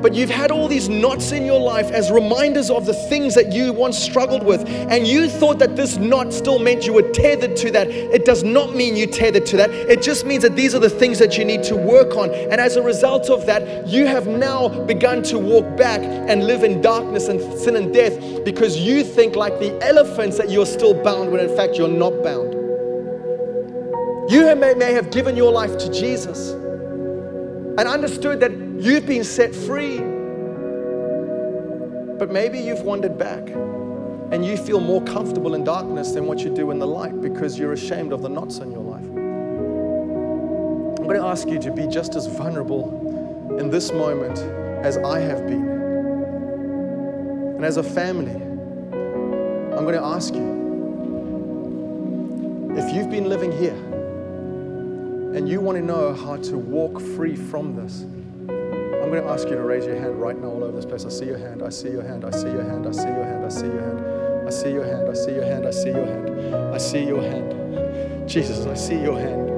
But 0.00 0.14
you've 0.14 0.30
had 0.30 0.50
all 0.50 0.68
these 0.68 0.88
knots 0.88 1.32
in 1.32 1.44
your 1.44 1.60
life 1.60 1.90
as 1.90 2.10
reminders 2.10 2.70
of 2.70 2.86
the 2.86 2.94
things 2.94 3.34
that 3.34 3.52
you 3.52 3.72
once 3.72 3.98
struggled 3.98 4.44
with. 4.44 4.66
And 4.68 5.06
you 5.06 5.28
thought 5.28 5.58
that 5.58 5.76
this 5.76 5.96
knot 5.96 6.32
still 6.32 6.58
meant 6.58 6.86
you 6.86 6.92
were 6.92 7.10
tethered 7.10 7.56
to 7.56 7.70
that. 7.72 7.88
It 7.88 8.24
does 8.24 8.44
not 8.44 8.74
mean 8.74 8.96
you 8.96 9.06
tethered 9.06 9.46
to 9.46 9.56
that. 9.56 9.70
It 9.70 10.02
just 10.02 10.24
means 10.24 10.42
that 10.42 10.54
these 10.56 10.74
are 10.74 10.78
the 10.78 10.90
things 10.90 11.18
that 11.18 11.36
you 11.36 11.44
need 11.44 11.62
to 11.64 11.76
work 11.76 12.16
on. 12.16 12.30
And 12.30 12.60
as 12.60 12.76
a 12.76 12.82
result 12.82 13.28
of 13.28 13.46
that, 13.46 13.88
you 13.88 14.06
have 14.06 14.26
now 14.26 14.68
begun 14.84 15.22
to 15.24 15.38
walk 15.38 15.76
back 15.76 16.00
and 16.00 16.46
live 16.46 16.62
in 16.62 16.80
darkness 16.80 17.28
and 17.28 17.40
sin 17.58 17.76
and 17.76 17.92
death 17.92 18.44
because 18.44 18.78
you 18.78 19.02
think, 19.02 19.36
like 19.36 19.58
the 19.58 19.76
elephants, 19.84 20.38
that 20.38 20.50
you're 20.50 20.66
still 20.66 20.94
bound 20.94 21.32
when 21.32 21.40
in 21.40 21.54
fact 21.56 21.76
you're 21.76 21.88
not 21.88 22.22
bound. 22.22 22.54
You 24.30 24.54
may, 24.54 24.74
may 24.74 24.92
have 24.92 25.10
given 25.10 25.36
your 25.36 25.50
life 25.50 25.78
to 25.78 25.90
Jesus 25.90 26.50
and 26.50 27.80
understood 27.80 28.40
that 28.40 28.67
you've 28.78 29.06
been 29.06 29.24
set 29.24 29.54
free. 29.54 29.98
But 32.18 32.30
maybe 32.32 32.58
you've 32.58 32.82
wandered 32.82 33.18
back 33.18 33.48
and 34.30 34.44
you 34.44 34.56
feel 34.56 34.80
more 34.80 35.02
comfortable 35.02 35.54
in 35.54 35.64
darkness 35.64 36.12
than 36.12 36.26
what 36.26 36.40
you 36.40 36.54
do 36.54 36.70
in 36.70 36.78
the 36.78 36.86
light 36.86 37.20
because 37.20 37.58
you're 37.58 37.72
ashamed 37.72 38.12
of 38.12 38.22
the 38.22 38.28
knots 38.28 38.58
in 38.58 38.70
your 38.70 38.82
life. 38.82 39.04
I'm 40.98 41.04
going 41.04 41.16
to 41.16 41.26
ask 41.26 41.48
you 41.48 41.58
to 41.60 41.72
be 41.72 41.86
just 41.86 42.14
as 42.16 42.26
vulnerable 42.26 43.56
in 43.58 43.70
this 43.70 43.92
moment 43.92 44.38
as 44.84 44.98
I 44.98 45.20
have 45.20 45.46
been. 45.46 45.66
And 47.56 47.64
as 47.64 47.78
a 47.78 47.82
family, 47.82 48.34
I'm 48.34 49.84
going 49.84 49.94
to 49.94 50.04
ask 50.04 50.34
you 50.34 50.58
if 52.76 52.94
you've 52.94 53.10
been 53.10 53.28
living 53.28 53.50
here 53.50 53.74
and 55.34 55.48
you 55.48 55.60
want 55.60 55.76
to 55.78 55.82
know 55.82 56.12
how 56.14 56.36
to 56.36 56.58
walk 56.58 57.00
free 57.00 57.34
from 57.34 57.74
this, 57.74 58.04
I'm 59.08 59.14
going 59.14 59.24
to 59.24 59.30
ask 59.30 59.48
you 59.48 59.54
to 59.54 59.62
raise 59.62 59.86
your 59.86 59.98
hand 59.98 60.20
right 60.20 60.38
now 60.38 60.48
all 60.48 60.62
over 60.62 60.76
this 60.76 60.84
place. 60.84 61.06
I 61.06 61.08
see 61.08 61.24
your 61.24 61.38
hand. 61.38 61.62
I 61.62 61.70
see 61.70 61.88
your 61.88 62.02
hand. 62.02 62.26
I 62.26 62.30
see 62.30 62.48
your 62.48 62.62
hand. 62.62 62.86
I 62.86 62.90
see 62.90 63.06
your 63.06 63.24
hand. 63.24 63.42
I 63.42 63.48
see 63.48 63.66
your 63.66 63.82
hand. 63.82 64.46
I 64.46 64.50
see 64.50 64.70
your 64.70 64.84
hand. 64.84 65.08
I 65.08 65.14
see 65.14 65.30
your 65.32 65.44
hand. 65.46 65.66
I 65.66 65.70
see 65.70 65.88
your 65.88 66.04
hand. 66.04 66.74
I 66.74 66.76
see 66.76 67.04
your 67.06 67.22
hand. 67.22 68.28
Jesus, 68.28 68.66
I 68.66 68.74
see 68.74 69.00
your 69.00 69.18
hand. 69.18 69.48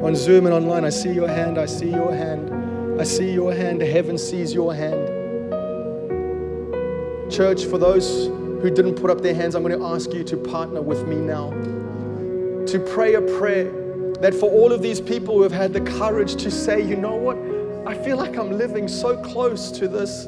On 0.00 0.14
Zoom 0.14 0.46
and 0.46 0.54
online, 0.54 0.84
I 0.84 0.90
see 0.90 1.10
your 1.10 1.26
hand. 1.26 1.58
I 1.58 1.66
see 1.66 1.90
your 1.90 2.14
hand. 2.14 3.00
I 3.00 3.02
see 3.02 3.32
your 3.32 3.52
hand. 3.52 3.82
Heaven 3.82 4.16
sees 4.16 4.54
your 4.54 4.72
hand. 4.72 5.08
Church, 7.32 7.64
for 7.64 7.78
those 7.78 8.26
who 8.26 8.70
didn't 8.70 8.94
put 8.94 9.10
up 9.10 9.22
their 9.22 9.34
hands, 9.34 9.56
I'm 9.56 9.64
going 9.64 9.76
to 9.76 9.84
ask 9.84 10.12
you 10.12 10.22
to 10.22 10.36
partner 10.36 10.80
with 10.80 11.08
me 11.08 11.16
now 11.16 11.50
to 12.66 12.78
pray 12.78 13.14
a 13.14 13.22
prayer 13.22 13.72
that 14.20 14.34
for 14.34 14.48
all 14.48 14.72
of 14.72 14.82
these 14.82 15.00
people 15.00 15.34
who 15.34 15.42
have 15.42 15.50
had 15.50 15.72
the 15.72 15.80
courage 15.80 16.36
to 16.36 16.50
say, 16.50 16.80
you 16.80 16.94
know 16.94 17.16
what, 17.16 17.36
I 17.86 17.94
feel 17.94 18.16
like 18.16 18.36
I'm 18.36 18.50
living 18.58 18.88
so 18.88 19.16
close 19.16 19.70
to 19.70 19.86
this. 19.86 20.26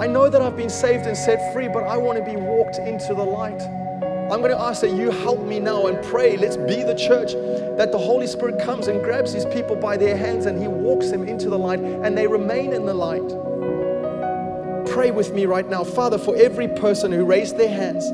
I 0.00 0.08
know 0.08 0.28
that 0.28 0.42
I've 0.42 0.56
been 0.56 0.68
saved 0.68 1.06
and 1.06 1.16
set 1.16 1.52
free, 1.52 1.68
but 1.68 1.84
I 1.84 1.96
want 1.96 2.18
to 2.18 2.24
be 2.24 2.34
walked 2.34 2.78
into 2.78 3.14
the 3.14 3.22
light. 3.22 3.62
I'm 4.32 4.40
going 4.40 4.50
to 4.50 4.60
ask 4.60 4.80
that 4.80 4.90
you 4.90 5.12
help 5.12 5.40
me 5.40 5.60
now 5.60 5.86
and 5.86 6.04
pray. 6.06 6.36
Let's 6.36 6.56
be 6.56 6.82
the 6.82 6.96
church 6.96 7.34
that 7.78 7.92
the 7.92 7.98
Holy 7.98 8.26
Spirit 8.26 8.60
comes 8.60 8.88
and 8.88 9.00
grabs 9.04 9.32
these 9.32 9.46
people 9.46 9.76
by 9.76 9.96
their 9.96 10.16
hands 10.16 10.46
and 10.46 10.60
He 10.60 10.66
walks 10.66 11.10
them 11.10 11.28
into 11.28 11.48
the 11.48 11.56
light 11.56 11.78
and 11.78 12.18
they 12.18 12.26
remain 12.26 12.72
in 12.72 12.84
the 12.84 12.94
light. 12.94 13.28
Pray 14.88 15.12
with 15.12 15.32
me 15.32 15.46
right 15.46 15.68
now. 15.68 15.84
Father, 15.84 16.18
for 16.18 16.34
every 16.34 16.66
person 16.66 17.12
who 17.12 17.24
raised 17.24 17.56
their 17.56 17.68
hands, 17.68 18.04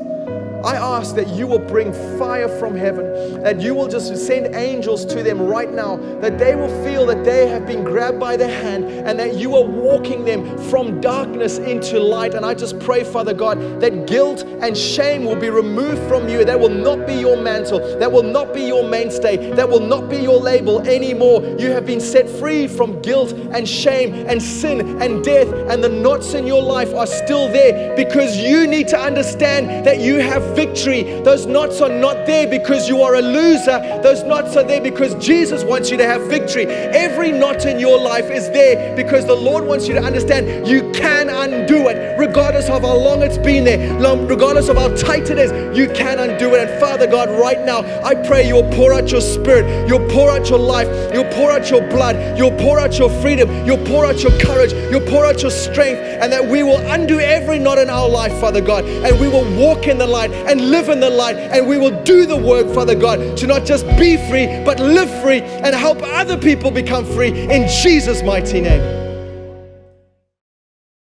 I 0.65 0.77
ask 0.77 1.13
that 1.15 1.27
you 1.27 1.45
will 1.45 1.59
bring 1.59 1.93
fire 2.17 2.47
from 2.47 2.75
heaven, 2.75 3.43
that 3.43 3.61
you 3.61 3.75
will 3.75 3.87
just 3.87 4.17
send 4.17 4.55
angels 4.55 5.05
to 5.05 5.21
them 5.21 5.39
right 5.39 5.71
now, 5.71 5.97
that 6.21 6.39
they 6.39 6.55
will 6.55 6.83
feel 6.83 7.05
that 7.05 7.23
they 7.23 7.47
have 7.47 7.67
been 7.67 7.83
grabbed 7.83 8.19
by 8.19 8.35
the 8.35 8.47
hand 8.47 8.85
and 8.85 9.19
that 9.19 9.35
you 9.35 9.55
are 9.55 9.63
walking 9.63 10.25
them 10.25 10.57
from 10.69 10.99
darkness 11.01 11.59
into 11.59 11.99
light. 11.99 12.33
And 12.33 12.43
I 12.43 12.55
just 12.55 12.79
pray, 12.79 13.03
Father 13.03 13.31
God, 13.31 13.79
that 13.79 14.07
guilt 14.07 14.41
and 14.41 14.75
shame 14.75 15.23
will 15.23 15.35
be 15.35 15.51
removed 15.51 16.01
from 16.09 16.27
you. 16.27 16.43
That 16.43 16.59
will 16.59 16.69
not 16.69 17.05
be 17.05 17.13
your 17.13 17.37
mantle, 17.37 17.99
that 17.99 18.11
will 18.11 18.23
not 18.23 18.51
be 18.51 18.63
your 18.63 18.89
mainstay, 18.89 19.51
that 19.51 19.69
will 19.69 19.85
not 19.85 20.09
be 20.09 20.17
your 20.17 20.39
label 20.39 20.81
anymore. 20.81 21.43
You 21.59 21.69
have 21.73 21.85
been 21.85 22.01
set 22.01 22.27
free 22.27 22.67
from 22.67 23.03
guilt 23.03 23.33
and 23.33 23.69
shame 23.69 24.13
and 24.27 24.41
sin 24.41 24.99
and 24.99 25.23
death, 25.23 25.47
and 25.69 25.83
the 25.83 25.89
knots 25.89 26.33
in 26.33 26.47
your 26.47 26.63
life 26.63 26.91
are 26.95 27.05
still 27.05 27.47
there 27.49 27.95
because 27.95 28.35
you 28.37 28.65
need 28.65 28.87
to 28.87 28.99
understand 28.99 29.85
that 29.85 29.99
you 29.99 30.15
have 30.15 30.54
victory. 30.55 31.03
Those 31.21 31.45
knots 31.45 31.81
are 31.81 31.89
not 31.89 32.25
there 32.25 32.47
because 32.47 32.87
you 32.87 33.01
are 33.01 33.15
a 33.15 33.21
loser. 33.21 33.79
Those 34.01 34.23
knots 34.23 34.55
are 34.55 34.63
there 34.63 34.81
because 34.81 35.13
Jesus 35.15 35.63
wants 35.63 35.91
you 35.91 35.97
to 35.97 36.05
have 36.05 36.21
victory. 36.23 36.65
Every 36.65 37.31
knot 37.31 37.65
in 37.65 37.79
your 37.79 37.99
life 37.99 38.29
is 38.31 38.49
there 38.51 38.95
because 38.95 39.25
the 39.25 39.35
Lord 39.35 39.65
wants 39.65 39.87
you 39.87 39.93
to 39.95 40.01
understand 40.01 40.67
you 40.67 40.91
can 40.91 41.29
undo 41.29 41.87
it, 41.87 42.17
regardless 42.19 42.69
of 42.69 42.81
how 42.81 42.95
long 42.95 43.21
it's 43.21 43.37
been 43.37 43.63
there, 43.63 43.93
regardless 44.25 44.69
of 44.69 44.77
how 44.77 44.95
tight 44.95 45.29
it 45.29 45.37
is. 45.37 45.51
You 45.77 45.87
can 45.89 46.19
undo 46.19 46.53
it. 46.55 46.69
And 46.69 46.79
Father 46.79 47.07
God, 47.07 47.29
right 47.29 47.63
now, 47.65 47.79
I 48.03 48.15
pray 48.15 48.47
you'll 48.47 48.69
pour 48.71 48.93
out 48.93 49.11
your 49.11 49.21
spirit, 49.21 49.87
you'll 49.87 50.07
pour 50.09 50.29
out 50.29 50.49
your 50.49 50.59
life, 50.59 50.87
you'll 51.13 51.31
pour 51.33 51.51
out 51.51 51.69
your 51.69 51.81
blood, 51.89 52.37
you'll 52.37 52.57
pour 52.57 52.79
out 52.79 52.97
your 52.97 53.09
freedom, 53.21 53.49
you'll 53.65 53.85
pour 53.85 54.05
out 54.05 54.21
your 54.23 54.31
courage, 54.39 54.73
you'll 54.91 55.07
pour 55.09 55.25
out 55.25 55.41
your 55.41 55.51
strength, 55.51 55.99
and 55.99 56.31
that 56.31 56.45
we 56.45 56.63
will 56.63 56.79
undo 56.91 57.19
every 57.19 57.59
knot 57.59 57.77
in 57.77 57.89
our 57.89 58.07
life, 58.07 58.31
Father 58.39 58.61
God, 58.61 58.85
and 58.85 59.19
we 59.19 59.27
will 59.27 59.45
walk 59.57 59.87
in 59.87 59.97
the 59.97 60.07
light 60.07 60.31
and 60.47 60.69
live 60.71 60.89
in 60.89 60.99
the 60.99 61.09
light, 61.09 61.37
and 61.37 61.67
we 61.67 61.77
will 61.77 62.03
do 62.03 62.25
the 62.25 62.37
work, 62.37 62.67
Father 62.73 62.95
God, 62.95 63.37
to 63.37 63.47
not 63.47 63.65
just 63.65 63.85
be 63.97 64.17
free, 64.29 64.47
but 64.63 64.79
live 64.79 65.09
free 65.21 65.41
and 65.41 65.75
help 65.75 66.01
other 66.01 66.37
people 66.37 66.71
become 66.71 67.05
free 67.05 67.29
in 67.29 67.67
Jesus' 67.67 68.23
mighty 68.23 68.61
name. 68.61 69.04